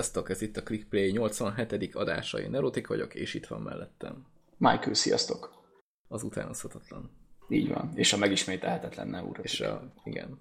[0.00, 1.94] Sziasztok, ez itt a Clickplay 87.
[1.94, 4.26] adása, én Nerotik vagyok, és itt van mellettem.
[4.56, 5.62] Michael, sziasztok!
[6.08, 7.10] Az utánozhatatlan.
[7.48, 9.44] Így van, és a megismételhetetlen Neurotik.
[9.44, 10.40] És a, igen,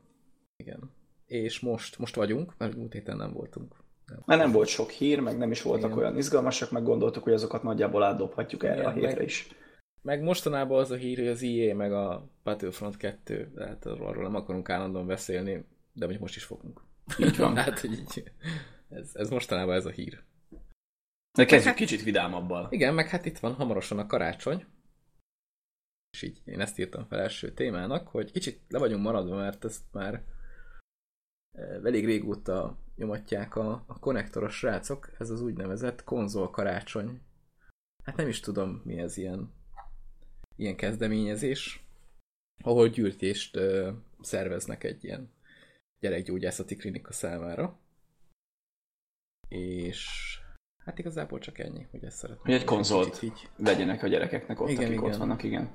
[0.55, 0.91] igen.
[1.25, 3.75] És most, most vagyunk, mert múlt héten nem voltunk.
[4.05, 4.21] Nem.
[4.25, 5.97] Mert nem volt sok hír, meg nem is voltak igen.
[5.97, 9.47] olyan izgalmasak, meg gondoltuk, hogy azokat nagyjából átdobhatjuk erre igen, a hétre meg, is.
[10.01, 14.35] Meg mostanában az a hír, hogy az EA meg a Battlefront 2, tehát arról nem
[14.35, 15.51] akarunk állandóan beszélni,
[15.93, 16.81] de mondjuk most is fogunk.
[17.17, 17.55] Így van.
[17.65, 18.31] hát, hogy így,
[18.89, 20.23] ez, ez mostanában ez a hír.
[21.31, 22.67] De kezdjük hát, kicsit vidámabbal.
[22.71, 24.65] Igen, meg hát itt van hamarosan a karácsony.
[26.11, 29.83] És így én ezt írtam fel első témának, hogy kicsit le vagyunk maradva, mert ezt
[29.91, 30.23] már
[31.83, 37.21] elég régóta nyomatják a, a konnektoros srácok, ez az úgynevezett konzol karácsony.
[38.03, 39.53] Hát nem is tudom, mi ez ilyen,
[40.55, 41.83] ilyen kezdeményezés,
[42.63, 45.31] ahol gyűjtést ö, szerveznek egy ilyen
[45.99, 47.79] gyerekgyógyászati klinika számára.
[49.49, 50.07] És
[50.85, 52.43] hát igazából csak ennyi, hogy ezt szeretném.
[52.45, 53.49] Hogy egy konzolt így...
[53.57, 55.09] vegyenek a gyerekeknek ott, igen, akik igen.
[55.09, 55.69] ott vannak, igen.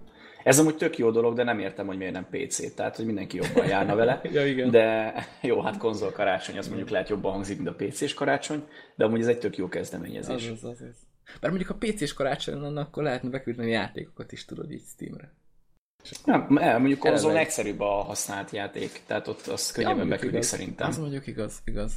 [0.44, 3.36] Ez amúgy tök jó dolog, de nem értem, hogy miért nem PC, tehát hogy mindenki
[3.36, 4.20] jobban járna vele.
[4.32, 4.70] ja, igen.
[4.70, 9.04] De jó, hát konzol karácsony, az mondjuk lehet jobban hangzik, mint a PC-s karácsony, de
[9.04, 10.48] amúgy ez egy tök jó kezdeményezés.
[10.48, 10.96] Az, az, az, az.
[11.40, 15.32] Bár mondjuk a PC-s karácsony lenne, akkor lehetne beküldeni játékokat is, tudod, így Steamre.
[16.24, 16.46] Nem,
[16.80, 20.88] mondjuk konzol legszerűbb a használt játék, tehát ott az könnyebben ja, beküldik szerintem.
[20.88, 21.92] Az mondjuk igaz, igaz.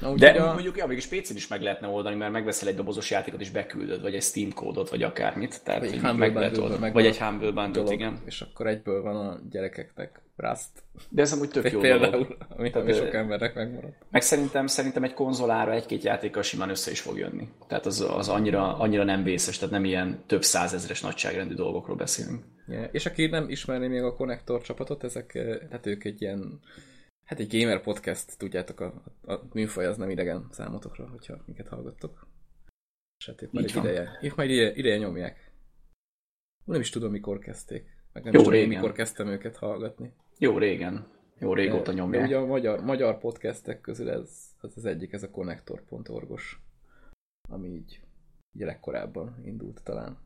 [0.00, 0.52] Na, De a...
[0.52, 4.02] mondjuk, ja, mégis PC-n is meg lehetne oldani, mert megveszel egy dobozos játékot és beküldöd,
[4.02, 5.64] vagy egy Steam kódot, vagy akármit.
[5.64, 6.92] Tehát, vagy egy meg lehet oldani.
[6.92, 8.18] Vagy egy Humble bundle igen.
[8.24, 10.68] És akkor egyből van a gyerekeknek Rust.
[11.08, 12.36] De ez amúgy tök jó Például, dolog.
[12.48, 13.94] ami, ami sok embernek megmaradt.
[14.10, 17.48] Meg szerintem, szerintem egy konzolára egy-két játékkal simán össze is fog jönni.
[17.68, 22.44] Tehát az, az annyira, annyira nem vészes, tehát nem ilyen több százezres nagyságrendű dolgokról beszélünk.
[22.68, 22.88] Yeah.
[22.92, 26.60] És aki nem ismerné még a Connector csapatot, ezek, eh, tehát ők egy ilyen
[27.30, 32.26] Hát egy gamer podcast, tudjátok, a, a műfaj az nem idegen számotokra, hogyha minket hallgattok.
[33.18, 35.52] És hát épp már egy ideje, épp már ideje, ideje nyomják.
[36.64, 37.84] Nem is tudom, mikor kezdték.
[38.12, 38.68] Meg nem Jó is tudom, régen.
[38.68, 40.12] mikor kezdtem őket hallgatni.
[40.38, 41.06] Jó régen.
[41.38, 42.22] Jó régóta nyomják.
[42.22, 46.60] De ugye a magyar, magyar podcastek közül ez az, az egyik, ez a connector.orgos,
[47.48, 48.00] ami így,
[48.52, 50.18] így legkorábban indult talán.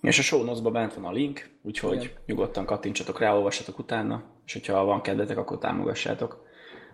[0.00, 2.16] És a show notes bent van a link, úgyhogy Igen.
[2.26, 6.46] nyugodtan kattintsatok rá, olvassatok utána, és hogyha van kedvetek, akkor támogassátok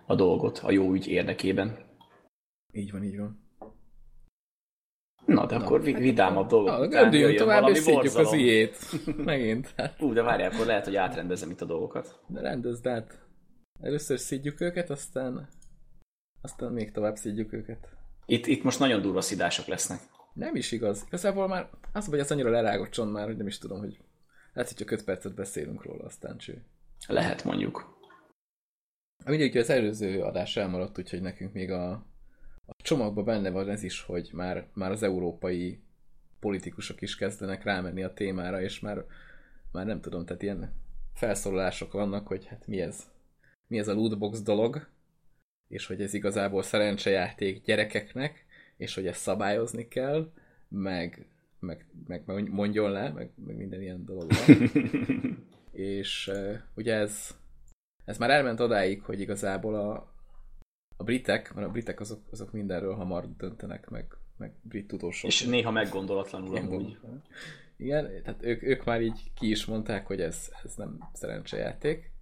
[0.05, 1.77] a dolgot a jó ügy érdekében.
[2.73, 3.43] Így van, így van.
[5.25, 8.77] Na, de Na, akkor hát vidámabb dolgok Na, után tovább, és szidjuk az ilyét.
[9.25, 9.73] Megint.
[9.77, 10.01] Hát.
[10.01, 12.19] Ú, de várjál, akkor lehet, hogy átrendezem itt a dolgokat.
[12.27, 13.19] De rendezd át.
[13.81, 15.47] Először szidjuk őket, aztán
[16.41, 17.89] aztán még tovább szidjuk őket.
[18.25, 19.99] Itt, itt most nagyon durva szidások lesznek.
[20.35, 21.03] Nem is igaz.
[21.07, 23.99] Igazából már az, hogy ez annyira lerágott már, hogy nem is tudom, hogy
[24.53, 26.63] lehet, hogy csak 5 percet beszélünk róla, aztán cső.
[27.07, 27.99] Lehet mondjuk.
[29.25, 31.91] Mindegy, az előző adás elmaradt, úgyhogy nekünk még a,
[32.65, 35.83] a csomagban benne van ez is, hogy már, már az európai
[36.39, 39.05] politikusok is kezdenek rámenni a témára, és már,
[39.71, 40.73] már nem tudom, tehát ilyen
[41.13, 43.03] felszólalások vannak, hogy hát mi ez,
[43.67, 44.87] mi ez a lootbox dolog,
[45.67, 48.44] és hogy ez igazából szerencsejáték gyerekeknek,
[48.77, 50.31] és hogy ezt szabályozni kell,
[50.67, 51.27] meg,
[51.59, 54.71] meg, meg, mondjon le, meg, meg minden ilyen dolog van.
[55.71, 56.31] és
[56.75, 57.35] ugye ez,
[58.05, 60.13] ez már elment odáig, hogy igazából a,
[60.97, 65.29] a britek, mert a britek azok, azok mindenről hamar döntenek, meg, meg brit tudósok.
[65.29, 66.97] És néha meggondolatlanul amúgy.
[67.77, 72.13] Igen, tehát ők, ők már így ki is mondták, hogy ez, ez nem szerencsejáték.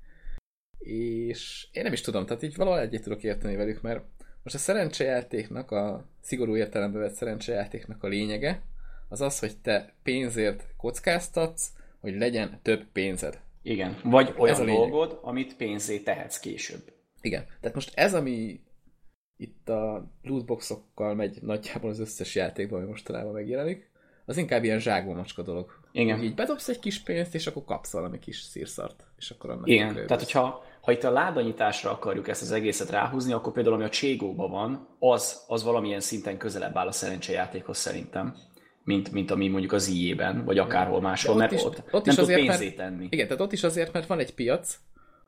[0.78, 4.06] És én nem is tudom, tehát így valahol egyet tudok érteni velük, mert
[4.44, 8.62] most a szerencsejátéknak, a szigorú értelembe vett szerencsejátéknak a lényege,
[9.10, 13.40] az az, hogy te pénzért kockáztatsz, hogy legyen több pénzed.
[13.62, 16.94] Igen, vagy olyan ez a dolgod, amit pénzé tehetsz később.
[17.22, 18.62] Igen, tehát most ez, ami
[19.38, 23.92] itt a lootboxokkal megy nagyjából az összes játékban, ami mostanában megjelenik,
[24.26, 25.80] az inkább ilyen zsákba macska dolog.
[25.92, 26.24] Igen.
[26.24, 29.06] Így bedobsz egy kis pénzt, és akkor kapsz valami kis szírszart.
[29.18, 33.34] És akkor annak Igen, tehát hogyha ha itt a ládanyításra akarjuk ezt az egészet ráhúzni,
[33.34, 38.36] akkor például ami a Cségóban van, az, az valamilyen szinten közelebb áll a szerencsejátékhoz szerintem,
[38.84, 42.22] mint, mint ami mondjuk az IE-ben, vagy akárhol máshol, mert is, ott, ott nem is
[42.22, 43.08] azért, pénzét tenni.
[43.10, 44.80] Igen, tehát ott is azért, mert van egy piac,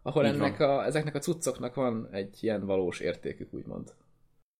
[0.01, 3.93] ahol ennek a, ezeknek a cuccoknak van egy ilyen valós értékük, úgymond.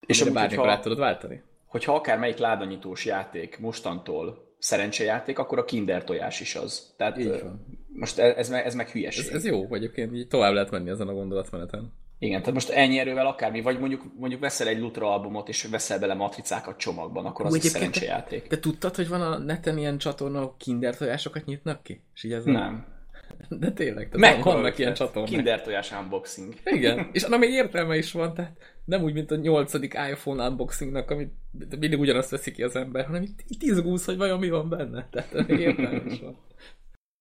[0.06, 1.42] És amúgy, bármikor hogyha, át tudod váltani.
[1.66, 6.94] Hogyha akármelyik ládanyítós játék mostantól szerencsejáték, akkor a kinder tojás is az.
[6.96, 7.66] Tehát Így van.
[7.88, 9.26] most ez, ez, meg, ez meg hülyeség.
[9.26, 11.92] Ez, ez jó, egyébként így tovább lehet menni ezen a gondolatmeneten.
[12.18, 15.98] Igen, tehát most ennyi erővel akármi, vagy mondjuk, mondjuk veszel egy Lutra albumot, és veszel
[15.98, 18.42] bele matricákat csomagban, akkor az egy szerencsejáték.
[18.42, 22.00] Te, te, tudtad, hogy van a neten ilyen csatorna, ahol kinder tojásokat nyitnak ki?
[22.14, 22.86] És így ez nem.
[23.60, 24.78] De tényleg, tehát Mekkora vannak ötlet.
[24.78, 25.30] ilyen csatornák.
[25.30, 26.54] Kinder tojás unboxing.
[26.64, 31.10] Igen, és annak még értelme is van, tehát nem úgy, mint a nyolcadik iPhone unboxingnak,
[31.10, 31.32] amit
[31.78, 35.08] mindig ugyanazt veszi ki az ember, hanem itt, itt izgulsz, hogy vajon mi van benne.
[35.10, 36.38] Tehát még értelme is van.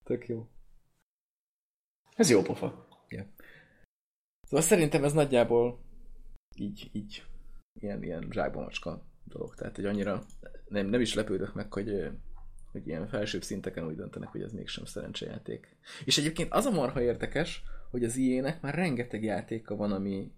[0.04, 0.48] Tök jó.
[2.16, 2.86] Ez jó pofa.
[4.46, 5.80] Szóval szerintem ez nagyjából
[6.56, 7.24] így, így
[7.80, 9.56] ilyen, ilyen zsákba macska dolog.
[9.56, 10.24] Tehát, hogy annyira
[10.68, 12.10] nem, nem is lepődök meg, hogy,
[12.76, 15.78] hogy ilyen felsőbb szinteken úgy döntenek, hogy ez mégsem szerencsejáték.
[16.06, 20.32] És egyébként az a marha érdekes, hogy az IE-nek már rengeteg játéka van, ami,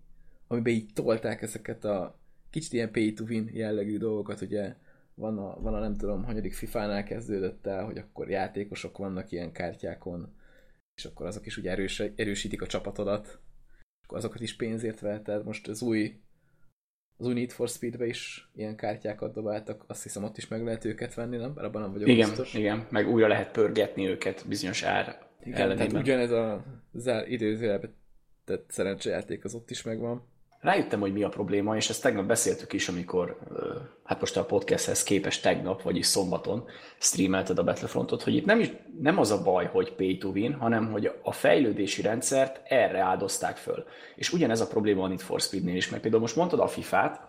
[0.48, 2.20] amiben így tolták ezeket a
[2.50, 4.76] kicsit ilyen pay to win jellegű dolgokat, ugye
[5.14, 9.52] van a, van a nem tudom, hanyadik FIFA-nál kezdődött el, hogy akkor játékosok vannak ilyen
[9.52, 10.36] kártyákon,
[10.96, 13.40] és akkor azok is ugye erős, erősítik a csapatodat,
[14.04, 15.46] akkor azokat is pénzért veheted.
[15.46, 16.22] Most az új
[17.18, 20.86] az új Need for Speed-be is ilyen kártyákat dobáltak, azt hiszem ott is meg lehet
[20.86, 21.54] őket venni, nem?
[21.54, 22.54] Bár abban nem vagyok Igen, biztos.
[22.54, 25.06] igen, meg újra lehet pörgetni őket bizonyos ár
[25.42, 26.02] Igen, tehát ellenében.
[26.02, 27.90] ugyanez a zár időzőjelbe
[28.46, 30.24] tett szerencsejáték az ott is megvan.
[30.60, 33.38] Rájöttem, hogy mi a probléma, és ezt tegnap beszéltük is, amikor,
[34.04, 36.66] hát most a podcasthez képest tegnap, vagyis szombaton
[36.98, 38.72] streamelted a Battlefrontot, hogy itt nem, is,
[39.02, 43.58] nem az a baj, hogy pay to win, hanem hogy a fejlődési rendszert erre áldozták
[43.58, 43.86] föl.
[44.16, 47.20] És ugyanez a probléma a Need for Speednél is, mert például most mondtad a FIFA-t,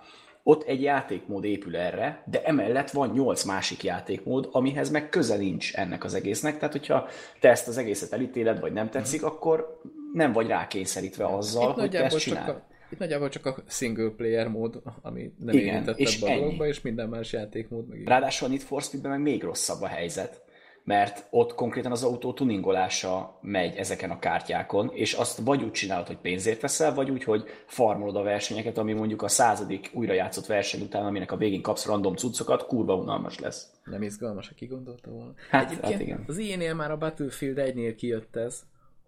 [0.43, 5.75] ott egy játékmód épül erre, de emellett van nyolc másik játékmód, amihez meg köze nincs
[5.75, 6.59] ennek az egésznek.
[6.59, 7.09] Tehát, hogyha
[7.41, 9.81] te ezt az egészet elítéled, vagy nem tetszik, akkor
[10.13, 12.63] nem vagy rákényszerítve azzal, hogy te ezt csináld.
[12.91, 16.67] Itt nagyjából csak a single player mód, ami nem Igen, érintett és ebbe a dologba,
[16.67, 18.07] és minden más játékmód meg.
[18.07, 20.43] Ráadásul a Need for Speedben meg még rosszabb a helyzet,
[20.85, 26.07] mert ott konkrétan az autó tuningolása megy ezeken a kártyákon, és azt vagy úgy csinálod,
[26.07, 30.81] hogy pénzért veszel, vagy úgy, hogy farmolod a versenyeket, ami mondjuk a századik újrajátszott verseny
[30.83, 33.71] után, aminek a végén kapsz random cuccokat, kurva unalmas lesz.
[33.85, 35.33] Nem izgalmas, aki gondolta volna.
[35.51, 36.25] Hát- Egyébként hát igen.
[36.27, 38.63] Az ilyenél már a Battlefield 1-nél kijött ez,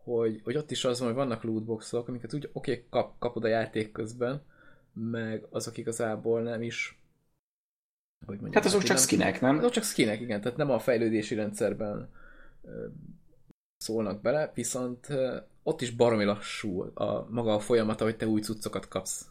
[0.04, 3.44] hogy, hogy ott is az van, hogy vannak lootboxok, amiket úgy oké, okay, kap, kapod
[3.44, 4.42] a játék közben,
[4.92, 7.00] meg azok igazából nem is
[8.26, 9.58] hogy mondjam, Hát azok hogy csak nem- skinek, nem?
[9.58, 12.10] Azok csak skinek, igen, tehát nem a fejlődési rendszerben
[12.62, 12.86] ö,
[13.76, 18.40] szólnak bele, viszont ö, ott is baromi lassú a maga a folyamata, hogy te új
[18.40, 19.26] cuccokat kapsz.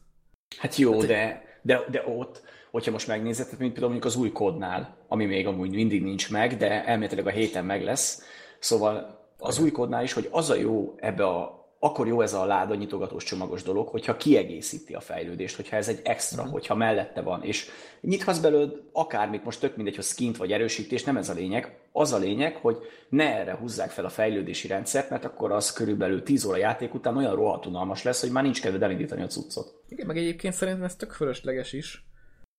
[0.58, 4.20] Hát jó, Hát, de, de, de ott, hogyha most megnézed, tehát mint például mondjuk az
[4.22, 8.24] új kódnál, ami még amúgy mindig nincs meg, de elméletileg a héten meg lesz.
[8.60, 12.46] Szóval az új kódnál is, hogy az a jó ebbe a akkor jó ez a
[12.46, 16.54] láda nyitogatós csomagos dolog, hogyha kiegészíti a fejlődést, hogyha ez egy extra, uh-huh.
[16.54, 17.70] hogyha mellette van, és
[18.02, 21.80] nyithatsz belőled akármit, most tök mindegy, hogy skint vagy erősítés, nem ez a lényeg.
[21.92, 22.78] Az a lényeg, hogy
[23.10, 27.18] ne erre húzzák fel a fejlődési rendszert, mert akkor az körülbelül 10 óra játék után
[27.18, 29.84] olyan rohadt unalmas lesz, hogy már nincs kedved elindítani a cuccot.
[29.88, 32.06] Igen, meg egyébként szerintem ez tök fölösleges is,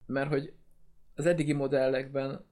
[0.07, 0.53] mert hogy
[1.15, 2.49] az eddigi modellekben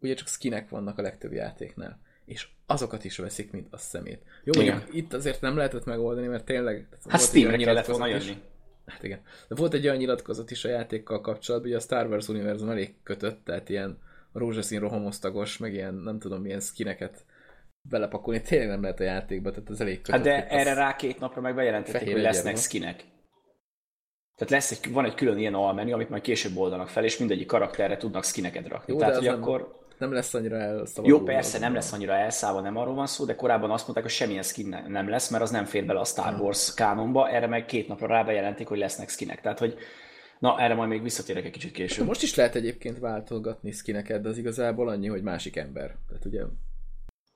[0.00, 4.22] ugye csak skinek vannak a legtöbb játéknál, és azokat is veszik, mint a szemét.
[4.44, 4.74] Jó, Igen.
[4.76, 6.88] mondjuk itt azért nem lehetett megoldani, mert tényleg...
[7.08, 8.42] Hát Steamre kellett volna jönni.
[8.86, 9.20] Hát igen.
[9.48, 12.94] De volt egy olyan nyilatkozat is a játékkal kapcsolatban, hogy a Star Wars univerzum elég
[13.02, 13.98] kötött, tehát ilyen
[14.32, 17.24] rózsaszín rohamosztagos, meg ilyen nem tudom milyen skineket
[17.88, 20.14] belepakolni, tényleg nem lehet a játékba, tehát ez elég kötött.
[20.14, 23.04] Hát de az- erre rá két napra meg bejelentették, hogy lesznek skinek.
[24.36, 27.46] Tehát lesz egy, van egy külön ilyen almenü, amit majd később oldanak fel, és mindegyik
[27.46, 28.92] karakterre tudnak skineket rakni.
[28.92, 29.83] Jó, Tehát, hogy nem- akkor...
[29.98, 31.18] nem lesz annyira elszabadulva.
[31.18, 34.14] Jó, persze, nem lesz annyira elszállva, nem arról van szó, de korábban azt mondták, hogy
[34.14, 37.46] semmilyen skin ne- nem lesz, mert az nem fér bele a Star Wars kánonba, erre
[37.46, 39.40] meg két napra rá bejelentik, hogy lesznek skinek.
[39.40, 39.76] Tehát, hogy
[40.38, 42.06] na, erre majd még visszatérek egy kicsit később.
[42.06, 45.96] Most is lehet egyébként váltogatni skineket, de az igazából annyi, hogy másik ember.
[46.08, 46.42] Tehát ugye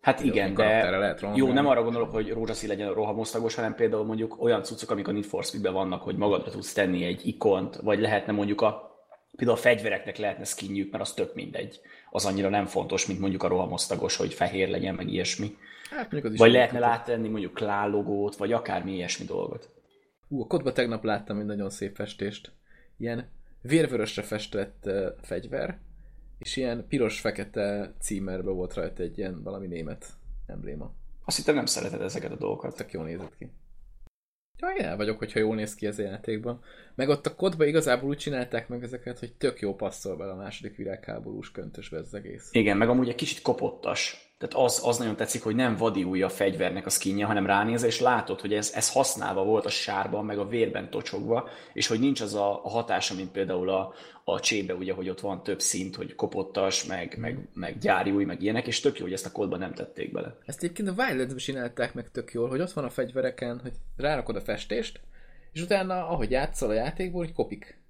[0.01, 4.43] Hát igen, de lehet jó, nem arra gondolok, hogy rózsaszín legyen rohamosztagos, hanem például mondjuk
[4.43, 8.01] olyan cuccok, amik a Need for Speed-ben vannak, hogy magadra tudsz tenni egy ikont, vagy
[8.01, 8.89] lehetne mondjuk a
[9.37, 11.81] például a fegyvereknek lehetne skinjük, mert az tök mindegy.
[12.11, 15.57] Az annyira nem fontos, mint mondjuk a rohamosztagos, hogy fehér legyen, meg ilyesmi.
[15.91, 19.71] hát az is Vagy lehetne látni mondjuk klálogót, vagy akármi ilyesmi dolgot.
[20.29, 22.53] Ú, a kodba tegnap láttam egy nagyon szép festést.
[22.97, 23.31] Ilyen
[23.63, 25.79] vérvörösre festett uh, fegyver,
[26.39, 30.07] és ilyen piros-fekete címerbe volt rajta egy ilyen valami német
[30.47, 30.93] embléma.
[31.25, 32.77] Azt hittem nem szereted ezeket a dolgokat.
[32.77, 33.51] Tök jól nézett ki.
[34.57, 36.63] Ja, el vagyok, hogyha jól néz ki ez a játékban.
[36.95, 40.37] Meg ott a kodba igazából úgy csinálták meg ezeket, hogy tök jó passzol bele a
[40.37, 42.49] második világháborús köntösbe ez az egész.
[42.53, 44.29] Igen, meg amúgy egy kicsit kopottas.
[44.39, 47.89] Tehát az, az nagyon tetszik, hogy nem vadi új a fegyvernek a skinje, hanem ránézel,
[47.89, 52.01] és látod, hogy ez, ez használva volt a sárban, meg a vérben tocsogva, és hogy
[52.01, 53.95] nincs az a, a hatása, mint például a,
[54.25, 58.25] a csébe, ugye, hogy ott van több szint, hogy kopottas, meg, meg, meg gyári új,
[58.25, 60.37] meg ilyenek, és tök jó, hogy ezt a kódban nem tették bele.
[60.47, 64.37] Ezt egyébként a Wildlands-ben csinálták meg tök jól, hogy ott van a fegyvereken, hogy rárakod
[64.37, 65.01] a festést,
[65.53, 67.81] és utána, ahogy játszol a játékból, hogy kopik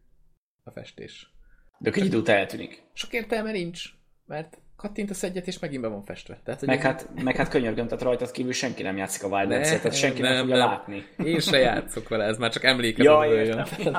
[0.65, 1.33] a festés.
[1.79, 2.83] De idő után eltűnik.
[2.93, 3.85] Sok értelme nincs,
[4.27, 6.41] mert kattintasz egyet, és megint be van festve.
[6.45, 9.83] Tehát, hogy Meg hát, meg hát könyörgöm, tehát rajtad kívül senki nem játszik a Wildlands-et,
[9.83, 10.67] tehát senki nem, nem, fogja nem.
[10.69, 11.05] látni.
[11.25, 13.59] Én se játszok vele, ez már csak Ja, emlékezetből jön.
[13.59, 13.93] értem.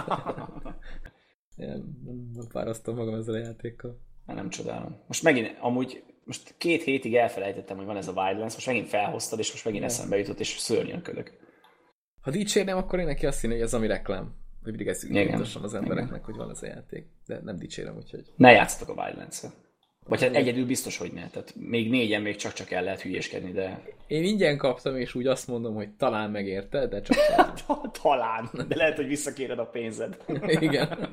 [1.55, 1.83] Nem,
[2.49, 3.99] fárasztom magam ezzel a játékkal.
[4.27, 5.03] Hát nem csodálom.
[5.07, 9.39] Most megint, amúgy, most két hétig elfelejtettem, hogy van ez a Wildlands, most megint felhoztad,
[9.39, 11.37] és most megint eszembe jutott, és szörnyen ködök.
[12.29, 14.33] Ha dicsérnem, akkor én neki azt hinni, hogy ez ami reklám.
[14.63, 15.31] Hogy mindig ezt Igen.
[15.31, 17.07] mutassam az embereknek, hogy van ez a játék.
[17.25, 18.25] De nem dicsérem, úgyhogy.
[18.35, 19.51] Ne játsztok a -et.
[20.05, 21.29] Vagy hát egyedül biztos, hogy ne.
[21.29, 25.47] Tehát még négyen még csak-csak el lehet hülyéskedni, de Én ingyen kaptam, és úgy azt
[25.47, 27.17] mondom, hogy talán megérte, de csak
[28.01, 28.49] talán.
[28.67, 30.23] De lehet, hogy visszakéred a pénzed.
[30.59, 31.09] Igen.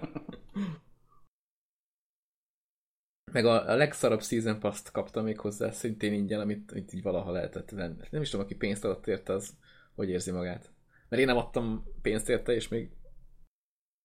[3.33, 7.31] Meg a, a legszarabb Season Pass-t kaptam még hozzá, szintén ingyen, amit, amit így valaha
[7.31, 8.03] lehetett venni.
[8.11, 9.55] Nem is tudom, aki pénzt adott érte, az
[9.95, 10.75] hogy érzi magát.
[11.09, 12.91] Mert én nem adtam pénzt érte, és még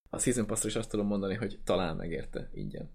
[0.09, 2.89] a Season pass is azt tudom mondani, hogy talán megérte ingyen.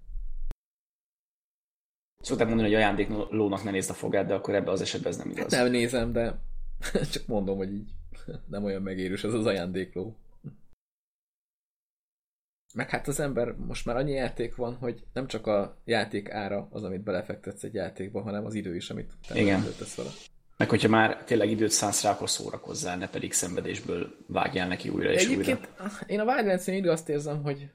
[2.22, 5.30] Szokták mondani, hogy ajándéklónak ne nézd a fogát, de akkor ebben az esetben ez nem
[5.30, 5.52] igaz.
[5.52, 6.38] Nem nézem, de
[7.12, 7.90] csak mondom, hogy így
[8.46, 10.16] nem olyan megérős ez az ajándékló.
[12.75, 16.68] Meg hát az ember, most már annyi játék van, hogy nem csak a játék ára
[16.70, 19.64] az, amit belefektetsz egy játékba, hanem az idő is, amit utána Igen.
[19.96, 20.10] vele.
[20.56, 25.12] Meg hogyha már tényleg időt szánsz rá, akkor szórakozzál, ne pedig szenvedésből vágjál neki újra
[25.12, 25.92] és Egyébként újra.
[26.06, 27.70] én a Wildlands-nél mindig azt érzem, hogy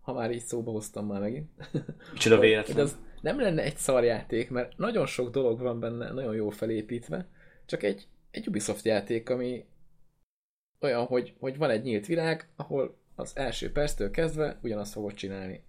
[0.00, 1.50] ha már így szóba hoztam már megint,
[2.12, 2.78] Micsoda véletlen.
[2.78, 7.28] az nem lenne egy szarjáték, mert nagyon sok dolog van benne, nagyon jól felépítve,
[7.66, 9.64] csak egy, egy Ubisoft játék, ami
[10.80, 15.64] olyan, hogy, hogy van egy nyílt világ, ahol az első perctől kezdve ugyanazt fogod csinálni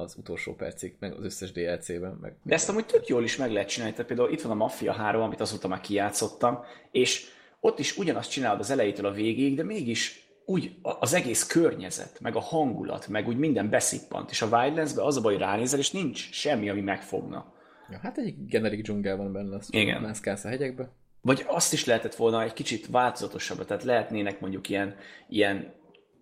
[0.00, 2.18] az utolsó percig, meg az összes DLC-ben.
[2.20, 3.94] Meg De ezt amúgy tök jól is meg lehet csinálni.
[3.94, 7.26] Tehát például itt van a Mafia 3, amit azóta már kijátszottam, és
[7.60, 12.36] ott is ugyanazt csinálod az elejétől a végéig, de mégis úgy az egész környezet, meg
[12.36, 14.30] a hangulat, meg úgy minden beszippant.
[14.30, 17.52] És a Wildlands-be az a baj, hogy ránézel, és nincs semmi, ami megfogna.
[17.90, 20.02] Ja, hát egy generik dzsungel van benne, azt Igen.
[20.02, 20.90] mászkálsz a hegyekbe.
[21.20, 24.94] Vagy azt is lehetett volna egy kicsit változatosabb, tehát lehetnének mondjuk ilyen,
[25.28, 25.72] ilyen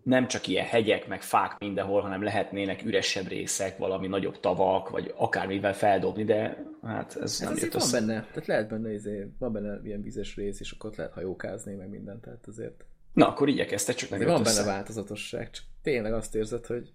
[0.03, 5.13] nem csak ilyen hegyek, meg fák mindenhol, hanem lehetnének üresebb részek, valami nagyobb tavak, vagy
[5.17, 8.01] akármivel feldobni, de hát ez Ez nem jött van össze.
[8.01, 11.75] benne, tehát lehet benne, izé, van benne ilyen vizes rész, és akkor ott lehet hajókázni,
[11.75, 14.55] meg mindent, tehát azért, Na, akkor igyekeztek, csak nem van össze.
[14.63, 16.93] benne változatosság, csak tényleg azt érzed, hogy,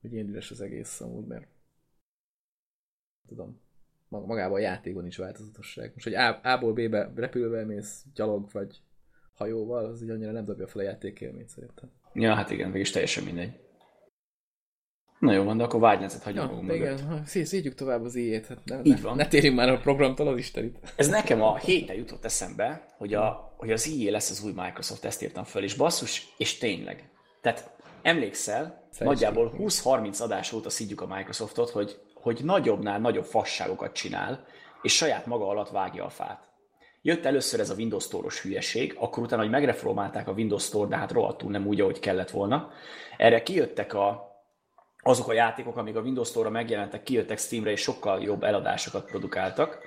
[0.00, 1.46] hogy ilyen üres az egész amúgy, mert
[3.28, 3.60] tudom,
[4.08, 5.90] mag- magában a játékban is változatosság.
[5.94, 8.82] Most, hogy A-ból B-be repülve mész gyalog vagy
[9.34, 11.90] hajóval, az így annyira nem dobja fel a játék élményt szerintem.
[12.12, 13.52] Ja, hát igen, mégis teljesen mindegy.
[15.18, 18.46] Na jó van, de akkor vágynetet hagyjuk Ja, magunk igen, szígyük tovább az ijét.
[18.46, 19.16] Hát ne, Így ne, van.
[19.16, 20.78] ne térjünk már a programtól az Istenit.
[20.96, 25.04] Ez nekem a héten jutott eszembe, hogy, a, hogy az IE lesz az új Microsoft,
[25.04, 27.10] ezt írtam föl, és basszus, és tényleg.
[27.40, 27.70] Tehát
[28.02, 34.44] emlékszel, nagyjából 20-30 adás óta szidjuk a Microsoftot, hogy, hogy nagyobbnál nagyobb fasságokat csinál,
[34.82, 36.49] és saját maga alatt vágja a fát.
[37.02, 40.96] Jött először ez a Windows Store-os hülyeség, akkor utána, hogy megreformálták a Windows Store, de
[40.96, 42.72] hát rohadtul nem úgy, ahogy kellett volna.
[43.16, 44.30] Erre kijöttek a,
[45.02, 49.78] azok a játékok, amik a Windows Store-ra megjelentek, kijöttek Steamre, és sokkal jobb eladásokat produkáltak.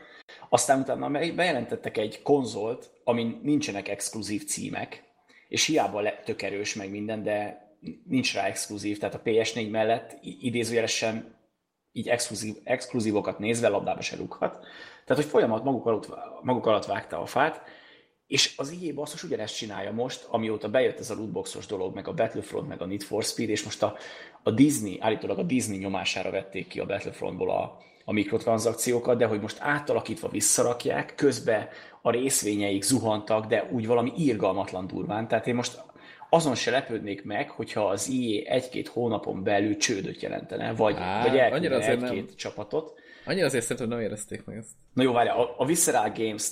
[0.49, 5.03] Aztán utána bejelentettek egy konzolt, amin nincsenek exkluzív címek,
[5.47, 7.67] és hiába le, tök erős meg minden, de
[8.05, 11.35] nincs rá exkluzív, tehát a PS4 mellett idézőjelesen
[11.91, 14.65] így exkluzív, exkluzívokat nézve labdába se rúghat.
[15.05, 16.09] Tehát, hogy folyamat maguk alatt,
[16.41, 17.61] maguk alatt vágta a fát,
[18.27, 22.13] és az EA basszus ugyanezt csinálja most, amióta bejött ez a lootboxos dolog, meg a
[22.13, 23.95] Battlefront, meg a Need for Speed, és most a,
[24.43, 29.41] a Disney, állítólag a Disney nyomására vették ki a Battlefrontból a, a mikrotranszakciókat, de hogy
[29.41, 31.67] most átalakítva visszarakják, közben
[32.01, 35.27] a részvényeik zuhantak, de úgy valami írgalmatlan durván.
[35.27, 35.81] Tehát én most
[36.29, 41.37] azon se lepődnék meg, hogyha az EA egy-két hónapon belül csődöt jelentene, vagy, Á, vagy
[41.37, 42.11] elküldene azért nem.
[42.11, 43.01] egy-két csapatot.
[43.25, 44.69] Annyira azért szerintem nem érezték meg ezt.
[44.93, 46.49] Na jó, várjál, a, a Visceral Games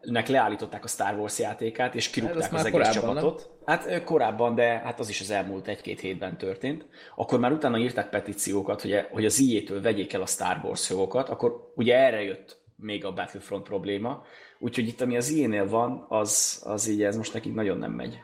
[0.00, 3.50] nek leállították a Star Wars játékát, és Hát kirúgták az az már egész csapatot.
[3.64, 6.86] Hát ö, korábban, de hát az is az elmúlt egy-két hétben történt.
[7.16, 11.28] Akkor már utána írták petíciókat, hogy, hogy az EA-től vegyék el a Star Wars jogokat,
[11.28, 14.24] akkor ugye erre jött még a Battlefront probléma.
[14.58, 18.18] Úgyhogy itt, ami az EA-nél van, az, az így ez most nekik nagyon nem megy.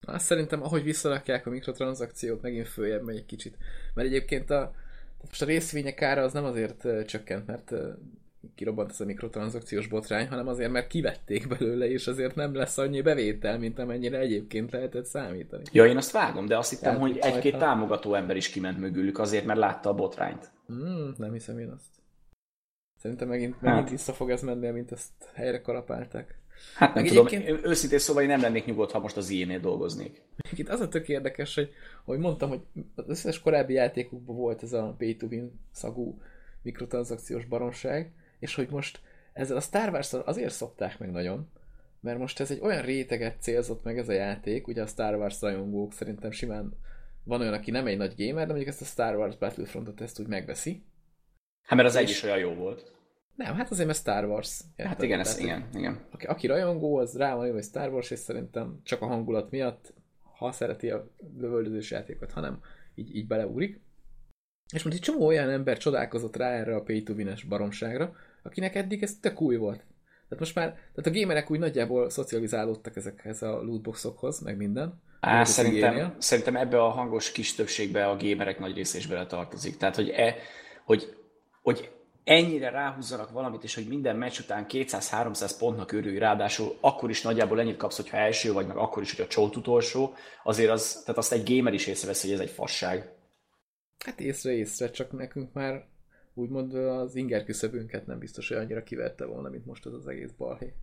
[0.00, 3.56] Azt szerintem, ahogy visszarakják a mikrotranszakciót, megint följebb megy egy kicsit.
[3.94, 4.72] Mert egyébként a,
[5.24, 7.72] most a részvények ára az nem azért csökkent, mert
[8.54, 13.00] kirobbant ez a mikrotranszakciós botrány, hanem azért, mert kivették belőle, és azért nem lesz annyi
[13.02, 15.62] bevétel, mint amennyire egyébként lehetett számítani.
[15.72, 18.78] Ja, én azt vágom, de azt hittem, Tehát hogy egy-két rajta- támogató ember is kiment
[18.78, 20.50] mögülük azért, mert látta a botrányt.
[20.66, 21.84] Hmm, nem hiszem én azt.
[22.98, 23.90] Szerintem megint, megint Hát.
[23.90, 26.38] vissza fog ez menni, mint ezt helyre kalapálták.
[26.74, 29.60] Hát nem Meg tudom, egyébként- őszintén szóval én nem lennék nyugodt, ha most az EA-nél
[29.60, 30.22] dolgoznék.
[30.56, 31.72] Itt az a tök érdekes, hogy
[32.04, 32.60] ahogy mondtam, hogy
[32.94, 36.20] az összes korábbi játékokban volt ez a pay to win szagú
[36.62, 39.00] mikrotranszakciós baromság, és hogy most
[39.32, 41.48] ezzel a Star wars azért szopták meg nagyon,
[42.00, 45.40] mert most ez egy olyan réteget célzott meg ez a játék, ugye a Star Wars
[45.40, 46.72] rajongók szerintem simán
[47.24, 50.20] van olyan, aki nem egy nagy gamer, de mondjuk ezt a Star Wars Battlefrontot ezt
[50.20, 50.82] úgy megveszi.
[51.62, 52.92] Hát mert az egy is olyan jó volt.
[53.36, 54.60] Nem, hát azért mert Star Wars.
[54.76, 54.86] Érted?
[54.86, 56.06] Hát igen, ez, igen, igen.
[56.10, 59.94] Aki, aki rajongó, az rá van hogy Star Wars, és szerintem csak a hangulat miatt,
[60.38, 62.60] ha szereti a lövöldözős játékot, hanem
[62.94, 63.80] így, így beleúrik.
[64.74, 68.74] És most egy csomó olyan ember csodálkozott rá erre a pay to win baromságra, akinek
[68.74, 69.84] eddig ez tök új volt.
[70.28, 75.02] Tehát most már, tehát a gamerek úgy nagyjából szocializálódtak ezekhez a lootboxokhoz, meg minden.
[75.20, 79.76] Á, szerintem, szerintem ebbe a hangos kis többségbe a gamerek nagy része is bele tartozik.
[79.76, 80.34] Tehát, hogy, e,
[80.84, 81.16] hogy,
[81.62, 81.95] hogy
[82.26, 87.60] ennyire ráhúzzanak valamit, és hogy minden meccs után 200-300 pontnak örülj, ráadásul akkor is nagyjából
[87.60, 90.14] ennyit kapsz, hogyha első vagy, meg akkor is, hogy a csót utolsó,
[90.44, 93.12] azért az, tehát azt egy gamer is észrevesz, hogy ez egy fasság.
[94.04, 95.86] Hát észre-észre, csak nekünk már
[96.34, 100.30] úgymond az inger küszöbünket nem biztos, hogy annyira kiverte volna, mint most az az egész
[100.30, 100.74] balhé.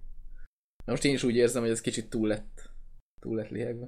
[0.85, 2.69] Na most én is úgy érzem, hogy ez kicsit túl lett,
[3.19, 3.87] túl lett lihegve.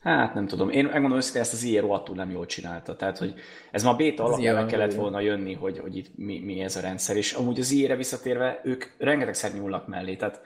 [0.00, 0.70] Hát nem tudom.
[0.70, 2.96] Én megmondom őszintén, ezt az IE rohadtul nem jól csinálta.
[2.96, 3.34] Tehát, hogy
[3.70, 7.16] ez ma béta alapján kellett volna jönni, hogy, hogy itt mi, mi, ez a rendszer.
[7.16, 10.16] És amúgy az IE-re visszatérve, ők rengetegszer nyúlnak mellé.
[10.16, 10.40] Tehát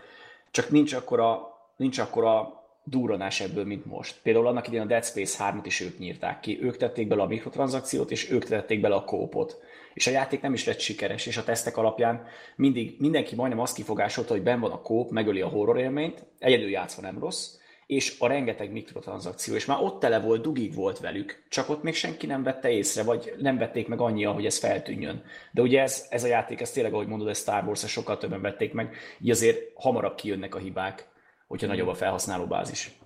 [0.50, 1.40] csak nincs akkora,
[1.76, 4.20] nincs akkora durranás ebből, mint most.
[4.22, 6.62] Például annak idején a Dead Space 3-at is ők nyírták ki.
[6.62, 9.58] Ők tették bele a mikrotranszakciót, és ők tették bele a kópot
[9.94, 13.74] és a játék nem is lett sikeres, és a tesztek alapján mindig, mindenki majdnem azt
[13.74, 17.54] kifogásolta, hogy ben van a kóp, megöli a horror élményt, egyedül játszva nem rossz,
[17.86, 21.94] és a rengeteg mikrotranszakció, és már ott tele volt, dugig volt velük, csak ott még
[21.94, 25.22] senki nem vette észre, vagy nem vették meg annyi, hogy ez feltűnjön.
[25.52, 28.40] De ugye ez, ez a játék, ez tényleg, ahogy mondod, ez Star wars sokkal többen
[28.40, 31.08] vették meg, így azért hamarabb kijönnek a hibák,
[31.46, 32.98] hogyha nagyobb a felhasználó bázis.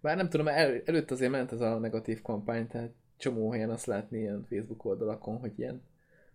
[0.00, 3.86] Bár nem tudom, el, előtt azért ment ez a negatív kampány, tehát csomó helyen azt
[3.86, 5.82] látni ilyen Facebook oldalakon, hogy ilyen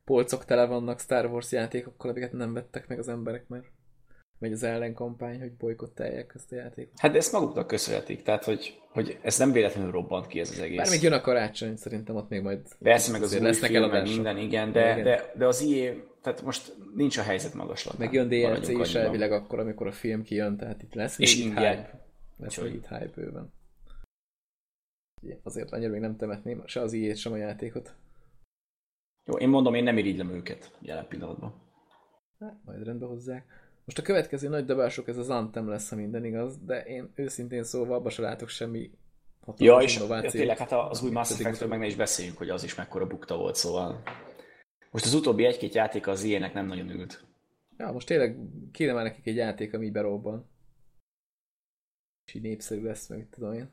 [0.06, 3.66] polcok tele vannak Star Wars játékokkal, amiket nem vettek meg az emberek, mert
[4.40, 7.00] megy az ellenkampány, hogy bolykottálják ezt a játékot.
[7.00, 10.60] Hát de ezt maguknak köszönhetik, tehát hogy, hogy ez nem véletlenül robbant ki ez az
[10.60, 10.78] egész.
[10.78, 14.04] Bármit jön a karácsony, szerintem ott még majd Persze, meg az új lesznek film, meg
[14.04, 15.04] minden, igen, de, igen.
[15.04, 18.00] De, de, az IE, tehát most nincs a helyzet magaslatán.
[18.00, 21.48] Meg jön DLC is elvileg akkor, amikor a film kijön, tehát itt lesz és még
[21.48, 22.10] hype.
[22.38, 23.54] Lesz még itt hype bőven.
[25.44, 27.96] Azért annyira még nem temetném se az IE-t, sem a játékot.
[29.26, 31.54] Jó, én mondom, én nem irigylem őket jelen pillanatban.
[32.40, 33.67] Hát, majd rendbe hozzák.
[33.88, 37.64] Most a következő nagy dobások ez az Anthem lesz, ha minden igaz, de én őszintén
[37.64, 38.92] szólva abba se látok semmi
[39.58, 42.64] Ja, és ja, tényleg, hát az új Mass effect meg ne is beszéljünk, hogy az
[42.64, 44.04] is mekkora bukta volt, szóval
[44.92, 47.26] most az utóbbi egy-két játék az ilyenek nem nagyon ült.
[47.78, 48.38] Ja, most tényleg
[48.72, 50.50] kéne már nekik egy játék, ami berobban.
[52.26, 53.72] És így népszerű lesz, meg tudom én.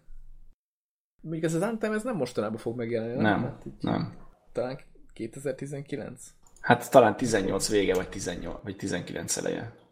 [1.20, 3.22] Még ez az Anthem, ez nem mostanában fog megjelenni, nem?
[3.22, 4.16] Nem, hát nem.
[4.52, 4.80] Talán
[5.12, 6.34] 2019?
[6.60, 9.83] Hát talán 18 vége, vagy, 18, vagy 19 eleje.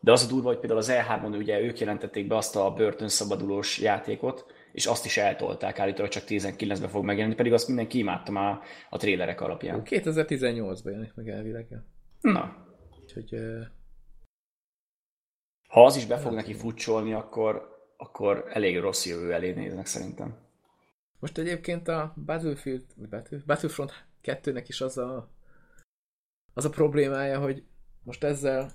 [0.00, 3.78] De az a durva, hogy például az E3-on ugye ők jelentették be azt a börtönszabadulós
[3.78, 8.60] játékot, és azt is eltolták állítólag csak 19-ben fog megjelenni, pedig azt mindenki imádta már
[8.90, 9.82] a trélerek alapján.
[9.84, 11.68] 2018-ban jelenik meg elvileg.
[12.20, 12.66] Na.
[13.02, 13.34] Úgyhogy...
[15.68, 20.36] Ha az is be fog neki futcsolni, akkor, akkor elég rossz jövő elé néznek szerintem.
[21.18, 22.84] Most egyébként a Battlefield,
[23.46, 25.30] Battlefront kettőnek is az a,
[26.54, 27.62] az a problémája, hogy
[28.02, 28.70] most ezzel,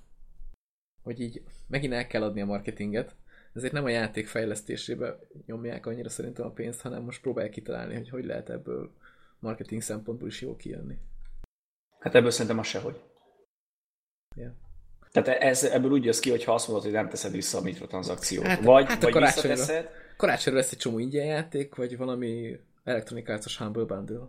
[1.03, 3.15] hogy így megint el kell adni a marketinget,
[3.53, 8.09] ezért nem a játék fejlesztésébe nyomják annyira szerintem a pénzt, hanem most próbálják kitalálni, hogy
[8.09, 8.91] hogy lehet ebből
[9.39, 10.97] marketing szempontból is jól kijönni.
[11.99, 13.01] Hát ebből szerintem az sehogy.
[14.35, 14.53] Yeah.
[15.11, 17.61] Tehát ez, ebből úgy jössz ki, hogy ha azt mondod, hogy nem teszed vissza a
[17.61, 18.45] mikrotranszakciót.
[18.45, 23.57] Hát, vagy, hát vagy a karácsonyra, karácsonyra lesz egy csomó ingyen játék, vagy valami elektronikációs
[23.57, 24.27] Humble Bundle.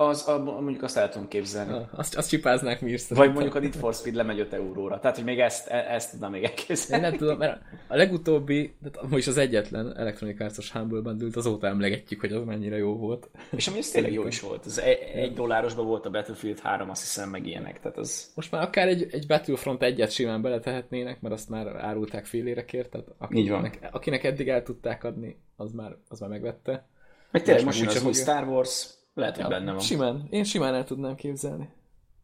[0.00, 1.86] Az, a, mondjuk azt el tudom képzelni.
[1.90, 4.98] Azt, azt csipáznák mi is Vagy mondjuk a Need for Speed lemegy 5 euróra.
[4.98, 7.04] Tehát, hogy még ezt, e, ezt tudnám még elképzelni.
[7.04, 11.66] Én nem tudom, mert a legutóbbi, de most az egyetlen Electronic Arts-os Humble bundle azóta
[11.66, 13.30] emlegetjük, hogy az mennyire jó volt.
[13.50, 14.66] És ami ez tényleg jó is volt.
[14.66, 17.80] Ez egy, egy dollárosban volt a Battlefield 3, azt hiszem, meg ilyenek.
[17.80, 18.32] Tehát az...
[18.34, 23.06] Most már akár egy, egy Battlefront egyet simán beletehetnének, mert azt már árulták félérekért, tehát
[23.18, 26.88] akinek, akinek eddig el tudták adni, az már, az már megvette.
[27.30, 29.80] Meg tényleg most, most az új Star Wars, lehet, hogy benne van.
[29.80, 30.26] Simán.
[30.30, 31.68] Én simán el tudnám képzelni.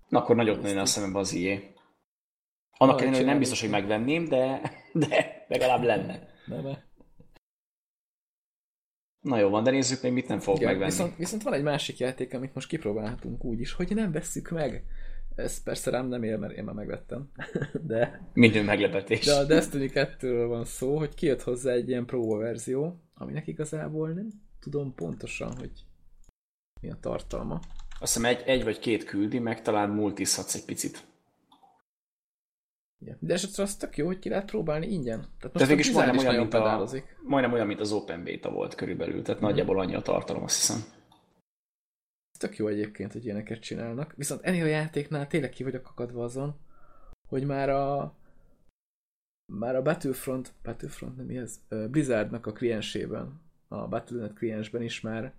[0.08, 1.60] Na, akkor nagyot nőne a szemembe az IE.
[2.76, 4.60] Annak ellenére, hogy nem biztos, hogy megvenném, de,
[4.92, 6.28] de legalább lenne.
[6.46, 6.76] Nem
[9.20, 10.90] Na jó van, de nézzük még mit nem fog ja, megvenni.
[10.90, 14.84] Viszont, viszont van egy másik játék, amit most kipróbálhatunk úgy is, hogy nem vesszük meg.
[15.34, 17.30] Ez persze rám nem él, mert én már megvettem.
[17.86, 18.28] De...
[18.32, 19.24] Minden meglepetés.
[19.24, 24.08] De a Destiny 2 van szó, hogy kijött hozzá egy ilyen próba verzió, aminek igazából
[24.08, 24.28] nem
[24.60, 25.72] tudom pontosan, hogy
[26.84, 27.60] mi a tartalma.
[28.00, 31.06] Azt hiszem egy, egy vagy két küldi, meg talán multizhatsz egy picit.
[33.00, 33.16] Igen.
[33.20, 35.18] De esetre az tök jó, hogy ki lehet próbálni ingyen.
[35.20, 36.88] Tehát Tehát végig is Blizzard majdnem olyan, mint a,
[37.22, 39.48] majdnem olyan, mint az Open Beta volt körülbelül, tehát Mhm.
[39.50, 40.78] nagyjából annyi a tartalom, azt hiszem.
[42.32, 44.12] Ez tök jó egyébként, hogy ilyeneket csinálnak.
[44.16, 46.56] Viszont ennél a játéknál tényleg ki vagyok akadva azon,
[47.28, 48.14] hogy már a
[49.52, 51.60] már a Battlefront, Battlefront nem mi ez?
[51.90, 55.34] Blizzardnak a kliensében, a Battle.net kliensben is már,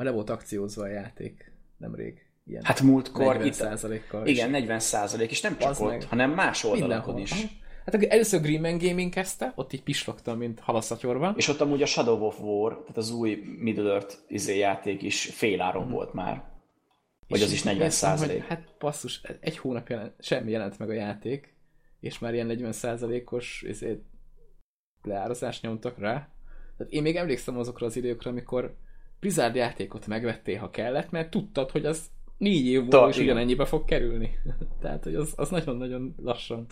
[0.00, 2.26] már le volt akciózva a játék nemrég.
[2.46, 4.26] Ilyen Hát múltkor 40%-kal.
[4.26, 6.04] itt, igen, 40 százalék, és nem csak Az ott, meg.
[6.04, 7.20] hanem más oldalakon mindenhol.
[7.20, 7.32] is.
[7.32, 7.58] Aha.
[7.84, 11.34] Hát először Greenman Gaming kezdte, ott így pislogtam, mint halaszatyorban.
[11.36, 15.24] És ott amúgy a Shadow of War, tehát az új Middle Earth izé játék is
[15.24, 15.92] féláron Mhm.
[15.92, 16.44] volt már.
[17.28, 18.44] Vagy És az is így 40 néztem, hogy százalék.
[18.44, 21.54] Hát basszus, egy hónap jelent, semmi jelent meg a játék,
[22.00, 24.02] és már ilyen 40 százalékos izé,
[25.02, 26.28] leárazást nyomtak rá.
[26.76, 28.76] Tehát én még emlékszem azokra az időkre, amikor
[29.20, 33.84] Blizzard játékot megvettél, ha kellett, mert tudtad, hogy az négy év múlva is ugyanennyibe fog
[33.84, 34.38] kerülni.
[34.82, 36.66] Tehát, hogy az, az nagyon-nagyon lassan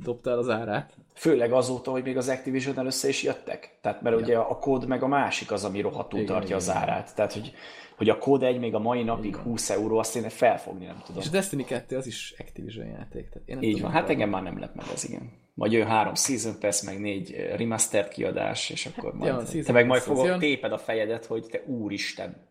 [0.00, 0.96] dobtál az árát.
[1.14, 3.78] Főleg azóta, hogy még az Activision először is jöttek.
[3.80, 4.22] Tehát mert Ja.
[4.22, 7.14] ugye a kód meg a másik az, ami rohadtul Igen, tartja igen, az árát.
[7.14, 7.52] Tehát, hogy,
[7.96, 9.42] hogy a kód egy még a mai napig Igen.
[9.42, 11.20] 20 euró, azt én felfogni nem tudom.
[11.20, 13.28] És a Destiny 2 az is Activision játék.
[13.28, 15.30] Tehát én nem Így tudom, van, hát engem már nem lett meg ez, igen.
[15.54, 19.52] Vagy jön három Season Pass, meg négy eh, remastered kiadás, és akkor majd...
[19.52, 20.38] ja, te meg majd fogod jön.
[20.38, 22.46] téped a fejedet, hogy te úristen.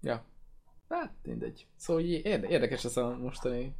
[0.00, 0.24] Ja.
[0.88, 1.66] Hát, mindegy.
[1.76, 3.74] Szóval érde- érdekes ez a mostani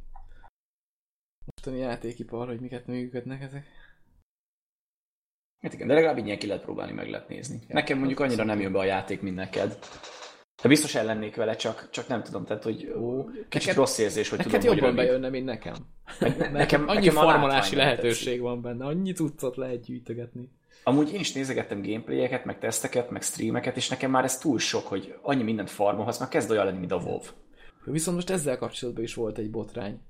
[1.45, 3.65] mostani játékipar, hogy miket működnek ezek.
[5.61, 7.59] Hát igen, de legalább ilyen ki lehet próbálni, meg lehet nézni.
[7.67, 9.77] Ja, Nekem mondjuk annyira nem jön be a játék, mint neked.
[10.61, 14.29] De biztos ellennék vele, csak, csak nem tudom, tehát hogy Ó, kicsit neked- rossz érzés,
[14.29, 15.05] hogy Neked tudom, hogy jobban rövid.
[15.09, 15.75] bejönne, mint nekem.
[16.19, 20.51] nekem- nekem annyi nekem nem lehetőség van benne, annyi cuccot lehet gyűjtögetni.
[20.83, 24.87] Amúgy én is nézegettem gameplayeket, meg teszteket, meg streameket, és nekem már ez túl sok,
[24.87, 27.19] hogy annyi mindent farmolhatsz, már kezd olyan lenni, mint a WoW.
[27.85, 30.01] Viszont most ezzel kapcsolatban is volt egy botrány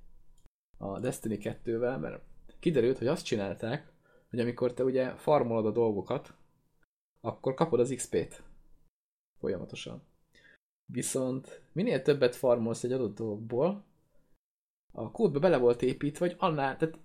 [0.77, 2.21] a Destiny 2-vel, mert
[2.59, 3.91] kiderült, hogy azt csinálták,
[4.29, 6.33] hogy amikor te ugye farmolod a dolgokat,
[7.21, 8.43] akkor kapod az XP-t
[9.39, 10.03] folyamatosan.
[10.91, 13.85] Viszont minél többet farmolsz egy adott dologból,
[14.93, 16.99] a kódba bele volt építve, hogy annál, tehát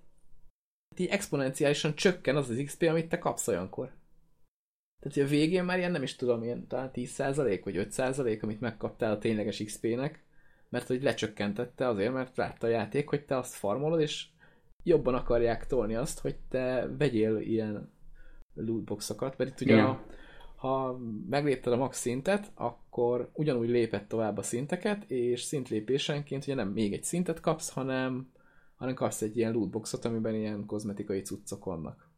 [0.97, 3.93] így exponenciálisan csökken az az XP, amit te kapsz olyankor.
[4.99, 9.11] Tehát a végén már ilyen nem is tudom, ilyen talán 10% vagy 5% amit megkaptál
[9.11, 10.23] a tényleges XP-nek,
[10.69, 14.27] mert hogy lecsökkentette azért, mert látta a játék, hogy te azt farmolod, és
[14.83, 17.91] jobban akarják tolni azt, hogy te vegyél ilyen
[18.53, 19.85] lootboxokat, mert itt ugye Igen.
[19.85, 20.05] a,
[20.61, 26.67] ha meglépted a max szintet, akkor ugyanúgy lépett tovább a szinteket, és szintlépésenként ugye nem
[26.67, 28.31] még egy szintet kapsz, hanem,
[28.75, 32.09] hanem kapsz egy ilyen lootboxot, amiben ilyen kozmetikai cuccok vannak.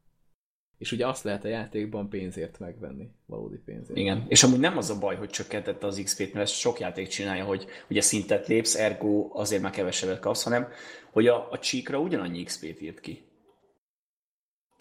[0.77, 3.99] És ugye azt lehet a játékban pénzért megvenni, valódi pénzért.
[3.99, 7.07] Igen, és amúgy nem az a baj, hogy csökkentette az XP-t, mert ezt sok játék
[7.07, 10.67] csinálja, hogy ugye szintet lépsz, ergo azért már kevesebbet kapsz, hanem
[11.11, 13.23] hogy a, a csíkra ugyanannyi XP-t írt ki.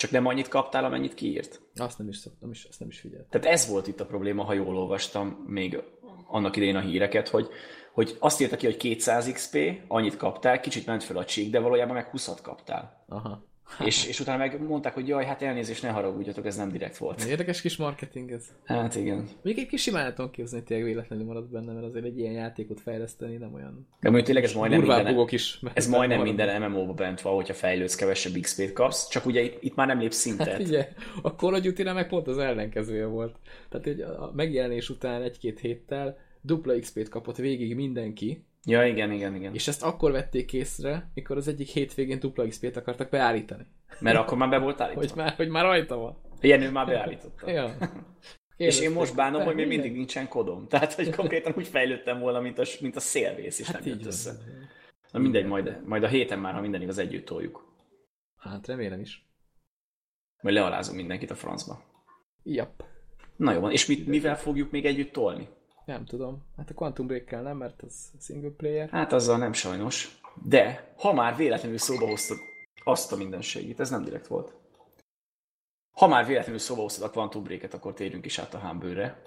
[0.03, 1.61] Csak nem annyit kaptál, amennyit kiírt.
[1.75, 3.27] Azt nem is, nem is, azt nem is figyelt.
[3.31, 5.83] Tehát ez volt itt a probléma, ha jól olvastam még
[6.27, 7.49] annak idején a híreket, hogy,
[7.93, 11.61] hogy azt írta ki, hogy 200 XP, annyit kaptál, kicsit ment fel a csík, de
[11.61, 13.05] valójában meg 20 kaptál.
[13.09, 13.45] Aha.
[13.85, 17.25] És, és utána meg mondták, hogy jaj, hát elnézést, ne haragudjatok, ez nem direkt volt.
[17.25, 18.45] Érdekes kis marketing ez.
[18.65, 19.17] Hát igen.
[19.17, 22.33] Mondjuk egy kis simán tudom képzelni, hogy tényleg véletlenül maradt benne, mert azért egy ilyen
[22.33, 23.87] játékot fejleszteni nem olyan...
[24.01, 25.61] De mondjuk tényleg ez majdnem minden, is.
[25.75, 29.75] ez majdnem minden MMO-ba bent van, hogyha fejlődsz, kevesebb XP-t kapsz, csak ugye itt, itt
[29.75, 30.49] már nem lépsz szintet.
[30.49, 30.89] Hát ugye,
[31.23, 33.37] a Call of duty meg pont az ellenkezője volt.
[33.69, 39.35] Tehát hogy a megjelenés után egy-két héttel dupla XP-t kapott végig mindenki, Ja, igen, igen,
[39.35, 39.55] igen.
[39.55, 43.67] és ezt akkor vették észre, mikor az egyik hétvégén dupla XP-t akartak beállítani.
[44.01, 45.01] Mert akkor már be volt állítva.
[45.01, 46.17] Hogy már, hogy már rajta van.
[46.41, 47.51] Ilyen ő már beállította.
[47.51, 47.77] Ja.
[48.57, 49.79] És én most bánom, Te, hogy még igen.
[49.79, 50.69] mindig nincsen kodom.
[50.69, 53.99] Tehát, hogy konkrétan úgy fejlődtem volna, mint a, mint a szélvész, és Hát nem jött
[53.99, 54.07] van.
[54.07, 54.33] össze.
[55.13, 57.75] Na mindegy, majd, majd a héten már, ha minden igaz, együtt toljuk.
[58.37, 59.27] Hát remélem is.
[60.43, 61.85] Majd lealázunk mindenkit a francba.
[62.43, 62.85] Jap.
[63.37, 65.49] Na jó van, és mit, mivel fogjuk még együtt tolni?
[65.85, 66.43] Nem tudom.
[66.57, 68.89] Hát a Quantum Break-kel nem, mert az single player.
[68.89, 70.21] Hát azzal nem sajnos.
[70.45, 72.39] De, ha már véletlenül szóba hoztad
[72.85, 74.55] azt a mindenségét, ez nem direkt volt.
[75.93, 79.23] Ha már véletlenül szóba hoztad a Quantum Break-et, akkor térjünk is át a Humble-re.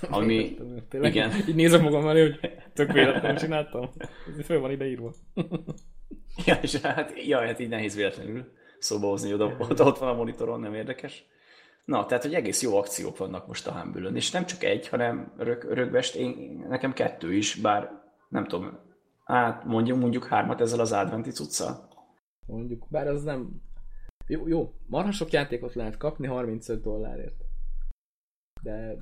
[0.10, 1.30] Ami, Tényleg, igen.
[1.48, 3.90] Így nézem magam elé, hogy tök véletlenül csináltam.
[4.38, 5.14] Ez föl van ideírva.
[6.44, 10.14] ja, és hát, ja, hát így nehéz véletlenül szóba hozni, oda, oda ott van a
[10.14, 11.24] monitoron, nem érdekes.
[11.84, 15.32] Na, tehát, hogy egész jó akciók vannak most a humble és nem csak egy, hanem
[15.36, 17.90] rög, rögvest, én, nekem kettő is, bár
[18.28, 18.78] nem tudom,
[19.24, 21.88] hát mondjuk, mondjuk hármat ezzel az adventi cuccal.
[22.46, 23.62] Mondjuk, bár az nem...
[24.26, 27.44] Jó, jó, marha sok játékot lehet kapni 35 dollárért.
[28.62, 28.96] De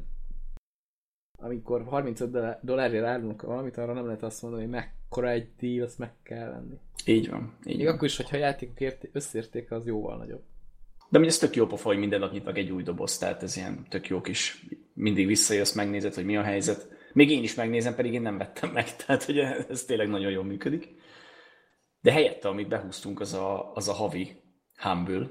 [1.40, 5.98] amikor 35 dollárért árulunk valamit, arra nem lehet azt mondani, hogy mekkora egy deal, azt
[5.98, 6.78] meg kell venni.
[7.06, 7.56] Így van.
[7.66, 7.94] Így Még van.
[7.94, 10.42] akkor is, hogyha a játékok érté- összértéke az jóval nagyobb.
[11.08, 13.56] De ugye ez tök jó pofa, hogy minden nap nyitnak egy új doboz, tehát ez
[13.56, 16.88] ilyen tök jó kis, mindig visszajössz, megnézed, hogy mi a helyzet.
[17.12, 20.44] Még én is megnézem, pedig én nem vettem meg, tehát hogy ez tényleg nagyon jól
[20.44, 20.88] működik.
[22.00, 24.42] De helyette, amit behúztunk, az a, az a havi
[24.76, 25.26] Humble,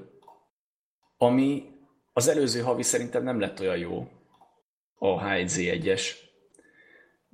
[1.16, 1.64] ami
[2.12, 4.08] az előző havi szerintem nem lett olyan jó,
[4.98, 6.02] a H1Z1-es,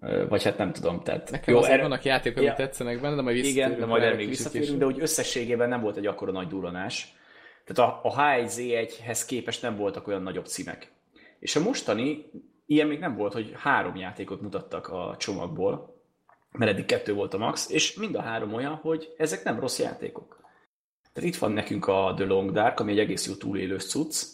[0.01, 1.31] Ö, vagy hát nem tudom, tehát...
[1.31, 2.55] Nekem jó, azért erre- vannak játékok, Ja.
[2.55, 5.81] tetszenek benne, de majd igen, visszatérünk de majd erre még visszatérünk, de úgy összességében nem
[5.81, 7.15] volt egy akkora nagy duranás.
[7.65, 10.93] Tehát a, a H1Z1-hez képest nem voltak olyan nagyobb címek.
[11.39, 12.31] És a mostani,
[12.67, 16.03] ilyen még nem volt, hogy három játékot mutattak a csomagból,
[16.51, 19.79] mert eddig kettő volt a max, és mind a három olyan, hogy ezek nem rossz
[19.79, 20.41] játékok.
[21.13, 24.25] Tehát itt van nekünk a The Long Dark, ami egy egész jó túlélős cucc,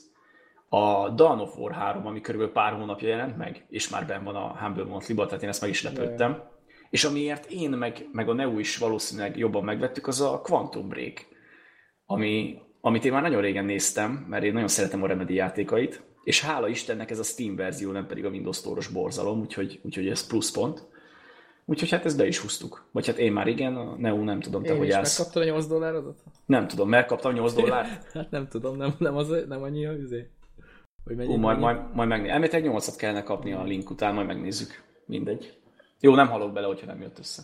[0.69, 4.37] a Dawn of War 3, ami körülbelül pár hónapja jelent meg, és már benn van
[4.37, 6.43] a Humble Monthly-ban, tehát én ezt meg is lepődtem.
[6.91, 11.27] És amiért én meg, meg a Neo is valószínűleg jobban megvettük, az a Quantum Break,
[12.07, 16.41] ami, amit én már nagyon régen néztem, mert én nagyon szeretem a Remedy játékait, és
[16.41, 20.27] hála Istennek ez a Steam verzió, nem pedig a Windows Store-os borzalom, úgyhogy, úgyhogy ez
[20.27, 20.89] pluszpont.
[21.65, 22.85] Úgyhogy hát ezt be is húztuk.
[22.93, 25.19] Vagy hát én már igen, a Neo nem tudom, te Én hogy állsz.
[25.19, 26.23] megkaptad a 8 dollárodat?
[26.47, 28.13] Nem tudom, mert kaptam 8 dollárt.
[28.13, 30.31] Hát nem tudom, nem, nem, az, nem annyi a üzé.
[31.05, 31.73] Hogy mennyi, Ó, majd, mennyi?
[31.73, 32.33] majd, majd megnézzük.
[32.33, 34.83] Elméletileg 8-at kellene kapni a link után, majd megnézzük.
[35.07, 35.59] Mindegy.
[36.01, 37.43] Jó, nem halok bele, hogyha nem jött össze.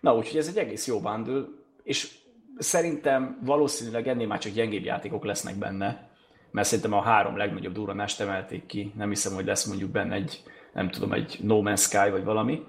[0.00, 1.44] Na, úgyhogy ez egy egész jó bundle,
[1.82, 2.18] és
[2.60, 6.10] szerintem valószínűleg ennél már csak gyengébb játékok lesznek benne,
[6.50, 8.92] mert szerintem a három legnagyobb duranást emelték ki.
[8.96, 10.42] Nem hiszem, hogy lesz mondjuk benne egy,
[10.72, 12.62] nem tudom, egy No Man's Sky vagy valami.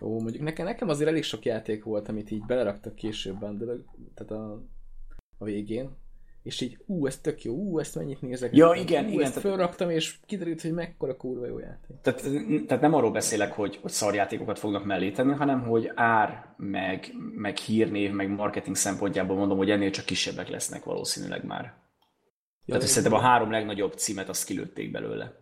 [0.00, 3.64] Ó, mondjuk nekem, nekem azért elég sok játék volt, amit így beleraktak későbben, de
[4.14, 4.62] tehát a,
[5.38, 5.90] a végén.
[6.42, 8.56] És így, ú, ez tök jó, ú, ezt mennyit nézek.
[8.56, 11.96] Ja, ú, igen, igen, Ezt tehát- fölraktam, és kiderült, hogy mekkora kurva jó játék.
[12.02, 12.20] Tehát,
[12.66, 17.56] tehát nem arról beszélek, hogy, hogy szarjátékokat fognak mellé tenni, hanem hogy ár, meg, meg
[17.56, 21.62] hírnév, meg marketing szempontjából mondom, hogy ennél csak kisebbek lesznek valószínűleg már.
[21.62, 21.72] Ja,
[22.66, 25.40] Tehát hogy szerintem a három legnagyobb címet azt kilőtték belőle.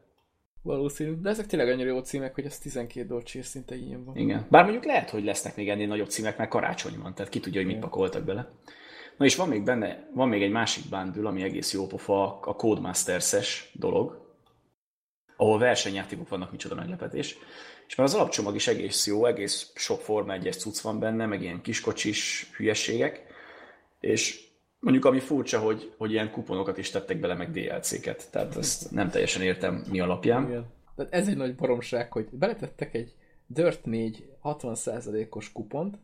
[0.62, 1.14] Valószínű.
[1.20, 4.16] De ezek tényleg annyira jó címek, hogy ez 12 dolcsi és szinte ilyen van.
[4.16, 4.46] Igen.
[4.50, 7.58] Bár mondjuk lehet, hogy lesznek még ennél nagyobb címek, mert karácsony van, tehát ki tudja,
[7.58, 7.88] hogy mit Igen.
[7.88, 8.50] pakoltak bele.
[9.20, 12.56] Na és van még benne, van még egy másik bundle, ami egész jó pofa, a
[12.56, 14.34] Codemasters-es dolog,
[15.36, 17.36] ahol versenyjátékok vannak, micsoda meglepetés.
[17.86, 21.42] És már az alapcsomag is egész jó, egész sok Forma 1 cucc van benne, meg
[21.42, 23.22] ilyen kiskocsis hülyességek,
[24.00, 24.44] és
[24.78, 29.10] mondjuk ami furcsa, hogy, hogy ilyen kuponokat is tettek bele, meg DLC-ket, tehát ezt nem
[29.10, 30.46] teljesen értem mi alapján.
[30.46, 30.66] Igen.
[30.96, 33.14] Tehát ez egy nagy baromság, hogy beletettek egy
[33.46, 35.98] Dirt 4 60%-os kupont,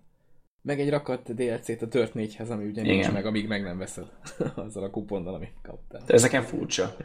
[0.67, 4.07] meg egy rakat DLC-t a Dirt 4-hez, ami ugye nincs meg, amíg meg nem veszed
[4.67, 6.03] azzal a kuponnal, amit kaptál.
[6.07, 6.97] De ez nekem furcsa.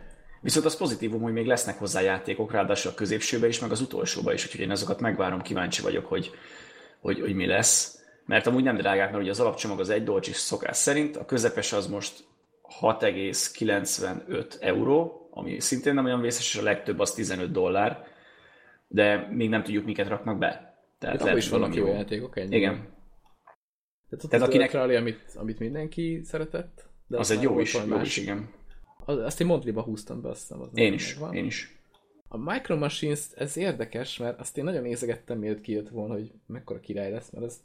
[0.41, 4.33] Viszont az pozitívum, hogy még lesznek hozzá játékok, ráadásul a középsőbe is, meg az utolsóba
[4.33, 6.31] is, úgyhogy én azokat megvárom, kíváncsi vagyok, hogy,
[6.99, 8.05] hogy, hogy mi lesz.
[8.25, 11.73] Mert amúgy nem drágák, mert ugye az alapcsomag az egy dolcsis szokás szerint, a közepes
[11.73, 12.23] az most
[12.81, 18.03] 6,95 euró, ami szintén nem olyan vészes, és a legtöbb az 15 dollár,
[18.87, 20.75] de még nem tudjuk, miket raknak be.
[20.99, 21.93] Tehát Hát is vannak jó jó.
[21.93, 22.55] játékok, ennyi.
[22.55, 22.99] Igen.
[24.11, 24.71] Tehát, Tehát az akinek-.
[24.71, 26.85] Rally, amit, amit mindenki szeretett.
[27.07, 28.07] De Az ott egy jó is, jó más.
[28.07, 28.49] is, igen.
[29.05, 30.61] Az- Azt én Montliba húztam be, azt hiszem.
[30.61, 31.35] Az Én is, megvan.
[31.35, 31.75] én is.
[32.27, 36.79] A Micro Machines, ez érdekes, mert azt én nagyon nézegettem, mielőtt kijött volna, hogy mekkora
[36.79, 37.59] király lesz, mert az,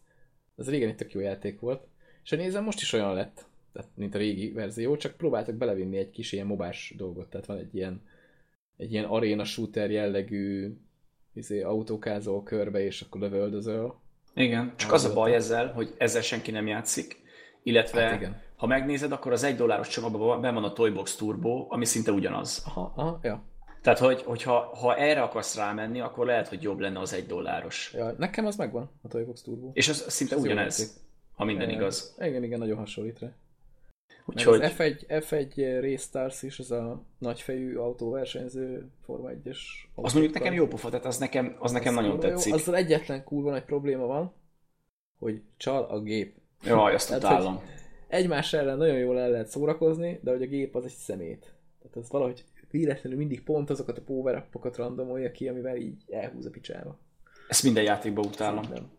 [0.57, 1.87] az régen egy tök jó játék volt.
[2.25, 5.97] És ha nézem, most is olyan lett, tehát, mint a régi verzió, csak próbáltak belevinni
[5.97, 8.03] egy kis ilyen mobás dolgot, tehát van egy ilyen,
[8.77, 10.73] egy ilyen arena shooter jellegű
[11.33, 14.01] izé, autókázol körbe, és akkor lövöldözöl.
[14.37, 17.21] Igen, csak az a baj ezzel, hogy ezzel senki nem játszik,
[17.63, 18.41] illetve Hát igen.
[18.57, 22.63] ha megnézed, akkor az egy dolláros csomagban ben van a Toybox Turbo, ami szinte ugyanaz.
[22.67, 23.43] Aha, aha, ja.
[23.83, 27.93] Tehát, hogy, hogyha ha erre akarsz rámenni, akkor lehet, hogy jobb lenne az egy dolláros.
[27.95, 28.15] ja.
[28.19, 29.71] Nekem az megvan, a Toybox Turbo.
[29.73, 31.01] És az szinte jó ugyanez,
[31.35, 32.15] ha minden Ja, igaz.
[32.19, 33.29] Igen, igen, nagyon hasonlít rá.
[34.27, 39.59] Úgyhogy az F1, F1 Race Stars is, az a nagyfejű autóversenyző Forma 1-es
[39.95, 42.33] az mondjuk nekem jó pofa, tehát az nekem, az nekem nagyon kurva jó.
[42.33, 42.55] tetszik.
[42.55, 44.33] Azzal egyetlen kurva nagy probléma van,
[45.19, 46.37] hogy csal a gép.
[46.65, 47.61] Jaj, azt Tehát, utálom.
[48.09, 51.55] Egymás ellen nagyon jól el lehet szórakozni, de hogy a gép az egy szemét.
[51.83, 56.51] Tehát az valahogy véletlenül mindig pont azokat a power randomolja ki, amivel így elhúz a
[56.51, 56.99] picsába.
[57.49, 58.65] Ezt minden játékban utálom.
[58.69, 58.91] Nem.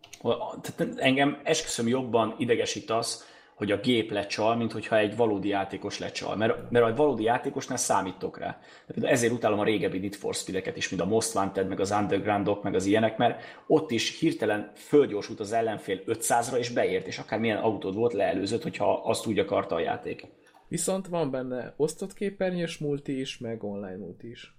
[0.62, 3.24] Tehát engem esküszöm jobban idegesít az,
[3.58, 6.36] hogy a gép lecsal, mint hogyha egy valódi játékos lecsal.
[6.36, 8.60] Mert, mert a valódi játékosnál számítok rá.
[8.96, 11.92] De ezért utálom a régebbi Need for Speed-eket is, mint a Most Wanted, meg az
[11.92, 17.18] Undergroundok, meg az ilyenek, mert ott is hirtelen földgyorsult az ellenfél 500-ra, és beért, és
[17.18, 20.28] akármilyen autód volt, leelőzött, hogyha azt úgy akarta a játék.
[20.68, 24.56] Viszont van benne osztott képernyős multi is, meg online multi is.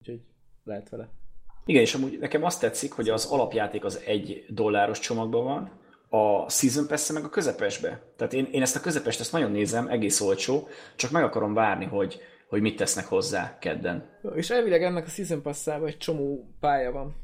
[0.00, 0.20] Úgyhogy
[0.64, 1.10] lehet vele
[1.64, 5.80] Igen, és amúgy nekem azt tetszik, hogy az alapjáték az egy dolláros csomagban van,
[6.14, 8.02] a Season pass meg a közepesbe.
[8.16, 11.84] Tehát én, én ezt a közepest ezt nagyon nézem, egész olcsó, csak meg akarom várni,
[11.84, 14.08] hogy, hogy mit tesznek hozzá kedden.
[14.34, 17.14] És elvileg ennek a Season pass egy csomó pálya van.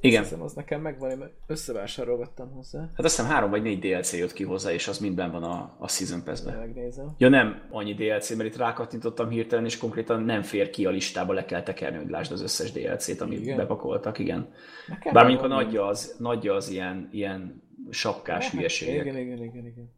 [0.00, 0.20] Igen.
[0.20, 2.80] Azt hiszem, az nekem megvan, mert összevásárolgattam hozzá.
[2.80, 5.76] Hát azt hiszem három vagy négy DLC jött ki hozzá, és az mindben van a,
[5.78, 6.58] a Season Pass-ben.
[6.58, 7.14] Megnézem.
[7.18, 11.32] Ja nem annyi DLC, mert itt rákattintottam hirtelen, és konkrétan nem fér ki a listába,
[11.32, 13.56] le kell tekerni, hogy lásd az összes DLC-t, amit igen.
[13.56, 14.52] bepakoltak, igen.
[14.86, 19.04] Nekem Bár mondjuk a nagyja az, nagyja az ilyen, ilyen sapkás ja, hülyeségek.
[19.04, 19.92] Igen, igen, igen, igen.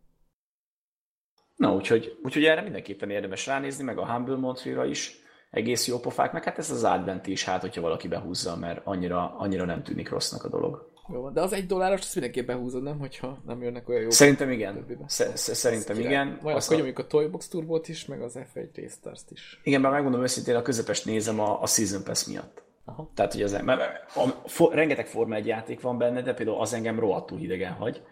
[1.57, 6.33] Na, úgyhogy, úgyhogy erre mindenképpen érdemes ránézni, meg a Humble Montreal-ra is egész jó pofák,
[6.33, 10.09] meg hát ez az Advent is, hát hogyha valaki behúzza, mert annyira, annyira nem tűnik
[10.09, 10.91] rossznak a dolog.
[11.13, 12.99] Jó, de az egy dolláros, azt mindenképp behúzod, nem?
[12.99, 14.11] Hogyha nem jönnek olyan jó.
[14.11, 14.85] Szerintem igen.
[15.07, 16.39] Szerintem igen.
[16.43, 19.61] Majd akkor nyomjuk a Toybox Turbot is, meg az F1 Restars is.
[19.63, 22.63] Igen, mert megmondom őszintén, a közepest nézem a, a Season Pass miatt.
[22.91, 23.11] Aha.
[23.15, 23.81] Tehát, hogy az, mert,
[24.17, 28.03] a, rengeteg Forma 1 játék van benne, de például az engem rohadtul hidegen hagy.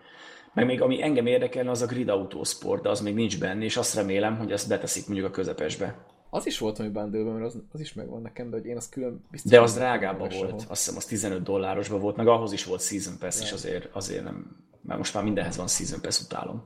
[0.54, 3.76] Meg még ami engem érdekelne, az a Grid Autosport, de az még nincs benne, és
[3.76, 6.06] azt remélem, hogy ezt beteszik mondjuk a közepesbe.
[6.30, 8.88] Az is volt hogy bundle mert az, az is megvan nekem, de hogy én az
[8.88, 9.50] külön biztos...
[9.50, 10.64] De az drágábban volt, ahol.
[10.68, 13.46] azt hiszem az 15 dollárosban volt, meg ahhoz is volt Season Pass, ja.
[13.46, 14.66] és azért, azért nem...
[14.82, 16.64] Mert most már mindenhez van Season Pass, utálom.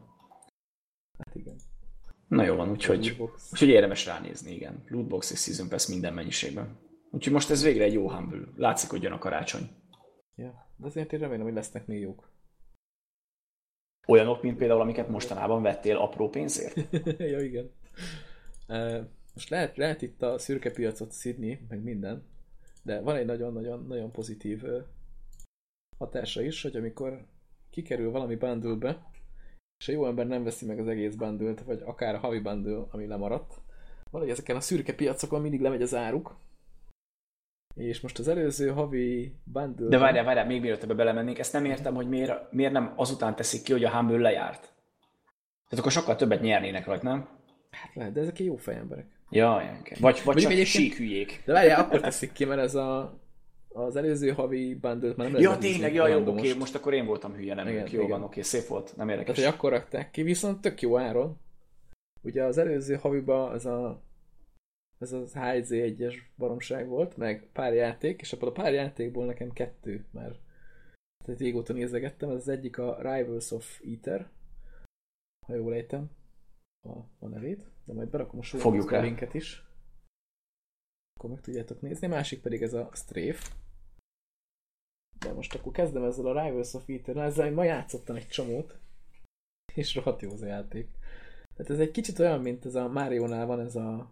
[1.19, 1.57] Hát igen.
[2.29, 3.17] Na jó van, úgyhogy,
[3.51, 4.85] úgyhogy érdemes ránézni, igen.
[4.89, 6.79] Lootbox és Season Pass minden mennyiségben.
[7.13, 8.49] Úgyhogy most ez végre egy jó humble.
[8.57, 9.71] Látszik, hogy jön a karácsony.
[10.35, 12.31] Ja, de azért én remélem, hogy lesznek még jók.
[14.07, 16.77] Olyanok, mint például, amiket mostanában vettél apró pénzért?
[17.33, 17.71] ja, igen.
[18.69, 22.27] Uh, most lehet, lehet itt a szürke piacot szidni, meg minden,
[22.83, 24.63] de van egy nagyon-nagyon-nagyon pozitív
[25.99, 27.27] hatása is, hogy amikor
[27.71, 29.11] kikerül valami bundle
[29.79, 32.87] és a jó ember nem veszi meg az egész bundle vagy akár a havi bundle,
[32.91, 33.61] ami lemaradt,
[34.11, 36.37] valahogy ezeken a szürke piacokon mindig lemegy az áruk,
[37.75, 39.89] és most az előző havi bundle...
[39.89, 43.37] De várjál, várjál, még mielőtt ebbe belemennénk, ezt nem értem, hogy miért, miért nem azután
[43.37, 44.61] teszik ki, hogy a Humble lejárt.
[45.69, 47.29] Tehát akkor sokkal többet nyernének rajta, nem?
[47.71, 49.07] Hát lehet, de ezek jó fejemberek.
[49.31, 49.97] Ja, okay.
[50.01, 51.43] Vagy, vagy csak sík hülyék.
[51.45, 53.21] De várjál, akkor teszik ki, mert ez a,
[53.69, 57.07] az előző havi bundle már nem Ja, tényleg, ja, jó, oké, okay, most akkor én
[57.07, 58.09] voltam hülye, nem igen, jó igen.
[58.09, 59.37] van, oké, szép volt, nem érdekes.
[59.37, 61.41] Tehát, hogy akkor rakták ki, viszont tök jó áron.
[62.23, 64.03] Ugye az előző haviba ez a
[65.03, 70.05] ez az HZ1-es baromság volt, meg pár játék, és abban a pár játékból nekem kettő
[70.11, 70.41] már
[71.25, 74.31] tehát régóta nézegettem, ez az egyik a Rivals of Ether,
[75.47, 76.11] ha jól ejtem
[76.89, 79.65] a, a nevét de majd berakom a Fogjuk a linket is.
[81.15, 82.07] Akkor meg tudjátok nézni.
[82.07, 83.55] Másik pedig ez a Strafe.
[85.19, 86.87] De most akkor kezdem ezzel a Rivals of.
[87.07, 88.79] Na, ezzel ma játszottam egy csomót.
[89.75, 90.91] És rohadt jó az a játék.
[91.57, 94.11] Tehát ez egy kicsit olyan, mint ez a Mario-nál van ez a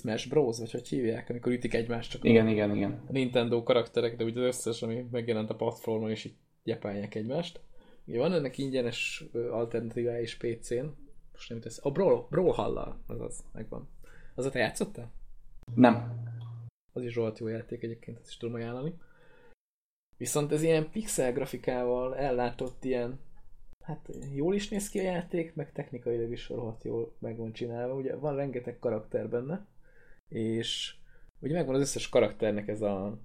[0.00, 3.04] Smash Bros, vagy hogy hívják, amikor ütik egymást csak igen, a, igen, igen.
[3.08, 6.34] Nintendo karakterek, de ugye az összes, ami megjelent a platformon, és így
[6.64, 7.60] gyepálják egymást.
[8.06, 10.86] Ugye van ennek ingyenes alternatívája is PC-n,
[11.32, 11.80] most nem tesz.
[11.82, 13.88] A Brawl, Brawlhalla, az megvan.
[14.34, 15.12] Az a te játszottál?
[15.74, 16.24] Nem.
[16.92, 18.94] Az is rohadt jó játék egyébként, ezt is tudom ajánlani.
[20.16, 23.20] Viszont ez ilyen pixel grafikával ellátott ilyen,
[23.84, 27.94] hát jól is néz ki a játék, meg technikailag is rohadt jól meg van csinálva.
[27.94, 29.66] Ugye van rengeteg karakter benne,
[30.30, 30.94] és
[31.38, 33.18] ugye megvan az összes karakternek ez a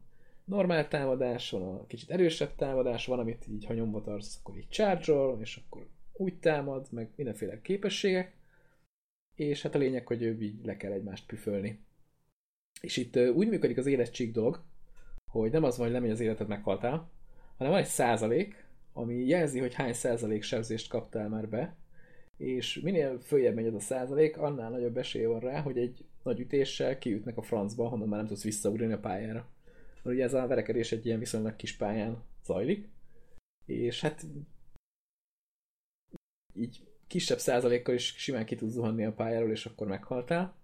[0.46, 4.70] normál támadás, van a kicsit erősebb támadás, van, amit így ha nyomva tartsz, akkor így
[4.70, 8.36] charge és akkor úgy támad, meg mindenféle képességek,
[9.36, 11.84] és hát a lényeg, hogy ő így le kell egymást püfölni.
[12.82, 14.64] És itt úgy működik az életség dolog,
[15.32, 17.12] hogy nem az van, hogy lemegy az életed, meghaltál,
[17.58, 21.76] hanem van egy százalék, ami jelzi, hogy hány százalék sebzést kaptál már be,
[22.38, 26.40] és minél följebb megy ez a százalék, annál nagyobb esély van rá, hogy egy nagy
[26.40, 29.50] ütéssel kiütnek a francba, honnan már nem tudsz visszaugrani a pályára.
[30.04, 32.90] Mert ugye ez a verekedés egy ilyen viszonylag kis pályán zajlik,
[33.66, 34.26] és hát
[36.54, 40.56] így kisebb százalékkal is simán ki tudsz zuhanni a pályáról, és akkor meghaltál.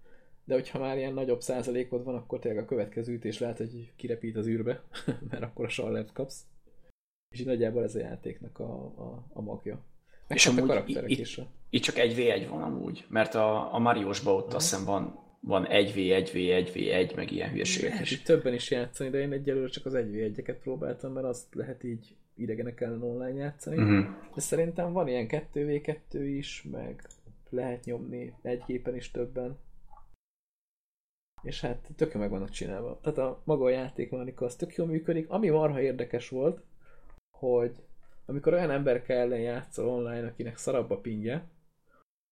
[0.43, 4.36] De hogyha már ilyen nagyobb százalékod van, akkor tényleg a következő ütés lehet, hogy kirepít
[4.36, 4.84] az űrbe,
[5.30, 6.45] mert akkor a sallert kapsz.
[7.34, 9.84] És így nagyjából ez a játéknak a, a, a magja.
[10.34, 11.39] És amúgy a karakterek itt, is.
[11.69, 15.19] Itt csak egy v 1 van amúgy, mert a, a Mariosban ott azt hiszem van,
[15.39, 18.21] van 1v1, 1v1, 1v1, meg ilyen hülyeségek is.
[18.21, 22.82] többen is játszani, de én egyelőre csak az 1v1-eket próbáltam, mert azt lehet így idegenek
[22.82, 23.77] ellen online játszani.
[23.77, 24.05] Uh-huh.
[24.36, 27.07] De szerintem van ilyen 2v2 is, meg
[27.49, 29.57] lehet nyomni egy képen is többen.
[31.43, 32.99] És hát tök meg vannak csinálva.
[33.01, 35.29] Tehát a maga a játékmechanika az tök jól működik.
[35.29, 36.63] Ami marha érdekes volt,
[37.32, 37.75] hogy
[38.32, 41.47] amikor olyan ember ellen játszol online, akinek szarabb a pingje,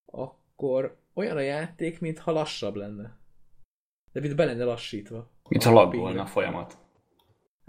[0.06, 3.18] akkor olyan a játék, mintha lassabb lenne.
[4.12, 5.30] De mint be lenne lassítva.
[5.50, 6.78] Mintha laggolna a folyamat.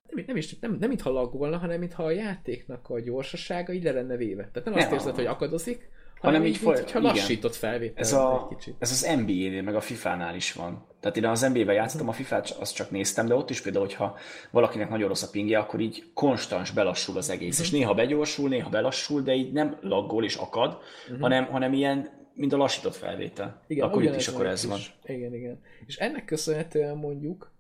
[0.08, 3.92] nem, nem, is, nem, nem mintha laggolna, hanem mintha a játéknak a gyorsasága így le
[3.92, 4.50] lenne véve.
[4.50, 5.90] Tehát nem, nem azt érzed, hogy akadozik,
[6.20, 7.96] hanem, így, így mint, lassított felvétel.
[7.96, 8.76] Ez, a, egy kicsit.
[8.78, 10.86] ez az NBA-nél, meg a FIFA-nál is van.
[11.00, 14.16] Tehát én az NBA-ben játszottam, a FIFA-t azt csak néztem, de ott is például, hogyha
[14.50, 17.58] valakinek nagyon rossz a pingje, akkor így konstans belassul az egész.
[17.58, 17.66] Uh-huh.
[17.66, 21.20] És néha begyorsul, néha belassul, de így nem laggol és akad, uh-huh.
[21.20, 23.62] hanem, hanem ilyen mint a lassított felvétel.
[23.66, 24.68] Igen, akkor itt is akkor ez is.
[24.68, 24.78] van.
[25.04, 25.60] Igen, igen.
[25.86, 27.52] És ennek köszönhetően mondjuk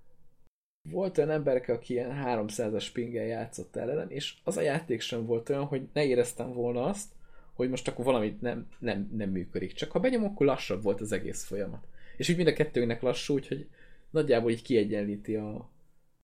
[0.90, 5.48] volt olyan emberek, aki ilyen 300-as pingel játszott ellen, és az a játék sem volt
[5.48, 7.08] olyan, hogy ne éreztem volna azt,
[7.60, 9.72] hogy most akkor valamit nem, nem, nem működik.
[9.72, 11.86] Csak ha benyom, akkor lassabb volt az egész folyamat.
[12.16, 13.66] És úgy mind a kettőnknek lassú, úgyhogy
[14.10, 15.70] nagyjából így kiegyenlíti a,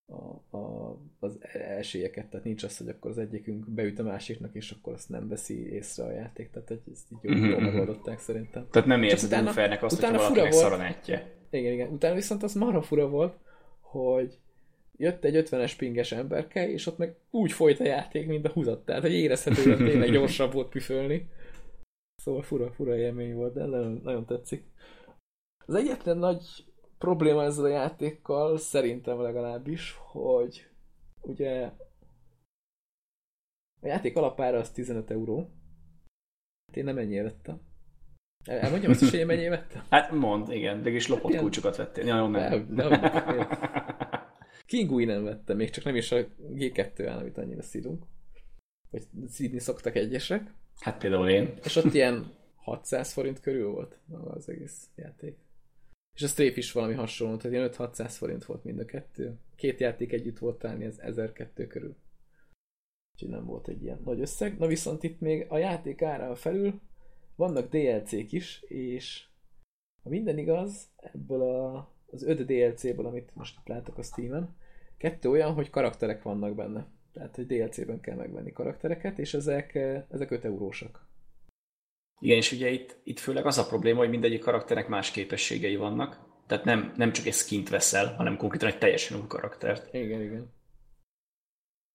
[0.06, 1.38] a, a, az
[1.78, 5.28] esélyeket, tehát nincs az, hogy akkor az egyikünk beüt a másiknak, és akkor azt nem
[5.28, 7.62] veszi észre a játék, tehát egy, ezt így jól mm-hmm.
[7.62, 8.66] megoldották szerintem.
[8.70, 11.30] Tehát nem érzed unfairnek azt, utána hogy valakinek szaranetje.
[11.50, 11.88] Igen, igen.
[11.88, 13.36] Utána viszont az marha fura volt,
[13.80, 14.38] hogy
[14.96, 18.84] jött egy 50-es pinges emberke, és ott meg úgy folyt a játék, mint a húzat.
[18.84, 21.30] Tehát, hogy érezhetően tényleg gyorsabb volt püfölni.
[22.22, 24.64] Szóval fura, fura élmény volt, de nagyon, nagyon tetszik.
[25.66, 26.64] Az egyetlen nagy
[26.98, 30.68] probléma ezzel a játékkal, szerintem legalábbis, hogy
[31.20, 31.70] ugye
[33.80, 35.50] a játék alapára az 15 euró.
[36.66, 37.60] Hát én nem ennyire vettem.
[38.44, 39.82] Elmondjam azt is, hogy én mennyire vettem?
[39.90, 42.06] Hát mond, igen, de is lopott hát kulcsokat vettél.
[42.06, 42.74] Ja, nem.
[42.74, 43.65] De, de,
[44.66, 48.04] Kingui nem vettem, még csak nem is a G2 áll, amit annyira szídunk.
[48.90, 50.54] Vagy szídni szoktak egyesek.
[50.78, 51.58] Hát például én.
[51.64, 55.36] És ott ilyen 600 forint körül volt az egész játék.
[56.14, 59.38] És a Strafe is valami hasonló, tehát ilyen 5-600 forint volt mind a kettő.
[59.56, 61.96] Két játék együtt volt talán ez 1002 körül.
[63.12, 64.58] Úgyhogy nem volt egy ilyen nagy összeg.
[64.58, 66.80] Na viszont itt még a játék ára felül
[67.36, 69.26] vannak DLC-k is, és
[70.02, 74.56] ha minden igaz, ebből a az 5 DLC-ből, amit most itt látok a Steam-en,
[74.96, 76.86] kettő olyan, hogy karakterek vannak benne.
[77.12, 81.06] Tehát, hogy DLC-ben kell megvenni karaktereket, és ezek, eh, ezek 5 eurósak.
[82.20, 86.24] Igen, és ugye itt, itt főleg az a probléma, hogy mindegyik karakternek más képességei vannak.
[86.46, 89.94] Tehát nem, nem csak egy skint veszel, hanem konkrétan egy teljesen új karaktert.
[89.94, 90.54] Igen, igen.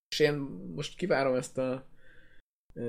[0.09, 0.33] És én
[0.75, 1.90] most kivárom ezt a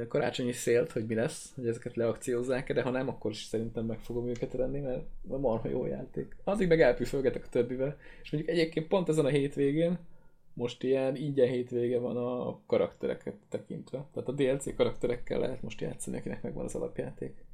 [0.09, 3.99] karácsonyi szélt, hogy mi lesz, hogy ezeket leakciózzák de ha nem, akkor is szerintem meg
[3.99, 6.37] fogom őket venni, mert marha jó játék.
[6.45, 7.99] Addig meg elpüfölgetek a többivel.
[8.23, 9.99] És mondjuk egyébként pont ezen a hétvégén,
[10.55, 14.07] most ilyen ingyen hétvége van a karaktereket tekintve.
[14.13, 17.45] Tehát a DLC karakterekkel lehet most játszani, akinek megvan az alapjáték.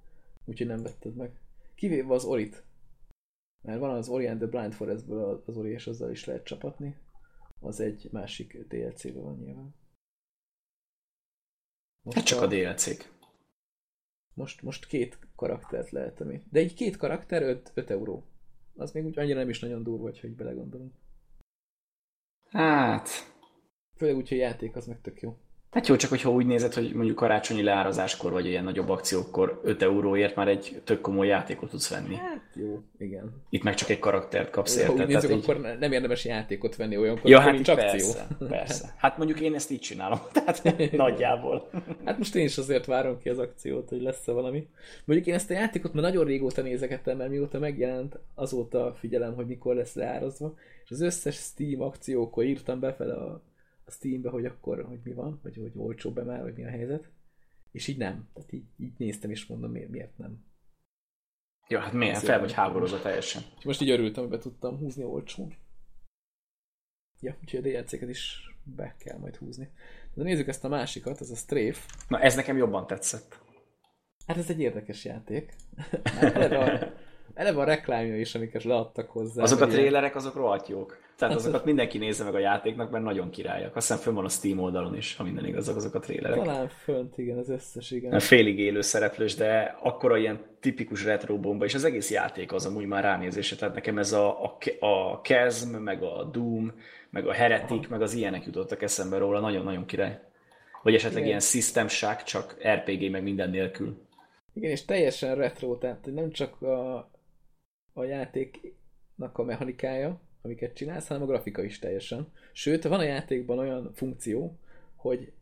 [0.45, 1.31] Úgyhogy nem vetted meg.
[1.75, 2.63] Kivéve az Orit.
[3.63, 6.97] Mert van az Ori and the Blind Forestből az Ori, és azzal is lehet csapatni.
[7.61, 9.75] Az egy másik DLC-ből van nyilván.
[12.15, 13.13] Most hát csak a, a DLC-k.
[14.35, 16.43] Most, most két karaktert lehet, ami...
[16.51, 18.25] De egy két karakter 5, 5 euró.
[18.77, 20.95] Az még úgy annyira nem is nagyon durva, hogy belegondolunk.
[22.51, 23.09] Hát...
[23.97, 25.39] Főleg úgy, hogy játék az meg tök jó.
[25.71, 29.83] Hát jó, csak hogyha úgy nézed, hogy mondjuk karácsonyi leárazáskor, vagy ilyen nagyobb akciókkor 5
[29.83, 32.15] euróért már egy tök komoly játékot tudsz venni.
[32.15, 33.43] Hát jó, igen.
[33.51, 34.93] Itt meg csak egy karaktert kapsz érte.
[34.93, 35.39] Úgy nézzük, így...
[35.43, 38.47] akkor nem érdemes játékot venni olyankor, ja, hát nincs persze, akció.
[38.49, 38.95] Persze.
[38.97, 40.63] Hát mondjuk én ezt így csinálom, tehát
[40.93, 41.71] nagyjából.
[42.05, 44.69] Hát most én is azért várom ki az akciót, hogy lesz-e valami.
[45.05, 49.47] Mondjuk én ezt a játékot már nagyon régóta nézegettem, mert mióta megjelent, azóta figyelem, hogy
[49.47, 50.55] mikor lesz leárazva,
[50.85, 53.43] és az összes Steam akciókor írtam befele a
[53.89, 56.69] a Steambe, hogy akkor, hogy mi van, vagy hogy olcsó be már, vagy mi a
[56.69, 57.11] helyzet.
[57.73, 58.29] És így nem.
[58.33, 60.45] Tehát így, így néztem, és mondom, miért, miért nem.
[61.69, 62.19] Ja, hát miért?
[62.23, 63.43] Fel vagy háborodva teljesen.
[63.59, 65.55] És most így örültem, hogy be tudtam húzni olcsón.
[67.21, 69.71] Ja, úgyhogy a DLC-ket is be kell majd húzni.
[70.15, 71.81] De nézzük ezt a másikat, ez a Strafe.
[72.09, 73.41] Na ez nekem jobban tetszett.
[74.27, 75.55] Hát ez egy érdekes játék.
[76.51, 76.93] a,
[77.39, 79.43] eleve a reklámja is, amiket leadtak hozzá.
[79.43, 80.99] Azok a trélerek, azok rohadt jók.
[81.17, 83.77] Tehát hát azokat mindenki nézze meg a játéknak, mert nagyon királyak.
[83.77, 86.39] Azt hiszem fönn van a Steam oldalon is, ha minden igaz, azok a trélerek.
[86.39, 88.21] Talán fönt, igen, az összes, igen.
[88.21, 92.87] Félig élő szereplős, de akkora ilyen tipikus retro bomba, és az egész játék az amúgy
[92.87, 93.57] már ránézése.
[93.57, 96.73] Tehát nekem ez a, a, a Kezm, meg a Doom,
[97.11, 97.87] meg a Heretic, Aha.
[97.91, 100.21] meg az ilyenek jutottak eszembe róla, nagyon-nagyon király.
[100.83, 101.29] Vagy esetleg igen.
[101.29, 103.97] ilyen System Shock, csak RPG, meg minden nélkül.
[104.53, 107.11] Igen, és teljesen retro, tehát nem csak a,
[107.99, 112.33] a játéknak a mechanikája, amiket csinálsz, hanem a grafika is teljesen.
[112.53, 114.59] Sőt, van a játékban olyan funkció,
[114.97, 115.33] hogy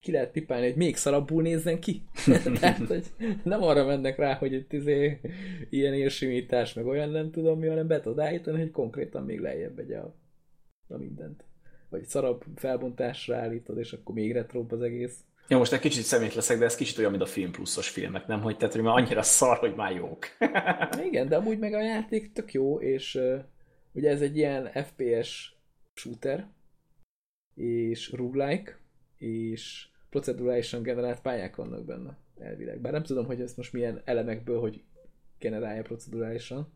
[0.00, 2.02] ki lehet pipálni, hogy még szarabbul nézzen ki.
[2.60, 3.06] Tehát, hogy
[3.42, 5.20] nem arra mennek rá, hogy itt izé,
[5.70, 9.78] ilyen érsimítás, meg olyan nem tudom mi, hanem be tudod állítani, hogy konkrétan még lejjebb
[9.78, 10.14] egy a,
[10.88, 11.44] a mindent.
[11.88, 15.24] Vagy szarabb felbontásra állítod, és akkor még retrobb az egész.
[15.52, 18.26] Ja, most egy kicsit szemét leszek, de ez kicsit olyan, mint a film pluszos filmek,
[18.26, 18.40] nem?
[18.40, 20.26] Hogy, tehát, hogy már annyira szar, hogy már jók.
[21.08, 23.18] Igen, de amúgy meg a játék tök jó, és
[23.92, 25.56] Ugye ez egy ilyen FPS
[25.94, 26.48] shooter,
[27.54, 28.78] és roguelike,
[29.18, 32.80] és procedurálisan generált pályák vannak benne, elvileg.
[32.80, 34.82] Bár nem tudom, hogy ezt most milyen elemekből, hogy
[35.38, 36.72] generálja procedurálisan.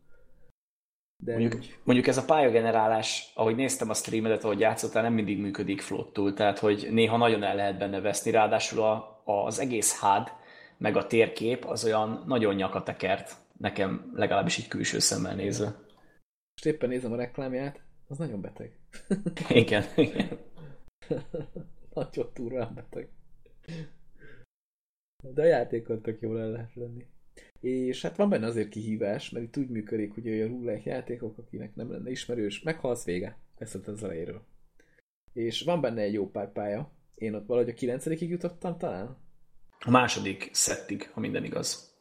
[1.23, 5.81] De mondjuk, mondjuk ez a pályagenerálás, ahogy néztem a streamedet, ahogy játszottál, nem mindig működik
[5.81, 10.31] flottul, tehát hogy néha nagyon el lehet benne veszni, ráadásul a, az egész HUD,
[10.77, 15.65] meg a térkép az olyan nagyon nyakatekert, nekem legalábbis így külső szemmel nézve.
[16.51, 18.79] Most éppen nézem a reklámját, az nagyon beteg.
[19.49, 20.39] igen, igen.
[21.93, 23.09] nagyon túrán beteg.
[25.21, 27.07] De a játékot tök jól el lehet lenni.
[27.59, 31.75] És hát van benne azért kihívás, mert itt úgy működik, hogy a roguelike játékok, akinek
[31.75, 33.37] nem lenne ismerős, meghalsz vége.
[33.57, 34.41] Ezt az elejéről.
[35.33, 36.91] És van benne egy jó pár pálya.
[37.15, 39.17] Én ott valahogy a kilencedikig jutottam talán.
[39.79, 41.95] A második szettig, ha minden igaz.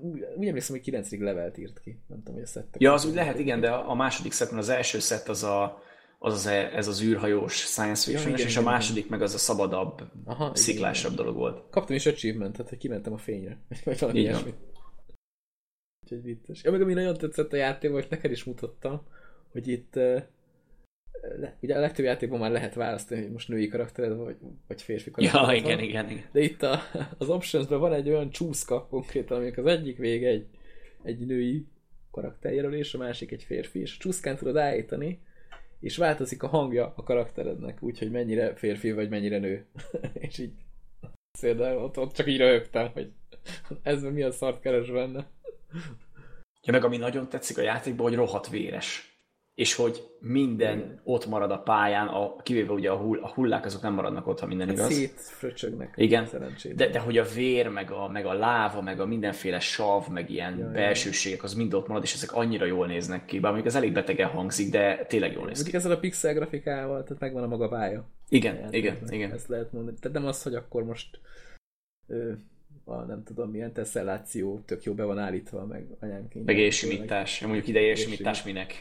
[0.00, 1.10] Úgy, úgy emlékszem, hogy 9.
[1.10, 2.00] levelt írt ki.
[2.06, 2.80] Nem tudom, hogy a szettek.
[2.80, 5.82] Ja, az úgy lehet, igen, de a második szettben az első szett az a,
[6.26, 9.18] az, az ez az űrhajós science fiction, ja, igen, és igen, a második igen.
[9.18, 11.24] meg az a szabadabb, Aha, sziklásabb igen.
[11.24, 11.70] dolog volt.
[11.70, 13.58] Kaptam is achievementet, hogy kimentem a fényre.
[13.84, 14.54] Vagy valami ilyesmi.
[16.02, 16.62] Úgyhogy vicces.
[16.62, 19.02] Ja, meg ami nagyon tetszett a játék, hogy neked is mutattam,
[19.52, 19.94] hogy itt
[21.38, 25.10] le, ugye a legtöbb játékban már lehet választani, hogy most női karaktered vagy, vagy férfi
[25.10, 26.24] karaktered Ja, igen, igen, igen.
[26.32, 26.78] De itt a,
[27.18, 30.46] az options van egy olyan csúszka konkrétan, amik az egyik vége egy,
[31.02, 31.66] egy női
[32.10, 35.20] karakterjelölés, a másik egy férfi, és a csúszkán tudod állítani,
[35.86, 39.66] és változik a hangja a karakterednek, úgyhogy mennyire férfi vagy mennyire nő.
[40.28, 40.52] és így
[41.40, 43.12] például ott, ott csak így röhögtem, hogy
[43.82, 45.26] ez mi a szart keres benne.
[46.62, 49.15] Ja, meg ami nagyon tetszik a játékban, hogy rohadt véres
[49.56, 53.82] és hogy minden ott marad a pályán, a, kivéve ugye a, hull, a hullák azok
[53.82, 54.92] nem maradnak ott, ha minden hát igaz.
[54.92, 55.92] Szétfröcsögnek.
[55.96, 56.28] Igen,
[56.74, 60.30] de, de hogy a vér, meg a, meg a láva, meg a mindenféle sav, meg
[60.30, 63.74] ilyen ja, belsőségek, az mind ott marad, és ezek annyira jól néznek ki, bár mondjuk
[63.74, 65.74] ez elég betegen hangzik, de tényleg jól néz ki.
[65.74, 68.04] ezzel a pixel grafikával, tehát megvan a maga pálya.
[68.28, 69.32] Igen, igen, igen.
[69.32, 69.96] Ezt lehet mondani.
[70.00, 71.20] Tehát nem az, hogy akkor most
[72.06, 72.32] ö,
[72.88, 76.44] a nem tudom milyen teszelláció tök jó be van állítva, meg anyámként.
[76.44, 77.40] Meg ésimítás.
[77.40, 78.74] Mondjuk ide ésimítás minek.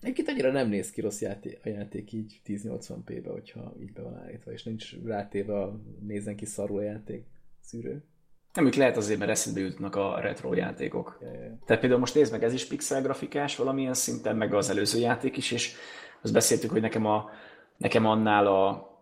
[0.00, 4.16] Egyébként annyira nem néz ki rossz játék, a játék így 1080p-be, hogyha így be van
[4.16, 7.24] állítva, és nincs rátéve a nézen ki szarul a játék
[7.60, 8.04] szűrő.
[8.52, 11.18] Nem, ők lehet azért, mert eszedbe jutnak a retro játékok.
[11.20, 11.58] Ja, ja.
[11.64, 15.36] Tehát például most nézd meg, ez is pixel grafikás valamilyen szinten, meg az előző játék
[15.36, 15.74] is, és
[16.22, 17.30] azt beszéltük, hogy nekem, a,
[17.76, 18.92] nekem annál a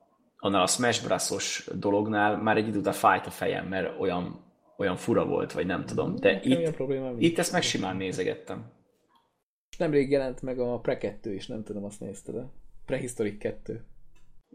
[0.45, 4.45] annál a Smash Bros-os dolognál már egy idő után fájt a fejem, mert olyan,
[4.77, 6.17] olyan fura volt, vagy nem tudom.
[6.17, 6.77] De itt,
[7.19, 8.71] itt ezt meg simán nézegettem.
[9.79, 12.47] Nemrég jelent meg a Pre 2 is, nem tudom, azt nézted de
[12.87, 13.85] Prehistoric 2.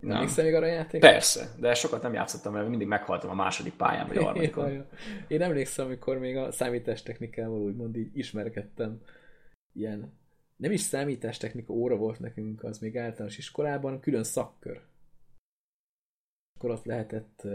[0.02, 1.02] Nem emlékszel még arra a játék?
[1.02, 4.86] Persze, de sokat nem játszottam, mert mindig meghaltam a második pályán, vagy a harmadikon.
[5.28, 9.02] Én emlékszem, amikor még a számítástechnikával úgymond így ismerkedtem.
[9.74, 10.20] Ilyen,
[10.56, 14.82] nem is számítástechnika óra volt nekünk, az még általános iskolában, külön szakkör
[16.58, 17.48] akkor ott lehetett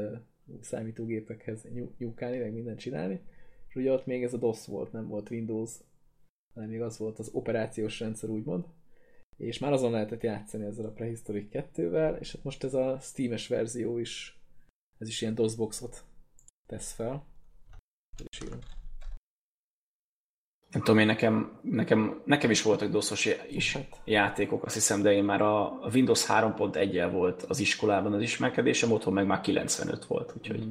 [0.61, 1.67] számítógépekhez
[1.99, 3.21] nyúkálni, meg mindent csinálni,
[3.69, 5.71] és ugye ott még ez a DOS volt, nem volt Windows,
[6.55, 8.65] hanem még az volt az operációs rendszer, úgymond,
[9.37, 13.49] és már azon lehetett játszani ezzel a Prehistoric 2-vel, és hát most ez a Steam-es
[13.49, 14.41] verzió is,
[14.99, 16.05] ez is ilyen DOS-boxot
[16.67, 17.27] tesz fel.
[18.29, 18.59] És írom
[20.73, 24.01] nem tudom én, nekem, nekem, nekem is voltak doszos is hát.
[24.05, 29.13] játékok, azt hiszem, de én már a Windows 3.1-el volt az iskolában az ismerkedésem, otthon
[29.13, 30.71] meg már 95 volt, úgyhogy mm.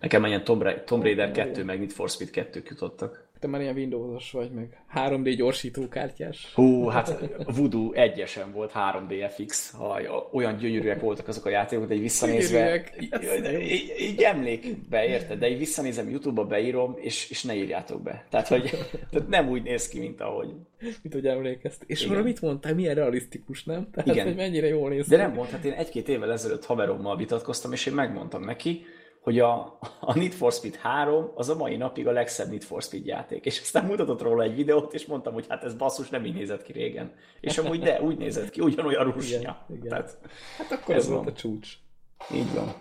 [0.00, 3.25] nekem ilyen Tomb, Ra- Tomb Raider 2, meg Need for Speed 2 jutottak.
[3.40, 6.52] Te már ilyen Windows-os vagy, meg 3D gyorsítókártyás.
[6.54, 7.18] Hú, hát
[7.56, 10.00] Voodoo egyesen volt 3D FX, ha
[10.32, 15.38] olyan gyönyörűek voltak azok a játékok, de egy visszanézve, így, így emlékbe, érted?
[15.38, 18.26] De egy visszanézem, Youtube-ba beírom, és, és ne írjátok be.
[18.30, 18.70] Tehát, hogy
[19.10, 20.48] tehát nem úgy néz ki, mint ahogy.
[20.78, 21.82] Mint hogy emlékezt.
[21.86, 22.22] És Igen.
[22.22, 23.90] mit mondtál, milyen realisztikus, nem?
[23.90, 24.26] Tehát, Igen.
[24.26, 27.86] hogy mennyire jól néz De nem mond, hát én egy-két évvel ezelőtt haverommal vitatkoztam, és
[27.86, 28.84] én megmondtam neki,
[29.26, 32.82] hogy a, a Need for Speed 3 az a mai napig a legszebb Need for
[32.82, 33.44] Speed játék.
[33.44, 36.62] És aztán mutatott róla egy videót, és mondtam, hogy hát ez basszus, nem így nézett
[36.62, 37.14] ki régen.
[37.40, 39.38] És amúgy de, úgy nézett ki, ugyanolyan rusnya.
[39.38, 39.88] Igen, igen.
[39.88, 40.18] Tehát,
[40.56, 41.72] hát akkor ez, volt a csúcs.
[42.34, 42.74] Így van.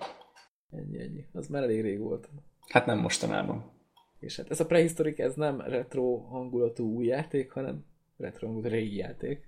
[0.72, 1.26] Ennyi, ennyi.
[1.34, 2.30] Az már elég rég volt.
[2.68, 3.72] Hát nem mostanában.
[4.20, 7.86] És hát ez a prehistorik, ez nem retro hangulatú új játék, hanem
[8.18, 9.48] retro hangulatú régi játék.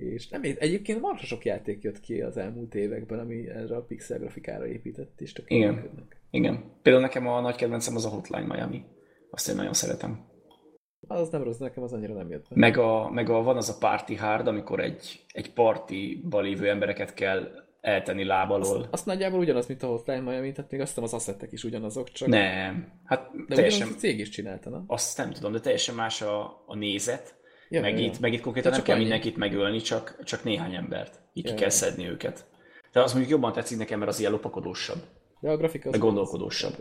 [0.00, 4.18] És nem, egyébként marha sok játék jött ki az elmúlt években, ami erre a pixel
[4.18, 5.74] grafikára épített, és tök Igen.
[5.74, 6.20] Működnek.
[6.30, 6.64] Igen.
[6.82, 8.84] Például nekem a nagy kedvencem az a Hotline Miami.
[9.30, 10.28] Azt én nagyon szeretem.
[11.06, 12.46] Az nem rossz, nekem az annyira nem jött.
[12.54, 17.14] Meg, a, meg a, van az a Party Hard, amikor egy, egy partiba lévő embereket
[17.14, 17.48] kell
[17.80, 18.76] eltenni lábalól.
[18.76, 21.64] Azt, azt nagyjából ugyanaz, mint a Hotline Miami, tehát még azt hiszem az asszettek is
[21.64, 22.28] ugyanazok, csak...
[22.28, 22.92] Nem.
[23.04, 23.88] Hát de teljesen...
[23.88, 24.84] a cég is csinálta, nem?
[24.86, 27.39] Azt nem tudom, de teljesen más a, a nézet,
[27.72, 29.04] Ja, meg, ja, itt, meg itt konkrétan nem kell annyi.
[29.04, 31.20] mindenkit megölni, csak, csak néhány embert.
[31.32, 32.46] Így ja, ki kell szedni őket.
[32.92, 35.02] De az mondjuk jobban tetszik nekem, mert az ilyen lopakodósabb.
[35.40, 36.74] Ja, a grafika az meg gondolkodósabb.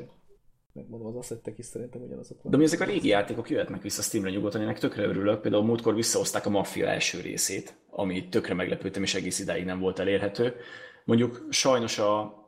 [0.73, 2.51] Megmondom, az asszettek is szerintem ugyanazok van.
[2.51, 5.41] De mi ezek a régi játékok jöhetnek vissza Steamre nyugodtan, ennek tökre örülök.
[5.41, 9.99] Például múltkor visszahozták a Mafia első részét, ami tökre meglepődtem, és egész idáig nem volt
[9.99, 10.55] elérhető.
[11.05, 12.38] Mondjuk sajnos a,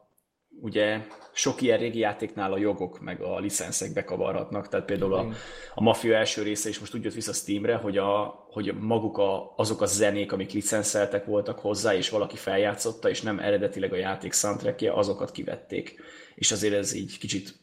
[0.62, 1.02] ugye
[1.34, 5.28] sok ilyen régi játéknál a jogok meg a licenszek bekavarhatnak, tehát például a,
[5.76, 9.54] a Mafia első része is most úgy jött vissza Steamre, hogy, a, hogy maguk a,
[9.56, 14.34] azok a zenék, amik licenszeltek voltak hozzá, és valaki feljátszotta, és nem eredetileg a játék
[14.34, 16.02] soundtrackje, azokat kivették.
[16.36, 17.60] És azért ez így kicsit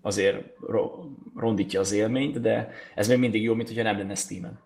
[0.00, 0.44] azért
[1.34, 4.60] rondítja az élményt, de ez még mindig jó, mint hogyha nem lenne Steam-en.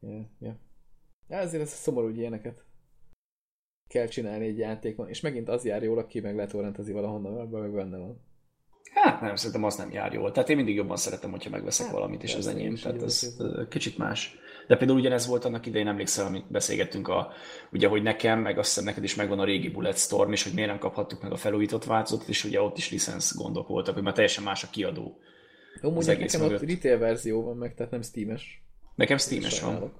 [0.00, 0.56] Yeah, yeah.
[1.28, 2.64] Ja, ezért ez szomorú, hogy ilyeneket
[3.94, 7.72] kell csinálni egy játékon, és megint az jár jól, aki meg letorrentezni valahonnan, abban meg
[7.72, 8.20] benne van.
[8.94, 10.32] Hát nem, szerintem az nem jár jól.
[10.32, 12.74] Tehát én mindig jobban szeretem, hogyha megveszek hát, valamit, és az enyém.
[12.74, 13.36] Tehát ez
[13.68, 14.38] kicsit más.
[14.66, 17.32] De például ugyanez volt annak idején, emlékszel, amit beszélgettünk, a,
[17.72, 20.68] ugye, hogy nekem, meg azt hiszem neked is megvan a régi Bulletstorm, és hogy miért
[20.68, 24.14] nem kaphattuk meg a felújított változatot, és ugye ott is licensz gondok voltak, hogy már
[24.14, 25.18] teljesen más a kiadó.
[25.82, 26.62] Jó, mondjuk nekem mögött.
[26.62, 28.62] ott retail verzió van meg, tehát nem Steam-es.
[28.94, 29.92] Nekem Steam-es van.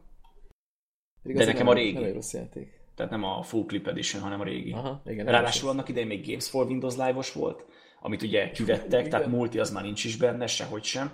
[1.23, 1.93] De nekem a régi.
[1.93, 4.73] Nem egy rossz játék tehát nem a Full Clip Edition, hanem a régi.
[4.73, 7.65] Aha, igen, Ráadásul annak idején még Games for Windows Live-os volt,
[8.01, 11.13] amit ugye kivettek, tehát multi az már nincs is benne, sehogy sem.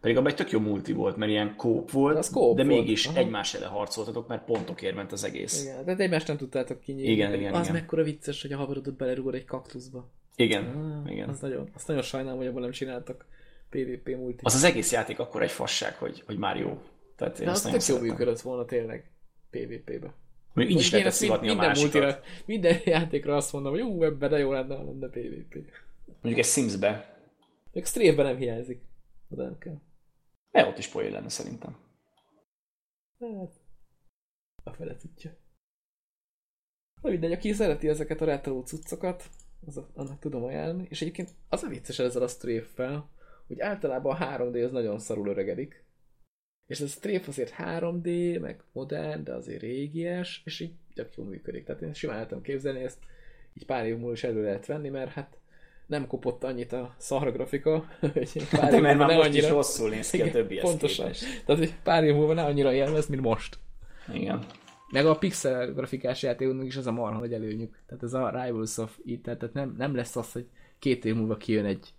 [0.00, 3.18] Pedig abban egy tök jó multi volt, mert ilyen kóp volt, de, de mégis Aha.
[3.18, 5.62] egymás ellen harcoltatok, mert pontokért ment az egész.
[5.62, 7.12] Igen, de egymást nem tudtátok kinyírni.
[7.12, 7.72] Igen, igen, az igen.
[7.80, 10.10] mekkora vicces, hogy a haverodot belerúgod egy kaktuszba.
[10.36, 11.28] Igen, ah, igen.
[11.28, 13.26] Az nagyon, azt nagyon sajnálom, hogy abban nem csináltak
[13.70, 14.40] PvP multi.
[14.42, 16.78] Az az egész játék akkor egy fasság, hogy, hogy már jó.
[17.16, 19.10] Tehát én de az tök jó működött volna tényleg
[19.50, 20.14] PvP-be.
[20.52, 21.92] Még így is lehet szivatni a másikat.
[21.92, 25.54] Multira, minden játékra azt mondom, hogy jó, ebben de jó lenne, ha lenne PvP.
[26.04, 27.20] Mondjuk egy Sims-be.
[27.72, 28.82] Még strafe nem hiányzik.
[29.28, 29.80] De nem kell.
[30.50, 31.76] E, ott is poén lenne szerintem.
[33.18, 33.52] Hát,
[34.64, 35.36] a fele tudja.
[37.02, 39.24] Na mindegy, aki szereti ezeket a retro cuccokat,
[39.66, 40.86] az, annak tudom ajánlani.
[40.90, 43.08] És egyébként az a vicces ezzel a strafe
[43.48, 45.84] hogy általában a 3D az nagyon szarul öregedik.
[46.68, 51.26] És ez a strafe azért 3D, meg modern, de azért régies, és így tök jól
[51.26, 51.64] működik.
[51.64, 52.98] Tehát én simán lehetem képzelni, ezt
[53.54, 55.36] így pár év múlva is elő lehet venni, mert hát
[55.86, 59.46] nem kopott annyit a szar grafika, hogy pár de mert már most annyira...
[59.46, 61.04] is rosszul néz ki a többi Pontosan.
[61.04, 61.44] Képest.
[61.44, 63.58] Tehát, hogy pár év múlva ne annyira élvez, mint most.
[64.12, 64.44] Igen.
[64.90, 67.78] Meg a pixel grafikás játékoknak is az a marha nagy előnyük.
[67.86, 70.46] Tehát ez a Rivals of It, tehát nem, nem lesz az, hogy
[70.78, 71.92] két év múlva kijön egy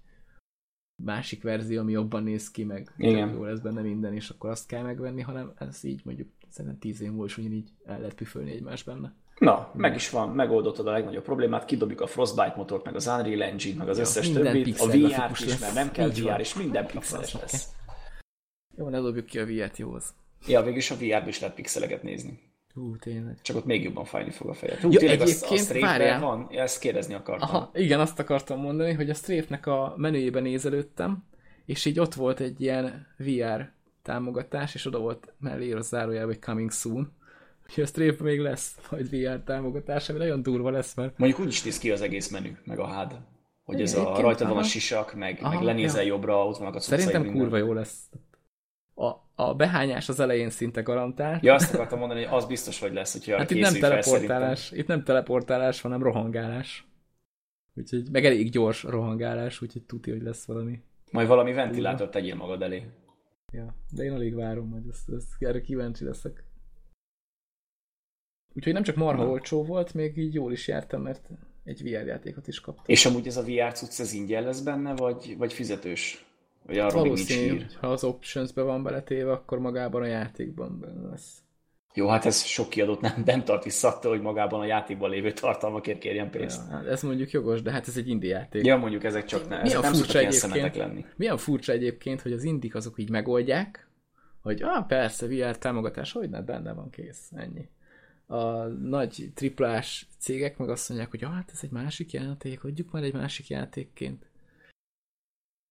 [1.05, 3.33] másik verzió, ami jobban néz ki, meg Igen.
[3.33, 7.01] jó lesz benne minden, és akkor azt kell megvenni, hanem ez így mondjuk szerintem tíz
[7.01, 9.13] év múlva is ugyanígy el lehet püfölni egymás benne.
[9.39, 13.43] Na, meg is van, megoldottad a legnagyobb problémát, kidobjuk a Frostbite motort, meg az Unreal
[13.43, 16.39] Engine, meg az ja, összes többit, a VR is, mert nem kell VR, van.
[16.39, 17.69] és minden pixeles lesz.
[18.75, 20.13] Jó, ne dobjuk ki a VR-t, jó az.
[20.47, 22.39] Ja, végülis a VR-ban is lehet pixeleket nézni.
[22.79, 23.41] Hú, tényleg.
[23.41, 24.79] Csak ott még jobban fájni fog a fejed.
[24.79, 26.47] Hú, ja, tényleg egyébként, a, a van?
[26.51, 27.49] Ja, ezt kérdezni akartam.
[27.49, 31.23] Aha, igen, azt akartam mondani, hogy a strafe a menüjében nézelődtem,
[31.65, 33.71] és így ott volt egy ilyen VR
[34.01, 37.11] támogatás, és oda volt mellé a zárójelben, hogy coming soon.
[37.67, 41.17] Úgyhogy a strafe még lesz majd VR támogatás, ami nagyon durva lesz, mert...
[41.17, 43.19] Mondjuk úgy is néz ki az egész menü, meg a hád.
[43.63, 46.07] Hogy ez a rajta van a sisak, meg, aha, meg lenézel ja.
[46.07, 47.41] jobbra, ott vannak a Szerintem minden.
[47.41, 48.09] kurva jó lesz
[48.99, 51.43] a, a behányás az elején szinte garantált.
[51.43, 54.87] Ja, azt akartam mondani, hogy az biztos, hogy lesz, hogyha hát itt nem teleportálás, itt
[54.87, 56.87] nem teleportálás, hanem rohangálás.
[57.73, 60.81] Úgyhogy, meg elég gyors rohangálás, úgyhogy tuti, hogy lesz valami.
[61.11, 62.85] Majd valami ventilátort tegyél magad elé.
[63.51, 66.43] Ja, de én alig várom, hogy ezt, ezt erre kíváncsi leszek.
[68.55, 69.29] Úgyhogy nem csak marha Na.
[69.29, 71.29] olcsó volt, még így jól is jártam, mert
[71.63, 72.83] egy VR játékot is kaptam.
[72.87, 76.28] És amúgy ez a VR cucc, ez ingyen lesz benne, vagy, vagy fizetős?
[76.69, 81.41] Vagy arról Valószínű, nincs ha az options-be van beletéve, akkor magában a játékban benne lesz.
[81.93, 85.31] Jó, hát ez sok kiadót nem, nem tart vissza attól, hogy magában a játékban lévő
[85.31, 86.61] tartalmakért kérjen pénzt.
[86.69, 88.65] Ja, hát ez mondjuk jogos, de hát ez egy indie játék.
[88.65, 91.05] Ja, mondjuk ezek csak ne, ezek furcsa nem egyébként, lenni.
[91.15, 93.87] Milyen furcsa egyébként, hogy az indik azok így megoldják,
[94.41, 97.69] hogy ah, persze, VR támogatás, hogy ne, benne van, kész, ennyi.
[98.27, 102.91] A nagy triplás cégek meg azt mondják, hogy ah, hát ez egy másik játék, adjuk
[102.91, 104.28] már egy másik játékként.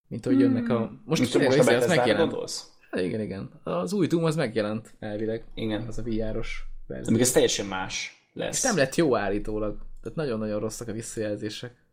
[0.09, 0.79] Mint hogy jönnek a...
[0.79, 1.03] Hmm.
[1.05, 2.31] Most, most, most a az megjelent.
[2.31, 2.71] Gondolsz?
[2.91, 3.51] Hát igen, igen.
[3.63, 5.45] Az új Doom az megjelent elvileg.
[5.55, 5.87] Igen.
[5.87, 7.13] Az a VR-os verzió.
[7.13, 8.57] Még ez teljesen más lesz.
[8.57, 9.79] És nem lett jó állítólag.
[10.03, 11.87] Tehát nagyon-nagyon rosszak a visszajelzések.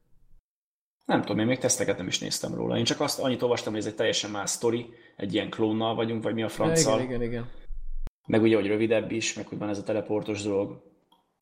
[1.05, 2.77] Nem tudom, én még teszteket nem is néztem róla.
[2.77, 6.23] Én csak azt annyit olvastam, hogy ez egy teljesen más sztori, egy ilyen klónnal vagyunk,
[6.23, 6.99] vagy mi a franccal.
[6.99, 7.49] Igen, igen, igen.
[8.27, 10.83] Meg ugye, hogy rövidebb is, meg hogy van ez a teleportos dolog.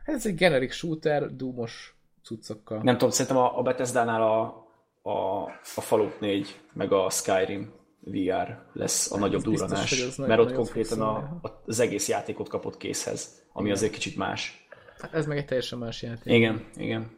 [0.03, 2.81] Ez egy generic shooter, doomos cuccokkal.
[2.83, 4.62] Nem tudom, szerintem a, a Bethesda-nál a,
[5.05, 5.43] a,
[5.75, 11.01] a Fallout 4, meg a Skyrim VR lesz a nagyobb biztos, az mert ott konkrétan
[11.01, 14.67] a, a- az egész játékot kapott készhez, ami azért kicsit más.
[14.97, 16.33] Hát ez meg egy teljesen más játék.
[16.33, 17.17] Igen, igen.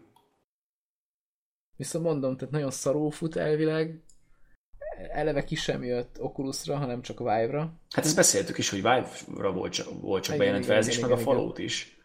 [1.75, 4.03] Viszont mondom, tehát nagyon szarul fut elvileg.
[5.11, 7.73] Eleve ki sem jött Oculusra, hanem csak a Vive-ra.
[7.95, 10.97] Hát ezt beszéltük is, hogy Vive-ra volt csak, volt csak Igen, bejelentve igen, ez is,
[10.97, 11.37] igen, meg a igen, igen.
[11.43, 11.97] Fallout is.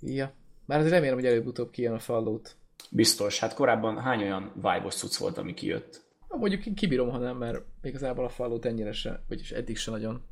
[0.00, 0.32] Ja.
[0.66, 2.56] Már azért remélem, hogy előbb-utóbb kijön a Fallout.
[2.90, 3.38] Biztos.
[3.38, 6.02] Hát korábban hány olyan Vive-os cucc volt, ami kijött?
[6.28, 9.90] Na, Mondjuk én kibírom, ha nem, mert igazából a Fallout ennyire se, vagyis eddig se
[9.90, 10.22] nagyon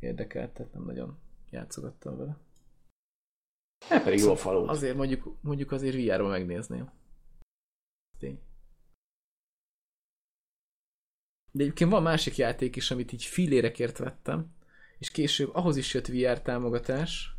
[0.00, 1.18] érdekelt, tehát nem nagyon
[1.50, 2.36] játszogattam vele.
[3.88, 4.68] Hát pedig jó a Fallout.
[4.68, 6.90] Azért mondjuk, mondjuk azért VR-ba megnézném.
[8.18, 8.40] Tény.
[11.52, 14.54] De egyébként van másik játék is, amit így filérekért vettem,
[14.98, 17.36] és később ahhoz is jött VR támogatás,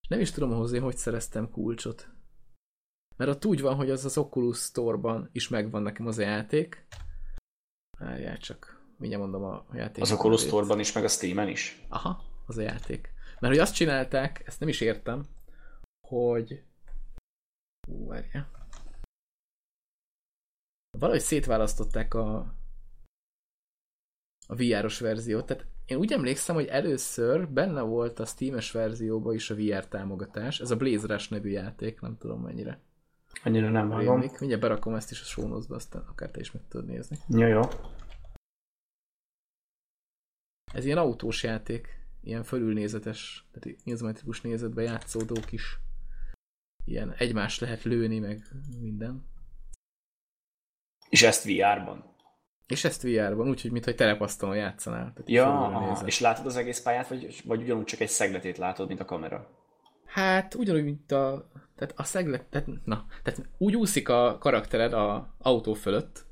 [0.00, 2.08] és nem is tudom én hogy szereztem kulcsot.
[3.18, 6.86] Mert ott úgy van, hogy az az Oculus Store-ban is megvan nekem az a játék.
[7.98, 10.02] Várjál csak, mindjárt mondom a játék.
[10.02, 11.84] Az Oculus Store-ban is, meg a Steam-en is.
[11.88, 13.12] Aha, az a játék.
[13.40, 15.26] Mert hogy azt csinálták, ezt nem is értem,
[16.08, 16.62] hogy...
[17.88, 18.50] Ú, várjál.
[20.98, 22.36] Valahogy szétválasztották a,
[24.46, 25.46] a VR-os verziót.
[25.46, 30.60] Tehát én úgy emlékszem, hogy először benne volt a Steam-es verzióban is a VR támogatás.
[30.60, 32.86] Ez a Blaze Rush nevű játék, nem tudom mennyire.
[33.44, 34.18] Annyira nem vágom.
[34.18, 37.18] Mindjárt berakom ezt is a notes-ba, aztán akár te is meg tudod nézni.
[37.28, 37.60] Ja, jó.
[40.72, 45.78] Ez ilyen autós játék, ilyen fölülnézetes, tehát izometikus nézetbe játszódó kis
[46.84, 48.42] ilyen egymást lehet lőni, meg
[48.80, 49.26] minden.
[51.08, 52.16] És ezt VR-ban.
[52.66, 55.12] És ezt VR-ban, úgyhogy mintha egy terepasztalon játszanál.
[55.12, 56.06] Tehát Ja, aha.
[56.06, 59.57] és látod az egész pályát, vagy, vagy ugyanúgy csak egy szegletét látod, mint a kamera?
[60.08, 61.50] Hát ugyanúgy, mint a...
[61.76, 62.44] Tehát a szeglet...
[62.44, 66.26] Tehát, na, tehát úgy úszik a karaktered a autó fölött,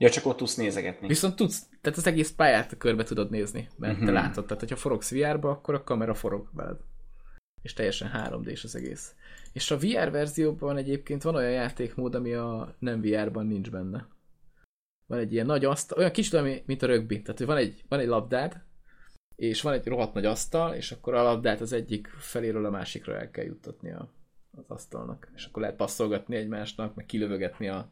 [0.00, 1.06] Ja, csak ott tudsz nézegetni.
[1.06, 4.08] viszont tudsz, tehát az egész pályát körbe tudod nézni, mert uh-huh.
[4.08, 4.22] te Mhm.
[4.24, 4.44] látod.
[4.46, 6.76] Tehát, hogyha forogsz VR-ba, akkor a kamera forog veled.
[7.62, 9.14] És teljesen 3D-s az egész.
[9.52, 14.08] És a VR verzióban egyébként van olyan játékmód, ami a nem VR-ban nincs benne.
[15.06, 17.22] Van egy ilyen nagy asztal, olyan kicsit, mint a rögbi.
[17.22, 18.62] Tehát, hogy van egy, van egy labdád,
[19.38, 23.18] és van egy rohadt nagy asztal, és akkor a labdát az egyik feléről a másikra
[23.18, 24.08] el kell juttatni a,
[24.56, 25.30] az asztalnak.
[25.34, 27.90] És akkor lehet passzolgatni egymásnak, meg kilövögetni a,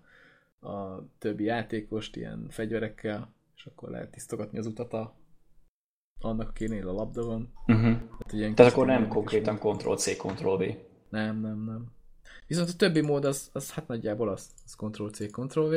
[0.60, 5.14] a többi játékost ilyen fegyverekkel, és akkor lehet tisztogatni az utat a,
[6.20, 7.52] annak, akinél a labda van.
[7.66, 7.96] Uh-huh.
[8.32, 9.58] Ilyen Tehát akkor nem konkrétan.
[9.58, 10.62] Ctrl-C, Ctrl-V.
[11.08, 11.92] Nem, nem, nem.
[12.46, 15.74] Viszont a többi mód az, az hát nagyjából az, az Ctrl-C, Ctrl-V.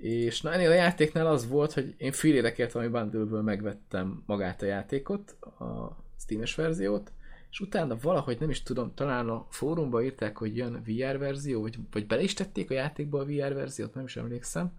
[0.00, 4.62] És na ennél a játéknál az volt, hogy én félére kért valami bundle megvettem magát
[4.62, 7.12] a játékot, a Steam-es verziót,
[7.50, 11.78] és utána valahogy nem is tudom, talán a fórumban írták, hogy jön VR verzió, vagy,
[11.90, 14.72] vagy bele is tették a játékba a VR verziót, nem is emlékszem.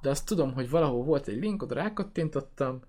[0.00, 2.82] De azt tudom, hogy valahol volt egy link, oda rákattintottam,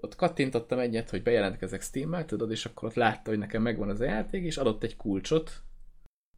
[0.00, 4.00] ott kattintottam egyet, hogy bejelentkezek Steam-mel, tudod, és akkor ott látta, hogy nekem megvan az
[4.00, 5.62] a játék, és adott egy kulcsot,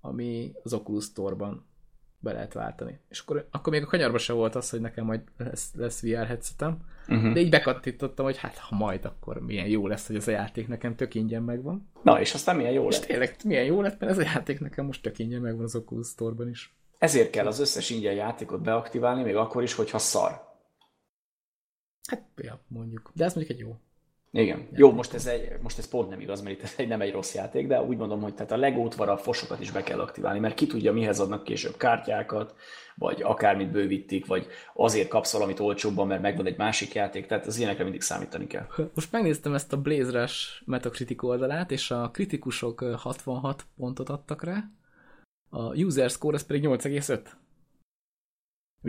[0.00, 1.67] ami az Oculus Store-ban
[2.18, 2.98] be lehet váltani.
[3.08, 6.26] És akkor, akkor még a kanyarban se volt az, hogy nekem majd lesz, lesz VR
[6.26, 6.78] headsetem,
[7.10, 7.32] Uh-huh.
[7.32, 10.68] de így bekattintottam, hogy hát ha majd, akkor milyen jó lesz, hogy ez a játék
[10.68, 11.90] nekem tök ingyen megvan.
[12.02, 13.06] Na, és aztán milyen jó És lett.
[13.06, 16.06] tényleg milyen jó lett, mert ez a játék nekem most tök ingyen megvan az Oculus
[16.08, 16.74] Store-ban is.
[16.98, 20.46] Ezért kell az összes ingyen játékot beaktiválni, még akkor is, hogyha szar.
[22.08, 23.10] Hát, ja, mondjuk.
[23.14, 23.76] De ez mondjuk egy jó.
[24.30, 24.68] Igen.
[24.72, 27.12] Jó, most ez, egy, most ez pont nem igaz, mert itt ez egy, nem egy
[27.12, 30.38] rossz játék, de úgy mondom, hogy tehát a legót, a fosokat is be kell aktiválni,
[30.38, 32.54] mert ki tudja, mihez adnak később kártyákat,
[32.94, 37.58] vagy akármit bővítik, vagy azért kapsz valamit olcsóbban, mert megvan egy másik játék, tehát az
[37.58, 38.66] ilyenekre mindig számítani kell.
[38.94, 44.42] Most megnéztem ezt a Blaze Rush Metacritic oldalát, és a kritikusok ö, 66 pontot adtak
[44.44, 44.64] rá,
[45.50, 47.20] a user score az pedig 8,5.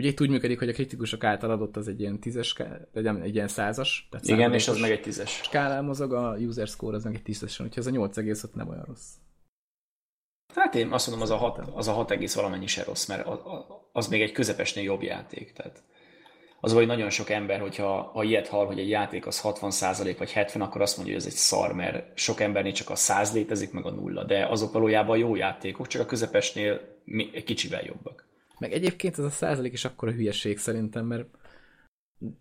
[0.00, 3.22] Ugye itt úgy működik, hogy a kritikusok által adott az egy ilyen 10-es, vagy nem,
[3.22, 3.88] egy ilyen 100-as.
[4.10, 5.40] Tehát Igen, és az meg egy tízes.
[5.42, 8.84] skálán mozog, a user score az meg egy 10-esen, úgyhogy ez a 8,5 nem olyan
[8.86, 9.10] rossz.
[10.54, 13.28] Hát én azt mondom, az a 6, az a 6 egész valamennyi se rossz, mert
[13.92, 15.52] az még egy közepesnél jobb játék.
[15.52, 15.82] Tehát
[16.60, 20.32] az, hogy nagyon sok ember, hogyha ha ilyet hall, hogy egy játék az 60% vagy
[20.32, 23.72] 70, akkor azt mondja, hogy ez egy szar, mert sok embernél csak a 100 létezik,
[23.72, 24.24] meg a nulla.
[24.24, 26.80] De azok valójában jó játékok, csak a közepesnél
[27.32, 28.29] egy kicsivel jobbak.
[28.60, 31.28] Meg egyébként ez a százalék is akkora hülyeség szerintem, mert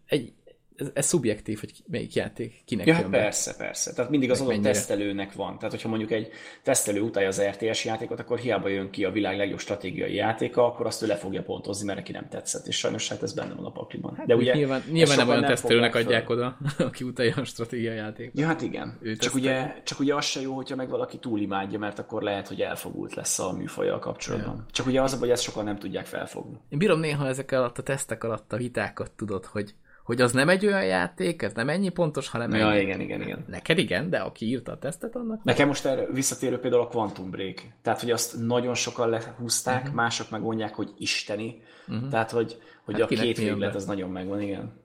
[0.06, 0.34] egy,
[0.80, 3.18] ez, ez szubjektív, hogy melyik játék kinek Ja, jön hát be.
[3.18, 3.94] persze, persze.
[3.94, 5.58] Tehát mindig az adott tesztelőnek van.
[5.58, 6.30] Tehát, hogyha mondjuk egy
[6.64, 10.86] tesztelő utálja az RTS játékot, akkor hiába jön ki a világ legjobb stratégiai játéka, akkor
[10.86, 12.68] azt ő le fogja pontozni, mert neki nem tetszett.
[12.68, 14.24] És sajnos hát ez benne van a pakliban.
[14.26, 16.36] De Ugye, nyilván, nyilván nem olyan tesztelőnek adják föl.
[16.36, 16.58] oda,
[16.88, 18.32] aki utálja a stratégia játék.
[18.34, 18.98] Ja, hát igen.
[19.02, 22.22] Ő Csak ugye, csak ugye az se jó, hogyha meg valaki túl imádja, mert akkor
[22.22, 24.66] lehet, hogy elfogult lesz a műfajjal kapcsolatban.
[24.72, 26.58] Csak ugye az hogy ezt sokan nem tudják felfogni.
[26.70, 29.74] Én bírom néha ezek alatt a tesztek alatt a vitákat tudod, hogy,
[30.10, 32.82] hogy az nem egy olyan játék, ez nem ennyi pontos, hanem Ja, ennyi.
[32.82, 33.45] igen, igen, igen.
[33.47, 37.30] Neked igen, de aki írta a tesztet, annak Nekem most erre visszatérő például a Quantum
[37.30, 37.62] Break.
[37.82, 39.95] Tehát, hogy azt nagyon sokan lehúzták, uh-huh.
[39.95, 41.62] mások meg mondják, hogy isteni.
[41.88, 42.10] Uh-huh.
[42.10, 44.82] Tehát, hogy, hogy Hát a két véglet az nagyon megvan, igen.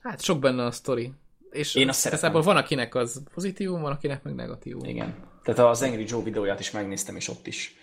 [0.00, 1.12] Hát sok benne a sztori.
[1.50, 4.84] És Én azt igazából van, akinek az pozitívum, van, akinek meg negatívum.
[4.84, 5.14] Igen.
[5.42, 7.74] Tehát az Angry Joe videóját is megnéztem, és ott is,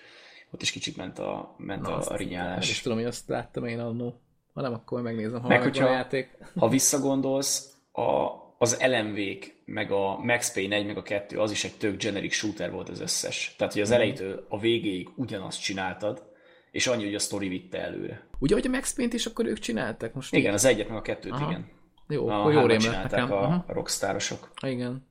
[0.51, 2.81] ott is kicsit ment a, ment Na, a, a rinyálás.
[2.81, 4.19] tudom, hogy azt láttam én annó.
[4.55, 6.37] Ha nem, akkor megnézem, ha Meg hogyha- a játék.
[6.59, 8.27] Ha visszagondolsz, a,
[8.57, 9.17] az lmv
[9.65, 12.89] meg a Max Payne 1, meg a 2, az is egy tök generic shooter volt
[12.89, 13.55] az összes.
[13.57, 16.23] Tehát, hogy az elejétől a végéig ugyanazt csináltad,
[16.71, 18.27] és annyi, hogy a sztori vitte előre.
[18.39, 20.33] Ugye, hogy a Max Payne-t is akkor ők csináltak most?
[20.33, 21.49] Igen, az egyet, meg a kettőt, Aha.
[21.49, 21.67] igen.
[22.07, 23.31] Jó, A akkor jól csinálták nekem.
[23.31, 23.65] a Aha.
[23.67, 24.51] rockstárosok.
[24.61, 25.07] Igen.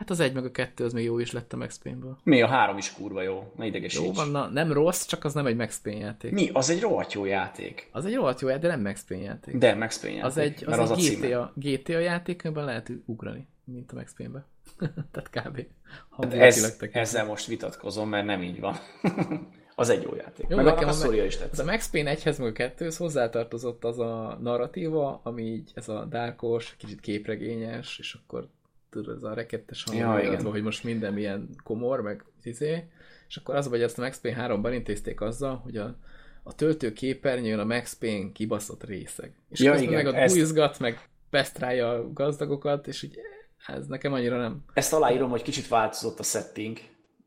[0.00, 2.16] Hát az egy meg a kettő, az még jó is lett a Max Payne-ből.
[2.22, 4.04] Mi a három is kurva jó, ne idegesíts.
[4.04, 6.32] Jó van, na, nem rossz, csak az nem egy Max Payne játék.
[6.32, 6.50] Mi?
[6.52, 7.88] Az egy rohadt jó játék.
[7.92, 9.56] Az egy rohadt jó játék, de nem Max Payne játék.
[9.56, 11.26] De Max Payne játék, az egy, az mert egy az a címe.
[11.26, 14.44] GTA, GTA játék, amiben lehet ugrani, mint a Max Payne-be.
[15.12, 15.66] Tehát kb.
[16.10, 18.76] Hát Ez, ez, ezzel most vitatkozom, mert nem így van.
[19.74, 20.46] az egy jó játék.
[20.48, 21.66] Jó, meg annak a a, is tetszett.
[21.66, 26.04] a Max Payne 1-hez meg a 2 hozzátartozott az a narratíva, ami így ez a
[26.04, 28.48] dárkos, kicsit képregényes, és akkor
[28.90, 30.40] tudod, ez a rekettes Ja, hang, igen.
[30.44, 32.84] ja, hogy most minden milyen komor, meg izé,
[33.28, 35.96] és akkor az, hogy ezt a Max Payne 3-ban intézték azzal, hogy a,
[36.42, 39.32] a töltőképernyőn a Max Payne kibaszott részeg.
[39.48, 43.18] És Ja, igen, meg a ezt- bújzgat, meg pesztrálja a gazdagokat, és így
[43.66, 44.64] ez nekem annyira nem.
[44.74, 46.78] Ezt aláírom, hogy kicsit változott a setting,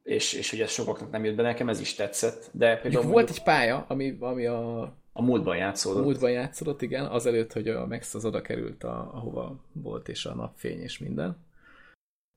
[0.04, 3.14] és, és hogy ez sokaknak nem jött be, nekem ez is tetszett, de például Mondjuk
[3.14, 4.82] volt egy pálya, ami, ami a
[5.16, 6.04] a múltban A játszódott.
[6.04, 10.34] múltban játszódott, igen, azelőtt, hogy a Max az oda került, a, ahova volt, és a
[10.36, 11.38] napfény és minden.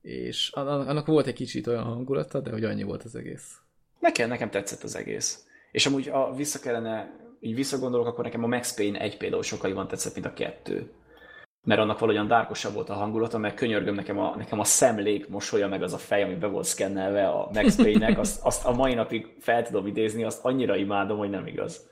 [0.07, 3.57] És an- annak volt egy kicsit olyan hangulata, de hogy annyi volt az egész.
[3.99, 5.45] Nekem, nekem tetszett az egész.
[5.71, 9.69] És amúgy, ha vissza kellene, így visszagondolok, akkor nekem a Max Payne egy például sokkal
[9.69, 10.91] jobban tetszett, mint a kettő.
[11.63, 15.67] Mert annak valahogyan dárkosabb volt a hangulata, meg könyörgöm nekem a, nekem a szemlék mosolya,
[15.67, 18.93] meg az a fej, ami be volt szkennelve a Max Payne-nek, azt, azt a mai
[18.93, 21.89] napig fel tudom idézni, azt annyira imádom, hogy nem igaz.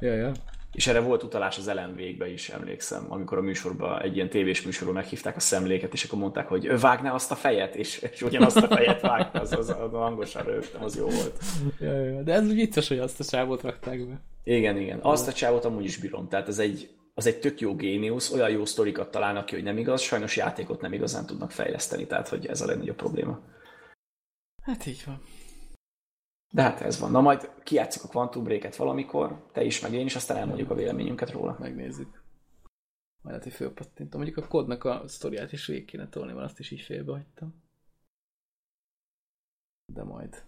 [0.00, 0.32] Ja, ja.
[0.72, 4.94] És erre volt utalás az LMV-kbe is, emlékszem, amikor a műsorban, egy ilyen tévés műsorban
[4.94, 8.66] meghívták a szemléket, és akkor mondták, hogy vágná azt a fejet, és, és ugyanazt a
[8.76, 11.38] fejet vágta, az, az, az hangosan rögtem, az jó volt.
[11.80, 12.22] Ja, ja.
[12.22, 14.20] De ez vicces, hogy azt a csávót rakták be.
[14.44, 14.98] Igen, igen.
[15.02, 16.28] Azt a csávot amúgy is bírom.
[16.28, 19.78] Tehát ez egy, az egy tök jó géniusz, olyan jó sztorikat találnak ki, hogy nem
[19.78, 23.40] igaz, sajnos játékot nem igazán tudnak fejleszteni, tehát hogy ez a legnagyobb probléma.
[24.62, 25.22] Hát így van.
[26.50, 27.10] De hát ez van.
[27.10, 30.74] Na majd kijátszik a Quantum Break-et valamikor, te is, meg én is, aztán elmondjuk a
[30.74, 31.56] véleményünket róla.
[31.58, 32.22] Megnézzük.
[33.22, 34.20] Majd lehet, hogy fölpattintom.
[34.20, 37.62] Mondjuk a kodnak a sztoriát is végig kéne tolni, mert azt is így félbehagytam.
[39.92, 40.46] De majd.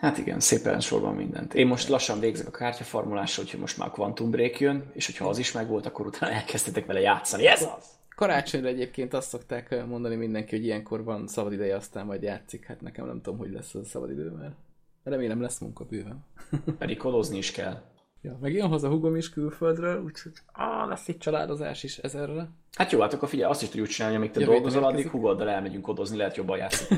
[0.00, 1.54] Hát igen, szépen sorban mindent.
[1.54, 5.28] Én most lassan végzek a kártyaformulással, úgyhogy most már a Quantum Break jön, és hogyha
[5.28, 7.46] az is megvolt, akkor utána elkezdhetek vele játszani.
[7.46, 7.95] Ez az!
[8.16, 12.64] Karácsonyra egyébként azt szokták mondani mindenki, hogy ilyenkor van szabadideje, aztán majd játszik.
[12.64, 14.54] Hát nekem nem tudom, hogy lesz az a szabadidő, mert
[15.02, 16.24] remélem lesz munka bőven.
[16.78, 17.82] Pedig kodozni is kell.
[18.22, 22.48] Ja, meg jön haza hugom is külföldről, úgyhogy á, lesz itt családozás is ezerre.
[22.76, 25.48] Hát jó, hát akkor figyelj, azt is tudjuk csinálni, amíg te Jövő dolgozol, addig hugoddal
[25.48, 26.88] elmegyünk kodozni, lehet jobban játszik,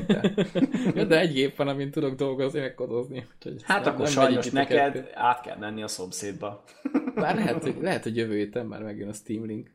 [0.94, 3.26] mint de egy gép van, amin tudok dolgozni, meg kodozni.
[3.36, 5.08] Úgyhogy Hát nem- akkor nem sajnos neked kettő.
[5.14, 6.64] át kell menni a szomszédba.
[7.14, 9.70] Bár lehet, hogy, lehet, hogy jövő héten már megjön a Steam Link.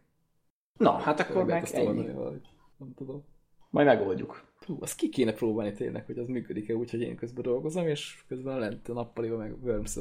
[0.77, 2.11] Na, hát akkor Meg azt ennyi.
[2.11, 2.41] valahogy.
[2.77, 3.23] Nem tudom.
[3.69, 4.43] Majd megoldjuk.
[4.65, 8.23] Hú, azt ki kéne próbálni tényleg, hogy az működik-e úgy, hogy én közben dolgozom, és
[8.27, 9.97] közben lent a nappaliba meg worms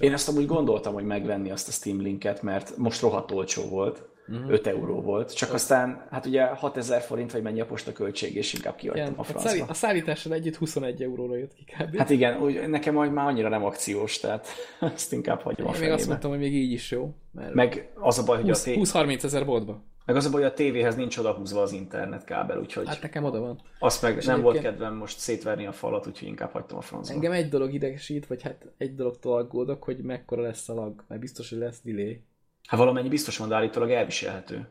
[0.00, 4.08] Én ezt amúgy gondoltam, hogy megvenni azt a Steam linket, mert most rohadt olcsó volt.
[4.26, 4.36] Mhm.
[4.36, 4.52] Uh-huh.
[4.52, 5.34] 5 euró volt.
[5.34, 9.16] Csak aztán, hát ugye 6000 forint, vagy mennyi a posta költség, és inkább Igen, a
[9.16, 9.48] hát francba.
[9.48, 11.96] szállí- a szállítással együtt 21 euróra jött ki kb.
[11.96, 14.46] Hát igen, úgy, nekem majd már annyira nem akciós, tehát
[14.94, 17.14] ezt inkább hagyom a én még azt mondtam, hogy még így is jó.
[17.30, 19.82] Mert Meg az a baj, hogy a, 20 té- 20-30 ezer boltba.
[20.04, 23.40] Meg az a baj, hogy a tévéhez nincs odahúzva az internetkábel, úgyhogy Hát nekem oda
[23.40, 23.60] van.
[23.78, 27.14] azt meg nem egyébként- volt kedvem most szétverni a falat, úgyhogy inkább hagytam a francba.
[27.14, 31.20] Engem egy dolog idegesít, vagy hát egy dologtól aggódok, hogy mekkora lesz a lag, mert
[31.20, 32.22] biztos, hogy lesz delay.
[32.66, 34.68] Hát valamennyi biztos van, de állítólag elviselhető.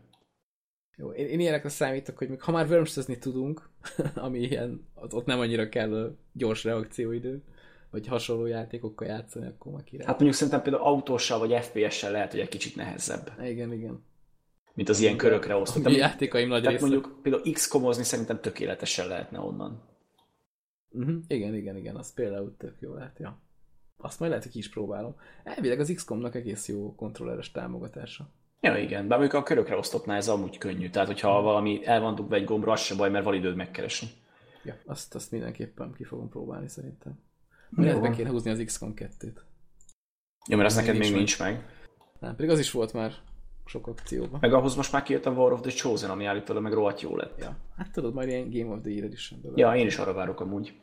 [0.97, 3.69] Jó, én, én ilyenekre számítok, hogy még ha már worms tudunk,
[4.15, 7.43] ami ilyen, ott nem annyira kell gyors reakcióidő,
[7.91, 10.05] vagy hasonló játékokkal játszani, akkor már király.
[10.05, 13.31] Hát mondjuk szerintem például autóssal vagy FPS-sel lehet, hogy egy kicsit nehezebb.
[13.43, 14.03] Igen, igen.
[14.73, 15.85] Mint az ilyen körökre osztott.
[15.85, 16.91] A játékaim nagy Tehát része.
[16.91, 19.81] mondjuk például X-komozni szerintem tökéletesen lehetne onnan.
[20.89, 21.15] Uh-huh.
[21.27, 23.41] Igen, igen, igen, az például tök jó lehet, ja.
[23.97, 25.15] Azt majd lehet, hogy ki is próbálom.
[25.43, 28.29] Elvileg az XCOM-nak egész jó kontrolleres támogatása.
[28.61, 30.89] Ja, igen, de mondjuk a körökre osztottnál ez amúgy könnyű.
[30.89, 34.07] Tehát, hogyha valami el van dugva egy gombra, az se baj, mert van időd megkeresni.
[34.63, 37.19] Ja, azt, azt mindenképpen ki fogom próbálni szerintem.
[37.69, 39.37] Majd lehet be kéne húzni az XCOM 2-t.
[40.49, 41.65] Ja, mert az neked még nincs nincs meg.
[42.19, 43.13] Nem, pedig az is volt már
[43.65, 44.39] sok akcióban.
[44.39, 47.15] Meg ahhoz most már kijött a War of the Chosen, ami állítólag meg rohadt jó
[47.15, 47.39] lett.
[47.39, 50.39] Ja, hát tudod, majd ilyen Game of the Year edition Ja, én is arra várok
[50.39, 50.81] amúgy.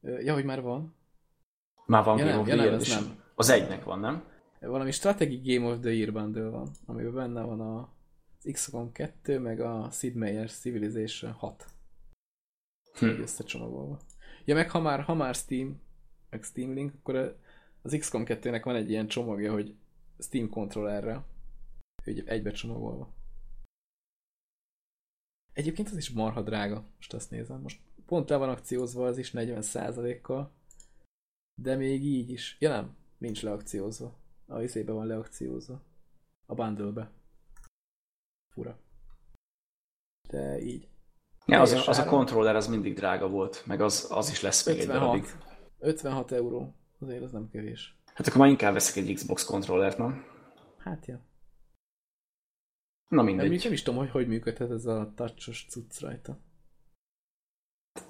[0.00, 0.94] Ja, hogy már van.
[1.86, 3.02] Már van Ja, Game nem, of ja, the Year edition.
[3.02, 3.22] nem.
[3.34, 4.24] Az egynek van, nem?
[4.60, 7.92] Valami Strategic Game of the Year bundle van, amiben benne van a
[8.44, 11.66] az XCOM 2, meg a Sid Meier's Civilization 6.
[12.98, 13.06] Hm.
[13.06, 13.20] Hm.
[13.20, 13.98] összecsomagolva.
[14.44, 15.80] Ja, meg ha már, ha már Steam,
[16.30, 17.38] meg Steam Link, akkor
[17.82, 19.74] az XCOM 2-nek van egy ilyen csomagja, hogy
[20.18, 21.24] Steam kontrollerre,
[22.04, 23.12] hogy egybe csomagolva.
[25.52, 27.60] Egyébként az is marha drága, most azt nézem.
[27.60, 30.52] Most pont le van akciózva az is 40%-kal,
[31.54, 32.56] de még így is.
[32.60, 34.18] Ja nem, nincs leakciózva.
[34.46, 35.82] A izébe van leakciózva.
[36.46, 37.10] A bundle-be.
[38.52, 38.78] Fura.
[40.28, 40.88] De így.
[41.46, 44.78] Ja, az, az a controller az mindig drága volt, meg az, az is lesz még
[44.78, 45.22] egy darabig.
[45.22, 45.54] 56.
[45.78, 46.74] 56 euró.
[46.98, 47.96] Azért az nem kevés.
[48.14, 50.24] Hát akkor már inkább veszek egy Xbox kontrollert, nem?
[50.78, 51.20] Hát ja.
[53.08, 53.44] Na Mindegy.
[53.48, 53.64] mindegy.
[53.64, 56.38] nem is tudom, hogy hogy működhet ez a touchos cucc rajta.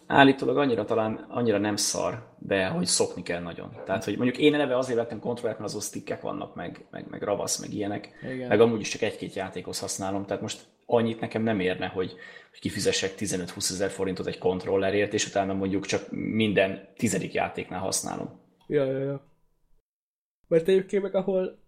[0.07, 3.77] Állítólag annyira talán annyira nem szar, de hogy szokni kell nagyon.
[3.85, 7.23] Tehát, hogy mondjuk én eleve azért vettem kontrollert, mert azon stickek vannak, meg, meg, meg
[7.23, 8.19] ravasz, meg ilyenek.
[8.23, 8.49] Igen.
[8.49, 12.15] Meg amúgy is csak egy-két játékhoz használom, tehát most annyit nekem nem érne, hogy,
[12.51, 18.41] hogy kifizessek 15-20 ezer forintot egy kontrollerért, és utána mondjuk csak minden tizedik játéknál használom.
[18.67, 19.27] Ja, ja, ja.
[20.49, 21.64] Mert egyébként meg ahol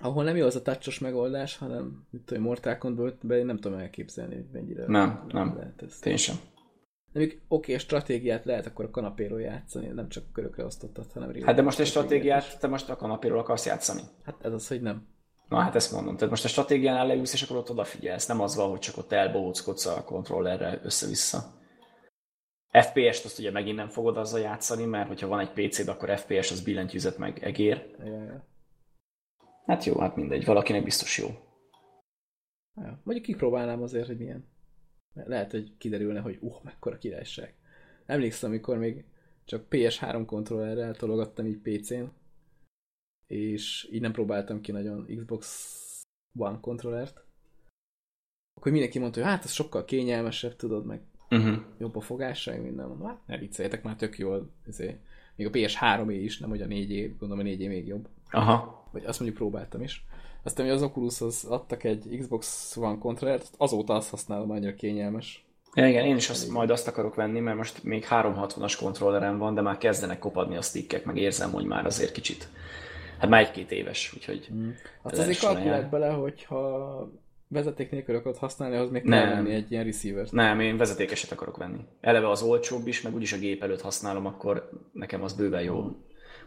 [0.00, 3.78] ahol nem jó az a touchos megoldás, hanem mit tudom, Mortal Kombatben én nem tudom
[3.78, 5.56] elképzelni, hogy mennyire Nem, nem.
[5.56, 6.06] lehet ezt.
[6.06, 6.36] Én sem.
[7.12, 11.44] Mondjuk oké, a stratégiát lehet akkor a kanapéról játszani, nem csak körökre osztottat, hanem real
[11.46, 12.56] Hát de most egy stratégiát is.
[12.56, 14.02] te most a kanapéról akarsz játszani.
[14.24, 15.06] Hát ez az, hogy nem.
[15.48, 16.14] Na hát ezt mondom.
[16.14, 18.26] Tehát most a stratégiánál leülsz, és akkor ott odafigyelsz.
[18.26, 21.38] Nem az van, hogy csak ott elbohóckodsz a kontrollerre össze-vissza.
[22.70, 26.50] FPS-t azt ugye megint nem fogod azzal játszani, mert hogyha van egy PC-d, akkor FPS
[26.50, 27.86] az billentyűzet meg egér.
[28.04, 28.44] Ja.
[29.66, 30.44] Hát jó, hát mindegy.
[30.44, 31.26] Valakinek biztos jó.
[32.74, 33.00] Ja.
[33.04, 34.46] Mondjuk kipróbálnám azért, hogy milyen.
[35.14, 37.54] Lehet, hogy kiderülne, hogy uh, mekkora királyság.
[38.06, 39.04] Emlékszem, amikor még
[39.44, 42.04] csak PS3 kontrollerrel tologattam így PC-n,
[43.26, 45.72] és így nem próbáltam ki nagyon Xbox
[46.38, 47.24] One kontrollert,
[48.54, 51.56] akkor mindenki mondta, hogy hát ez sokkal kényelmesebb, tudod, meg Uh-huh.
[51.78, 52.88] jobb a fogása, meg minden.
[52.88, 54.50] Mondom, hát ne vicceljetek, már tök jól.
[54.66, 54.98] Ezért.
[55.36, 58.08] Még a PS3 is, nem hogy a 4 gondolom a 4 még jobb.
[58.30, 58.88] Aha.
[58.92, 60.04] Vagy azt mondjuk próbáltam is.
[60.42, 65.46] Aztán, hogy az Oculushoz adtak egy Xbox One kontrollert, azóta azt használom, annyira kényelmes.
[65.74, 69.54] Ja, igen, én is azt, majd azt akarok venni, mert most még 360-as kontrollerem van,
[69.54, 72.48] de már kezdenek kopadni a stickek, meg érzem, hogy már azért kicsit.
[73.18, 74.48] Hát már egy-két éves, úgyhogy...
[74.52, 74.70] Mm.
[75.02, 77.08] Azt Ez azért kalkulált bele, hogyha
[77.48, 79.34] vezeték nélkül akarod használni, ahhoz még kell Nem.
[79.34, 81.80] venni egy ilyen receiver Nem, én vezetékeset akarok venni.
[82.00, 85.90] Eleve az olcsóbb is, meg úgyis a gép előtt használom, akkor nekem az bőven jó,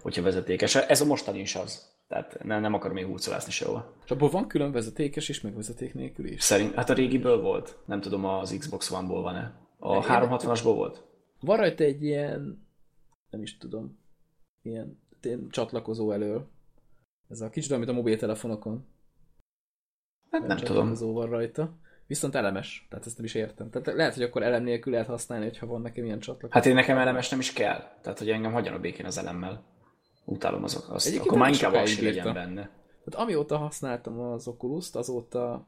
[0.02, 0.76] hogyha vezetékes.
[0.76, 1.96] Ez a mostani is az.
[2.08, 3.94] Tehát nem, nem akarom még hurcolászni sehova.
[4.06, 6.44] És abból van külön vezetékes is, meg vezeték nélkül is.
[6.44, 7.78] Szerint, hát a régiből volt.
[7.86, 9.54] Nem tudom, az Xbox One-ból van-e.
[9.80, 10.04] A Igen.
[10.08, 11.04] 360-asból volt?
[11.40, 12.68] Van rajta egy ilyen,
[13.30, 14.00] nem is tudom,
[14.62, 16.48] ilyen ilyen csatlakozó elől.
[17.30, 18.86] Ez a kicsit, amit a mobiltelefonokon.
[20.30, 20.76] Hát nem tudom.
[20.76, 21.78] csatlakozó van rajta.
[22.08, 23.70] Viszont elemes, tehát ezt nem is értem.
[23.70, 26.54] Tehát lehet, hogy akkor elem nélkül lehet használni, hogyha van nekem ilyen csatlakozó.
[26.54, 27.98] Hát én nekem elemes nem is kell.
[28.02, 29.64] Tehát, hogy engem hagyjanak békén az elemmel.
[30.30, 31.06] Utálom azok, azt.
[31.06, 32.70] Egyébként akkor már inkább aksi legyen benne.
[33.04, 35.68] Tehát amióta használtam az oculus azóta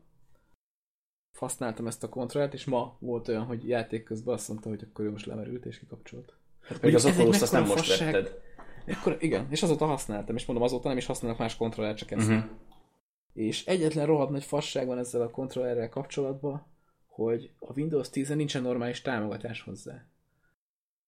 [1.38, 5.06] használtam ezt a kontrollert, és ma volt olyan, hogy játék közben azt mondta, hogy akkor
[5.06, 6.34] ő most lemerült és kikapcsolt.
[6.62, 8.14] Hát Még az oculus azt nem most fasság.
[8.14, 8.42] vetted.
[8.88, 12.28] Akkor, igen, és azóta használtam, és mondom, azóta nem is használok más kontrollert, csak ezt.
[12.30, 12.44] Uh-huh.
[13.34, 16.66] És egyetlen rohadt nagy fasság van ezzel a kontrollerrel kapcsolatban,
[17.06, 20.06] hogy a Windows 10-en nincsen normális támogatás hozzá.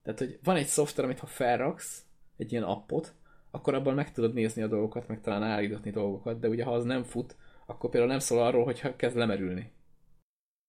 [0.04, 2.06] Tehát, hogy van egy szoftver, amit ha felraksz,
[2.38, 3.14] egy ilyen appot,
[3.52, 6.84] akkor abban meg tudod nézni a dolgokat, meg talán állítani dolgokat, de ugye ha az
[6.84, 7.36] nem fut,
[7.66, 9.72] akkor például nem szól arról, hogyha kezd lemerülni.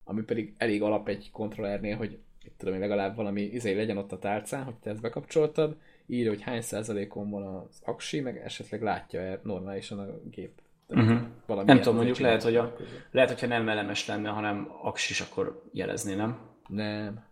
[0.05, 4.13] Ami pedig elég alap egy kontrollernél, hogy itt tudom én, legalább valami izé legyen ott
[4.13, 5.77] a tálcán, hogy te ezt bekapcsoltad,
[6.07, 10.61] írja, hogy hány százalékon van az aksi, meg esetleg látja -e normálisan a gép.
[10.87, 11.11] Tehát
[11.47, 11.65] Uh-huh.
[11.65, 12.77] Nem tudom, mondjuk lehet, hogy, a,
[13.11, 16.39] lehet, hogyha nem elemes lenne, hanem aksis, akkor jelezné, nem?
[16.69, 17.25] Nem.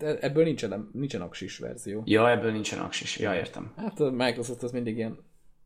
[0.00, 2.02] Hát e- ebből nincsen, nincsen aksis verzió.
[2.04, 3.18] Ja, ebből nincsen aksis.
[3.18, 3.72] Ja, értem.
[3.76, 5.18] Hát a Microsoft az mindig ilyen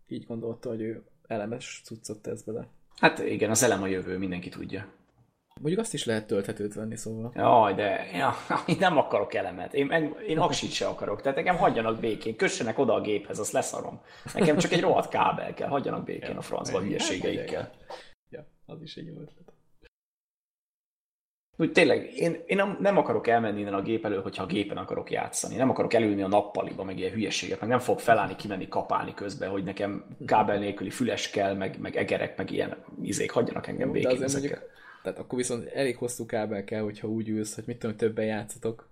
[0.07, 2.69] így gondolta, hogy ő elemes cuccot tesz bele.
[2.97, 4.87] Hát igen, az elem a jövő, mindenki tudja.
[5.61, 7.33] Mondjuk azt is lehet tölthetőt venni, szóval.
[7.35, 8.35] Jaj, de ja,
[8.67, 9.75] én nem akarok elemet.
[9.75, 11.21] Én, én, én aksit se akarok.
[11.23, 12.37] Tehát nekem hagyjanak békén.
[12.37, 14.01] Kössenek oda a géphez, azt leszarom.
[14.35, 15.69] Nekem csak egy rohadt kábel kell.
[15.69, 17.71] Hagyjanak békén a francba hülyeségeikkel.
[18.31, 19.53] Ja, az is egy jó ötlet.
[21.61, 24.77] Úgy tényleg, én, én nem, nem akarok elmenni innen a gép elől, hogyha a gépen
[24.77, 25.57] akarok játszani.
[25.57, 29.51] Nem akarok elülni a nappaliba, meg ilyen hülyeséget, meg nem fog felállni, kimenni, kapálni közben,
[29.51, 34.23] hogy nekem kábel nélküli füles kell, meg, meg egerek, meg ilyen izék, hagyjanak engem békén
[34.23, 34.31] ezekkel.
[34.41, 34.71] mondjuk,
[35.03, 38.89] tehát akkor viszont elég hosszú kábel kell, hogyha úgy ülsz, hogy mit tudom, többen játszatok.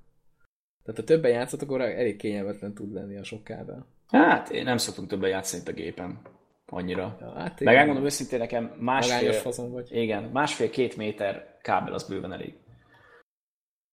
[0.85, 3.87] Tehát ha többen játszatok, akkor elég kényelmetlen tud lenni a sok kábel.
[4.09, 6.21] Hát, én nem szoktunk többen játszani itt a gépen.
[6.67, 7.17] Annyira.
[7.21, 9.89] Ja, hát Meg megmondom őszintén, nekem másfél, fazon vagy.
[9.91, 12.55] igen, másfél-két méter kábel az bőven elég.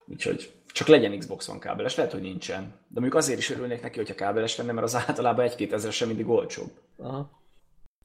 [0.05, 2.61] Úgyhogy csak legyen Xbox One kábeles, lehet, hogy nincsen.
[2.63, 6.07] De mondjuk azért is örülnék neki, hogyha kábeles lenne, mert az általában egy-két ezer sem
[6.07, 6.71] mindig olcsóbb.
[6.97, 7.41] Aha.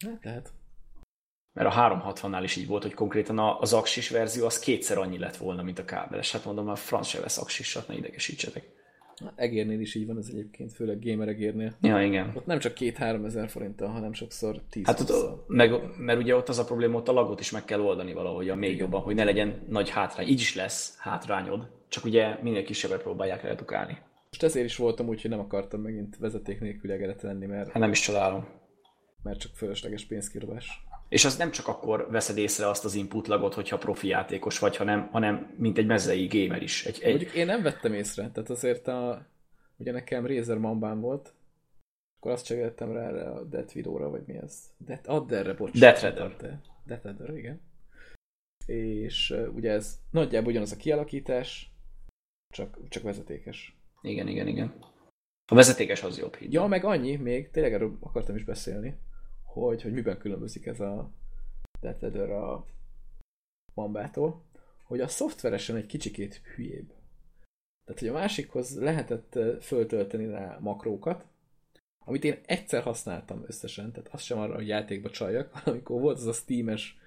[0.06, 0.52] Hát lehet.
[1.52, 5.36] Mert a 360-nál is így volt, hogy konkrétan az aksis verzió az kétszer annyi lett
[5.36, 6.32] volna, mint a kábeles.
[6.32, 8.77] Hát mondom, a franc se vesz aksisat, ne idegesítsetek.
[9.34, 11.74] Egérnél is így van ez egyébként, főleg gamer egérnél.
[11.80, 12.32] Ja, igen.
[12.34, 16.48] Ott nem csak két-három ezer forinttal, hanem sokszor tíz Hát ott, meg, mert ugye ott
[16.48, 19.14] az a probléma, ott a lagot is meg kell oldani valahogy, a még jobban, hogy
[19.14, 20.26] ne legyen nagy hátrány.
[20.26, 23.98] Így is lesz hátrányod, csak ugye minél kisebbet próbálják redukálni.
[24.28, 27.82] Most ezért is voltam úgy, hogy nem akartam megint vezeték nélkül egeret venni, mert, Hát
[27.82, 28.46] nem is csodálom.
[29.22, 30.86] mert csak fölösleges pénzkirobás.
[31.08, 34.76] És az nem csak akkor veszed észre azt az input lagot, hogyha profi játékos vagy,
[34.76, 36.84] hanem, hanem mint egy mezei gamer is.
[36.84, 39.26] Egy, egy, Mondjuk én nem vettem észre, tehát azért a,
[39.76, 41.34] ugye nekem Razer Mambán volt,
[42.18, 44.70] akkor azt cseréltem rá erre a Death Widow-ra, vagy mi ez?
[44.76, 45.78] Death Adderre, bocs.
[45.78, 46.04] Death.
[46.04, 46.60] Adder.
[46.86, 47.60] Death Adder, igen.
[48.66, 51.72] És uh, ugye ez nagyjából ugyanaz a kialakítás,
[52.54, 53.76] csak, csak vezetékes.
[54.02, 54.78] Igen, igen, igen.
[55.46, 56.52] A vezetékes az jobb híd.
[56.52, 58.98] Ja, meg annyi, még tényleg erről akartam is beszélni,
[59.66, 61.10] hogy, hogy miben különbözik ez a
[61.80, 62.64] Death Adder a
[63.74, 64.42] Mambától,
[64.82, 66.88] hogy a szoftveresen egy kicsikét hülyébb.
[67.84, 71.24] Tehát, hogy a másikhoz lehetett föltölteni rá makrókat,
[72.04, 76.16] amit én egyszer használtam összesen, tehát az sem arra, hogy játékba csaljak, hanem amikor volt
[76.16, 76.98] az a Steam-es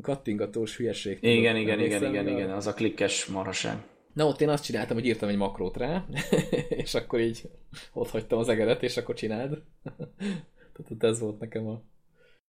[0.00, 1.20] kattingatós hülyeség.
[1.20, 3.82] tudod, Igen, igen, igen, igen, a- igen, az a klikkes marhaság.
[4.12, 6.06] Na ott én azt csináltam, hogy írtam egy makrót rá,
[6.68, 7.50] és akkor így
[7.92, 9.62] ott hagytam az egeret, és akkor csináld.
[10.82, 11.82] Tehát ott ez volt nekem a,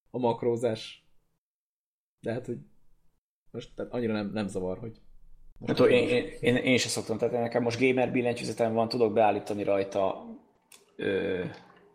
[0.10, 1.06] a makrózás.
[2.20, 2.58] De hát, hogy
[3.52, 5.02] most tehát annyira nem, nem zavar, hogy
[5.66, 9.14] Hát, hogy én, én, én, én sem szoktam, tehát nekem most gamer billentyűzetem van, tudok
[9.14, 10.26] beállítani rajta
[10.96, 11.44] ö,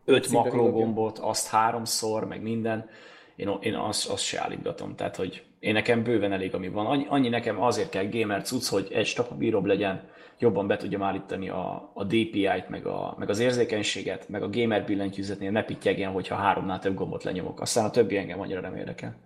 [0.05, 0.83] öt Címre makró villogjon.
[0.83, 2.89] gombot, azt háromszor, meg minden.
[3.37, 6.87] Én, én azt, azt se állítgatom, tehát hogy én nekem bőven elég, ami van.
[6.87, 10.09] Annyi, annyi nekem azért kell gamer cucc, hogy egy stapabíróbb legyen,
[10.39, 14.85] jobban be tudjam állítani a, a DPI-t, meg, a, meg az érzékenységet, meg a gamer
[14.85, 17.61] billentyűzetnél ne pittyegjen, hogyha háromnál több gombot lenyomok.
[17.61, 19.17] Aztán a többi engem annyira nem érdekel.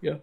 [0.00, 0.22] Ja.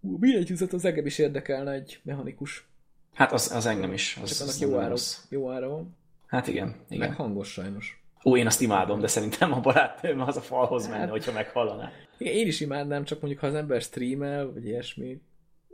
[0.00, 2.68] Ú, billentyűzet az engem is érdekelne egy mechanikus.
[3.14, 4.18] Hát az, az engem is.
[4.22, 5.24] Az, Csak az annak jó nem ára, rossz.
[5.28, 5.96] jó ára van.
[6.26, 7.08] Hát igen, igen.
[7.08, 8.02] Meg hangos sajnos.
[8.24, 11.90] Ó, én azt imádom, de szerintem a barátnőm az a falhoz Hát- menne, hogyha meghallaná.
[12.18, 15.20] Igen, én is imádnám, csak mondjuk ha az ember streamel, vagy ilyesmi,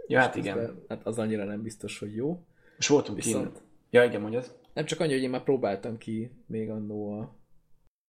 [0.08, 0.56] Ja, hát igen.
[0.56, 2.40] de, hát az annyira nem biztos, hogy jó.
[2.76, 3.64] Most voltunk Viszont- kint.
[3.90, 4.58] Ja, igen, mondjad.
[4.74, 7.34] Nem csak annyi, hogy én már próbáltam ki még annó a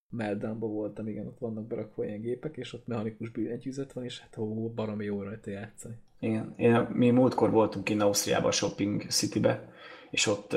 [0.09, 4.37] Meltdown-ba voltam, igen, ott vannak berakva ilyen gépek, és ott mechanikus billentyűzet van, és hát
[4.37, 5.95] ó, baromi jó rajta játszani.
[6.19, 6.53] Igen.
[6.57, 9.73] Én, mi múltkor voltunk kint Ausztriában, a Shopping Citybe,
[10.09, 10.55] és ott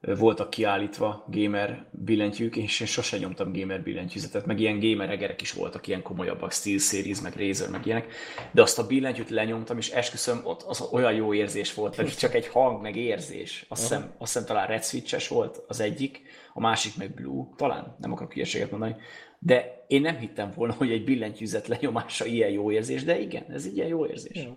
[0.00, 5.52] voltak kiállítva gamer billentyűk, és én sose nyomtam gamer billentyűzetet, meg ilyen gamer egerek is
[5.52, 8.12] voltak, ilyen komolyabbak, Steel Series, meg Razer, meg ilyenek,
[8.52, 12.34] de azt a billentyűt lenyomtam, és esküszöm, ott az olyan jó érzés volt, pedig csak
[12.34, 13.66] egy hang, meg érzés.
[13.68, 16.22] Azt hiszem, azt hiszem talán Red Switches volt az egyik,
[16.52, 18.96] a másik meg Blue, talán, nem akarok hülyeséget mondani,
[19.38, 23.64] de én nem hittem volna, hogy egy billentyűzet lenyomása ilyen jó érzés, de igen, ez
[23.64, 24.42] egy ilyen jó érzés.
[24.42, 24.56] Ja.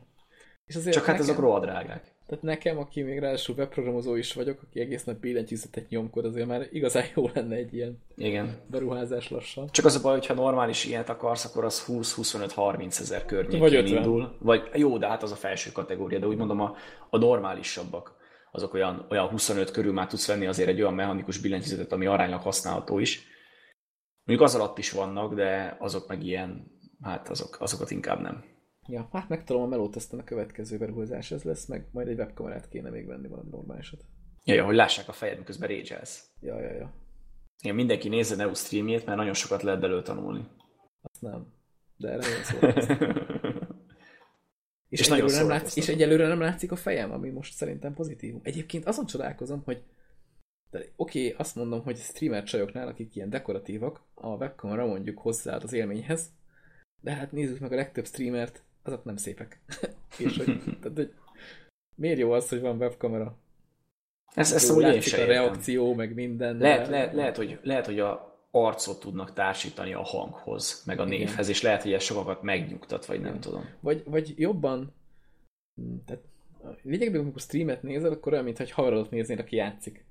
[0.66, 2.14] És azért Csak hát nekem, azok rohadt drágák.
[2.32, 6.68] Tehát nekem, aki még ráadásul webprogramozó is vagyok, aki egész nap billentyűzetet nyomkod, azért már
[6.72, 8.58] igazán jó lenne egy ilyen Igen.
[8.68, 9.70] beruházás lassan.
[9.72, 13.98] Csak az a baj, hogyha normális ilyet akarsz, akkor az 20-25-30 ezer környékén Vagy 50.
[13.98, 14.38] indul.
[14.40, 16.76] Vagy jó, de hát az a felső kategória, de úgy mondom a,
[17.10, 18.16] a normálisabbak
[18.52, 22.42] azok olyan, olyan 25 körül már tudsz venni azért egy olyan mechanikus billentyűzetet, ami aránylag
[22.42, 23.28] használható is.
[24.24, 26.72] Mondjuk az alatt is vannak, de azok meg ilyen,
[27.02, 28.44] hát azok, azokat inkább nem.
[28.92, 32.68] Ja, hát megtalom a melót, aztán a következő beruházás ez lesz, meg majd egy webkamerát
[32.68, 34.06] kéne még venni valami normálisat.
[34.44, 36.02] Ja, ja, hogy lássák a fejed, miközben rage
[36.40, 36.94] Ja, ja, ja.
[37.64, 40.48] Igen, mindenki nézze Neo streamjét, mert nagyon sokat lehet belőle tanulni.
[41.02, 41.54] Azt nem.
[41.98, 42.98] De erre nagyon szórakoztam.
[44.90, 47.94] És, És nagyon egyelőre nem látsz, és egyelőre nem látszik a fejem, ami most szerintem
[47.94, 48.36] pozitív.
[48.42, 49.84] Egyébként azon csodálkozom, hogy
[50.72, 55.74] oké, okay, azt mondom, hogy streamer csajoknál, akik ilyen dekoratívak, a webkamera mondjuk hozzáad az
[55.74, 56.30] élményhez,
[57.02, 59.60] de hát nézzük meg a legtöbb streamert, azok nem szépek.
[60.18, 61.14] És hogy, tehát, hogy
[61.96, 63.38] miért jó az, hogy van webkamera?
[64.34, 65.44] Ez, ezt Jó, úgy én sem a értem.
[65.44, 66.58] reakció, meg minden.
[66.58, 71.06] Lehet, de- lehet, lehet, hogy, lehet, hogy a arcot tudnak társítani a hanghoz, meg a
[71.06, 71.18] Igen.
[71.18, 73.40] névhez, és lehet, hogy ez sokakat megnyugtat, vagy nem Igen.
[73.42, 73.66] tudom.
[73.80, 74.94] Vagy, vagy jobban,
[75.82, 76.24] mm, tehát
[76.64, 80.06] a lényegben, amikor streamet nézel, akkor olyan, mintha egy haverodat néznél, aki játszik.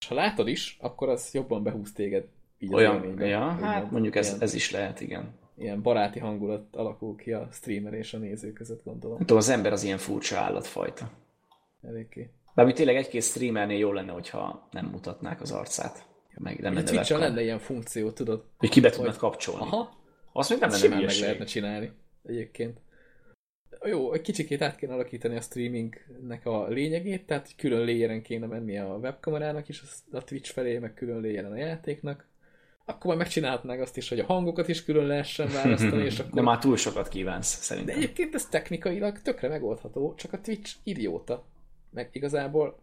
[0.00, 2.26] És ha látod is, akkor az jobban behúz téged.
[2.58, 5.34] Így Olyan, ja, hát mondjuk ez, ez is lehet, igen.
[5.56, 9.16] Ilyen baráti hangulat alakul ki a streamer és a néző között, gondolom.
[9.16, 11.10] Nem tudom, az ember az ilyen furcsa állatfajta.
[11.82, 12.30] Eléggé.
[12.54, 16.06] Bármi tényleg egy-két streamernél jó lenne, hogyha nem mutatnák az arcát.
[16.34, 17.20] Meg nem lenne webcam.
[17.20, 18.44] lenne ilyen funkció, tudod?
[18.58, 19.60] Hogy ki be Hogy- tudnád kapcsolni.
[19.62, 20.02] Aha,
[20.32, 21.90] Azt még nem lenne simán meg lehetne csinálni
[22.24, 22.80] egyébként.
[23.84, 28.78] Jó, egy kicsikét át kéne alakítani a streamingnek a lényegét, tehát külön léjeren kéne menni
[28.78, 29.82] a webkamerának is
[30.12, 32.26] a Twitch felé, meg külön léjeren a játéknak.
[32.84, 36.32] Akkor majd megcsinálhatnák azt is, hogy a hangokat is külön lehessen választani, és akkor...
[36.32, 37.96] De már túl sokat kívánsz, De szerintem.
[37.96, 41.44] egyébként ez technikailag tökre megoldható, csak a Twitch idióta.
[41.90, 42.78] Meg igazából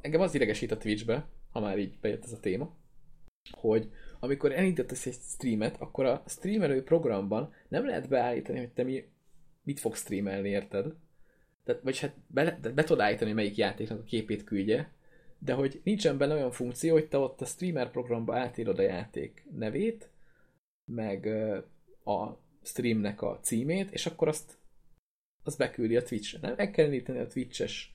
[0.00, 2.74] engem az idegesít a Twitchbe, ha már így bejött ez a téma,
[3.50, 9.04] hogy amikor elindítasz egy streamet, akkor a streamelő programban nem lehet beállítani, hogy te mi,
[9.62, 10.94] mit fogsz streamelni, érted?
[11.64, 14.92] Tehát, vagy hát be, de be tudod állítani, hogy melyik játéknak a képét küldje,
[15.38, 19.46] de hogy nincsen benne olyan funkció, hogy te ott a streamer programba átírod a játék
[19.50, 20.10] nevét,
[20.92, 21.26] meg
[22.04, 24.58] a streamnek a címét, és akkor azt,
[25.42, 26.38] azt beküldi a Twitch-re.
[26.40, 26.54] Nem?
[26.56, 27.94] Meg kell indítani a Twitch-es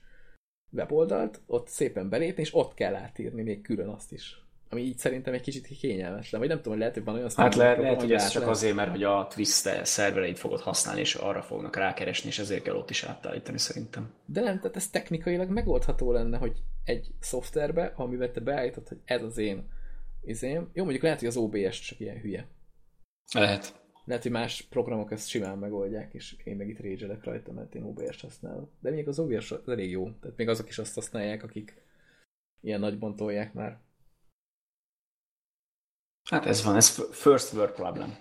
[0.72, 4.43] weboldalt, ott szépen belépni, és ott kell átírni még külön azt is.
[4.68, 6.40] Ami így szerintem egy kicsit kényelmetlen.
[6.40, 8.56] Vagy nem tudom, hogy lehet, hogy van olyan Hát le, lehet, hogy ez csak lehet-
[8.56, 12.74] azért, mert hogy a Twist szervereit fogod használni, és arra fognak rákeresni, és ezért kell
[12.74, 14.12] ott is átállítani szerintem.
[14.24, 19.22] De nem, tehát ez technikailag megoldható lenne, hogy egy szoftverbe, amivel te beállítod, hogy ez
[19.22, 19.68] az én
[20.22, 20.70] izém.
[20.72, 22.46] Jó, mondjuk lehet, hogy az OBS csak ilyen hülye.
[23.32, 23.82] Lehet.
[24.04, 27.82] Lehet, hogy más programok ezt simán megoldják, és én meg itt rage rajta, mert én
[27.82, 28.70] OBS-t használom.
[28.80, 30.10] De még az OBS elég jó.
[30.20, 31.82] Tehát még azok is azt használják, akik
[32.60, 33.78] ilyen nagyban tolják már.
[36.30, 38.16] Hát ez van, ez first world problem.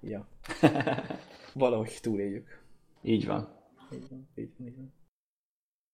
[0.00, 0.28] Ja.
[1.54, 2.60] Valahogy túléljük.
[3.02, 3.48] Így van.
[3.92, 4.92] Így van, így van, így van.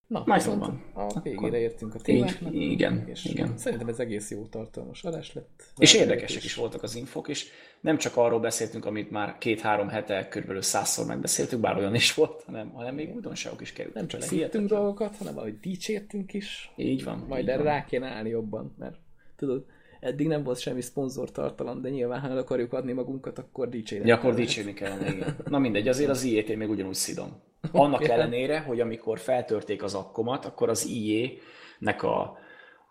[0.06, 0.90] Na, viszont van.
[0.94, 2.54] a végére Akkor- értünk a témáknak.
[2.54, 3.58] Így- igen, és igen.
[3.58, 5.72] Szerintem ez egész jó tartalmas adás lett.
[5.78, 7.48] És érdekesek is voltak az infok, és
[7.80, 12.42] nem csak arról beszéltünk, amit már két-három hete körülbelül százszor megbeszéltük, bár olyan is volt,
[12.42, 13.98] hanem, hanem még újdonságok is kerültek.
[14.00, 16.72] Nem csak szívtünk dolgokat, hanem valahogy dicsértünk is.
[16.76, 17.18] Így van.
[17.28, 17.72] Majd így erre van.
[17.72, 18.96] rá kéne állni jobban, mert
[19.36, 19.66] tudod,
[20.00, 24.08] eddig nem volt semmi szponzor tartalom, de nyilván, ha el akarjuk adni magunkat, akkor dicsérni.
[24.08, 25.36] Ja, akkor dicsérni kellene, igen.
[25.50, 27.42] Na mindegy, azért az IE-t én még ugyanúgy szidom.
[27.72, 32.38] Annak ellenére, hogy amikor feltörték az akkomat, akkor az IE-nek a,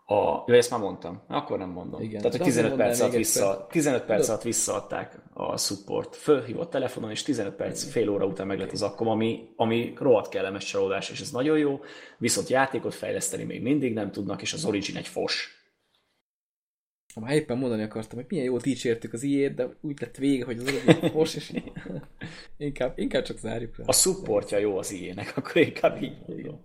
[0.06, 0.44] a...
[0.46, 1.22] Jó, ezt már mondtam.
[1.28, 2.00] Akkor nem mondom.
[2.00, 2.20] Igen.
[2.20, 6.16] Tehát, hogy De 15 azért perc, alatt vissza, 15 perc alatt visszaadták a support.
[6.16, 10.28] Fölhívott telefonon, és 15 perc, fél óra után meg lett az akkom, ami, ami rohadt
[10.28, 11.80] kellemes csalódás, és ez nagyon jó.
[12.18, 15.57] Viszont játékot fejleszteni még mindig nem tudnak, és az Origin egy fos.
[17.18, 20.44] Ha már éppen mondani akartam, hogy milyen jól dicsértük az ilyet, de úgy lett vége,
[20.44, 21.72] hogy az origin most, így-
[22.56, 23.84] inkább, inkább csak zárjuk le.
[23.86, 26.64] A supportja jó az IE-nek, akkor inkább így mondom.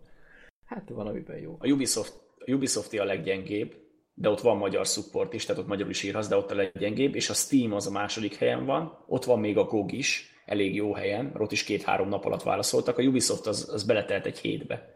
[0.66, 1.58] Hát van, amiben jó.
[1.60, 2.14] A Ubisoft,
[2.46, 3.76] a Ubisoft a leggyengébb,
[4.14, 7.16] de ott van magyar support is, tehát ott magyarul is írhatsz, de ott a leggyengébb,
[7.16, 10.76] és a Steam az a második helyen van, ott van még a GOG is, elég
[10.76, 14.94] jó helyen, ott is két-három nap alatt válaszoltak, a Ubisoft az, az beletelt egy hétbe.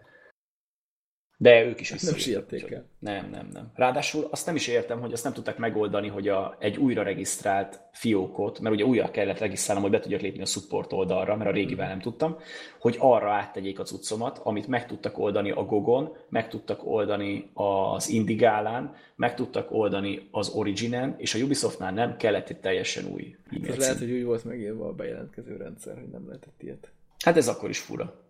[1.40, 2.86] De ők is Nem siették el.
[3.00, 3.72] Nem, nem, nem.
[3.76, 7.80] Ráadásul azt nem is értem, hogy azt nem tudták megoldani, hogy a, egy újra regisztrált
[7.92, 11.54] fiókot, mert ugye újra kellett regisztrálnom, hogy be tudjak lépni a support oldalra, mert a
[11.54, 12.38] régivel nem tudtam,
[12.80, 18.10] hogy arra áttegyék a cuccomat, amit meg tudtak oldani a Gogon, meg tudtak oldani az
[18.10, 23.78] Indigálán, meg tudtak oldani az Originen, és a Ubisoftnál nem kellett egy teljesen új Ez
[23.78, 26.92] lehet, hogy úgy volt megírva a bejelentkező rendszer, hogy nem lehetett ilyet.
[27.24, 28.26] Hát ez akkor is fura.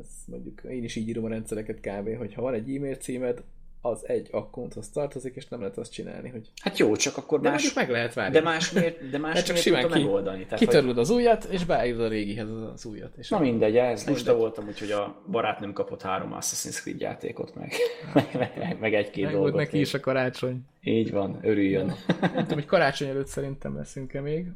[0.00, 2.16] Ez mondjuk, én is így írom a rendszereket kb.
[2.16, 3.42] hogy ha van egy e-mail címed,
[3.80, 6.50] az egy akkonthoz tartozik, és nem lehet azt csinálni, hogy...
[6.60, 7.72] Hát jó, csak akkor De más...
[7.72, 8.32] meg lehet várni.
[8.32, 10.42] De más miért, de más Hát csak simán ki- megoldani?
[10.44, 13.16] Tehát, hogy- Kitörlöd az újat, és beállítod a régihez az, újat.
[13.16, 17.72] És Na mindegy, ez lusta voltam, úgyhogy a barátnőm kapott három Assassin's Creed játékot, meg,
[18.38, 19.52] meg, meg egy-két meg dolgot.
[19.52, 20.60] volt neki is a karácsony.
[20.82, 21.86] Így van, örüljön.
[22.20, 24.46] Nem tudom, hogy karácsony előtt szerintem leszünk-e még.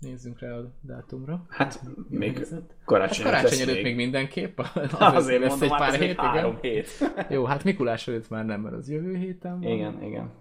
[0.00, 1.46] Nézzünk rá a dátumra.
[1.48, 2.48] Hát még?
[2.48, 4.58] Hát karácsony, karácsony lesz előtt még mindenképp.
[4.98, 6.58] Azért lesz mondom, egy hát pár még hét, igen.
[6.60, 6.88] hét.
[7.34, 9.72] Jó, hát Mikulás előtt már nem, mert az jövő héten van.
[9.72, 10.32] Igen, igen.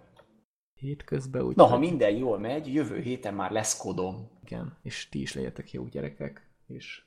[0.79, 1.55] Hét közben úgy.
[1.55, 4.29] Na, ha minden jól megy, jövő héten már lesz kodom.
[4.43, 7.03] Igen, és ti is legyetek jó gyerekek, és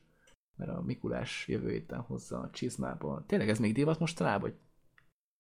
[0.57, 3.25] mert a Mikulás jövő héten hozza a csizmából.
[3.27, 4.59] Tényleg ez még divat mostanában, hogy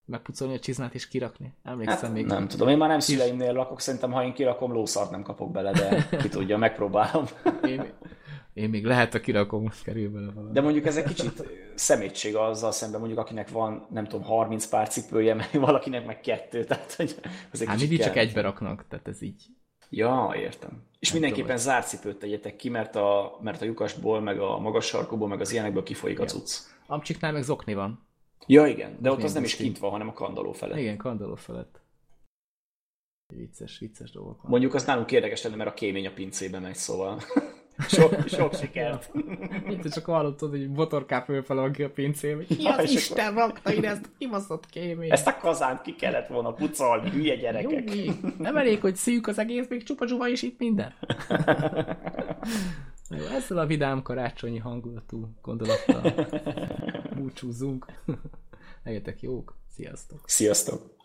[0.09, 1.55] megpucolni a csizmát és kirakni?
[1.63, 2.27] Emlékszem Hát, még.
[2.27, 5.73] nem tudom, én már nem szüleimnél lakok, szerintem ha én kirakom, lószart nem kapok bele,
[5.73, 7.25] de ki tudja, megpróbálom.
[7.69, 7.93] Én,
[8.55, 10.53] én még lehet a kirakom, kerül bele valami.
[10.53, 11.43] De mondjuk ez egy kicsit
[11.75, 16.65] szemétség azzal szemben, mondjuk akinek van, nem tudom, 30 pár cipője, meg valakinek meg kettő,
[16.65, 17.15] tehát hogy
[17.53, 19.43] az egy Hát mindig csak egybe raknak, tehát ez így.
[19.91, 20.83] Ja, értem.
[20.99, 21.63] És mindenképpen tudom.
[21.63, 25.53] zárt cipőt tegyetek ki, mert a, mert a lyukasból, meg a magas sarkúból, meg az
[25.53, 26.59] ilyenekből kifolyik a cucc.
[26.87, 28.08] Amcsiknál meg zokni van.
[28.49, 30.79] Ja, igen, de ott az nem is kint van, hanem a kandaló felett.
[30.79, 31.81] Igen, kandaló felett.
[33.35, 34.51] Vicces, vicces dolgok van.
[34.51, 37.21] Mondjuk az nálunk érdekes lenne, mert a kémény a pincébe megy, szóval
[37.89, 39.11] sok, sok sikert.
[39.71, 42.45] Itt csak hallottad, hogy botorká fölfele ki a pincébe.
[42.45, 45.11] Ki Ja, az és Isten rakta ide ezt a kibaszott kémény?
[45.11, 47.85] Ezt a kazánt ki kellett volna pucolni, hülye gyerekek.
[47.85, 48.11] Nyugi.
[48.39, 50.95] Nem elég, hogy szűk az egész, még csupa is itt minden.
[53.11, 56.29] Jó, ezzel a vidám karácsonyi hangulatú gondolattal
[57.17, 57.87] búcsúzzunk.
[58.85, 60.21] Legyetek jók, sziasztok!
[60.27, 60.98] Sziasztok!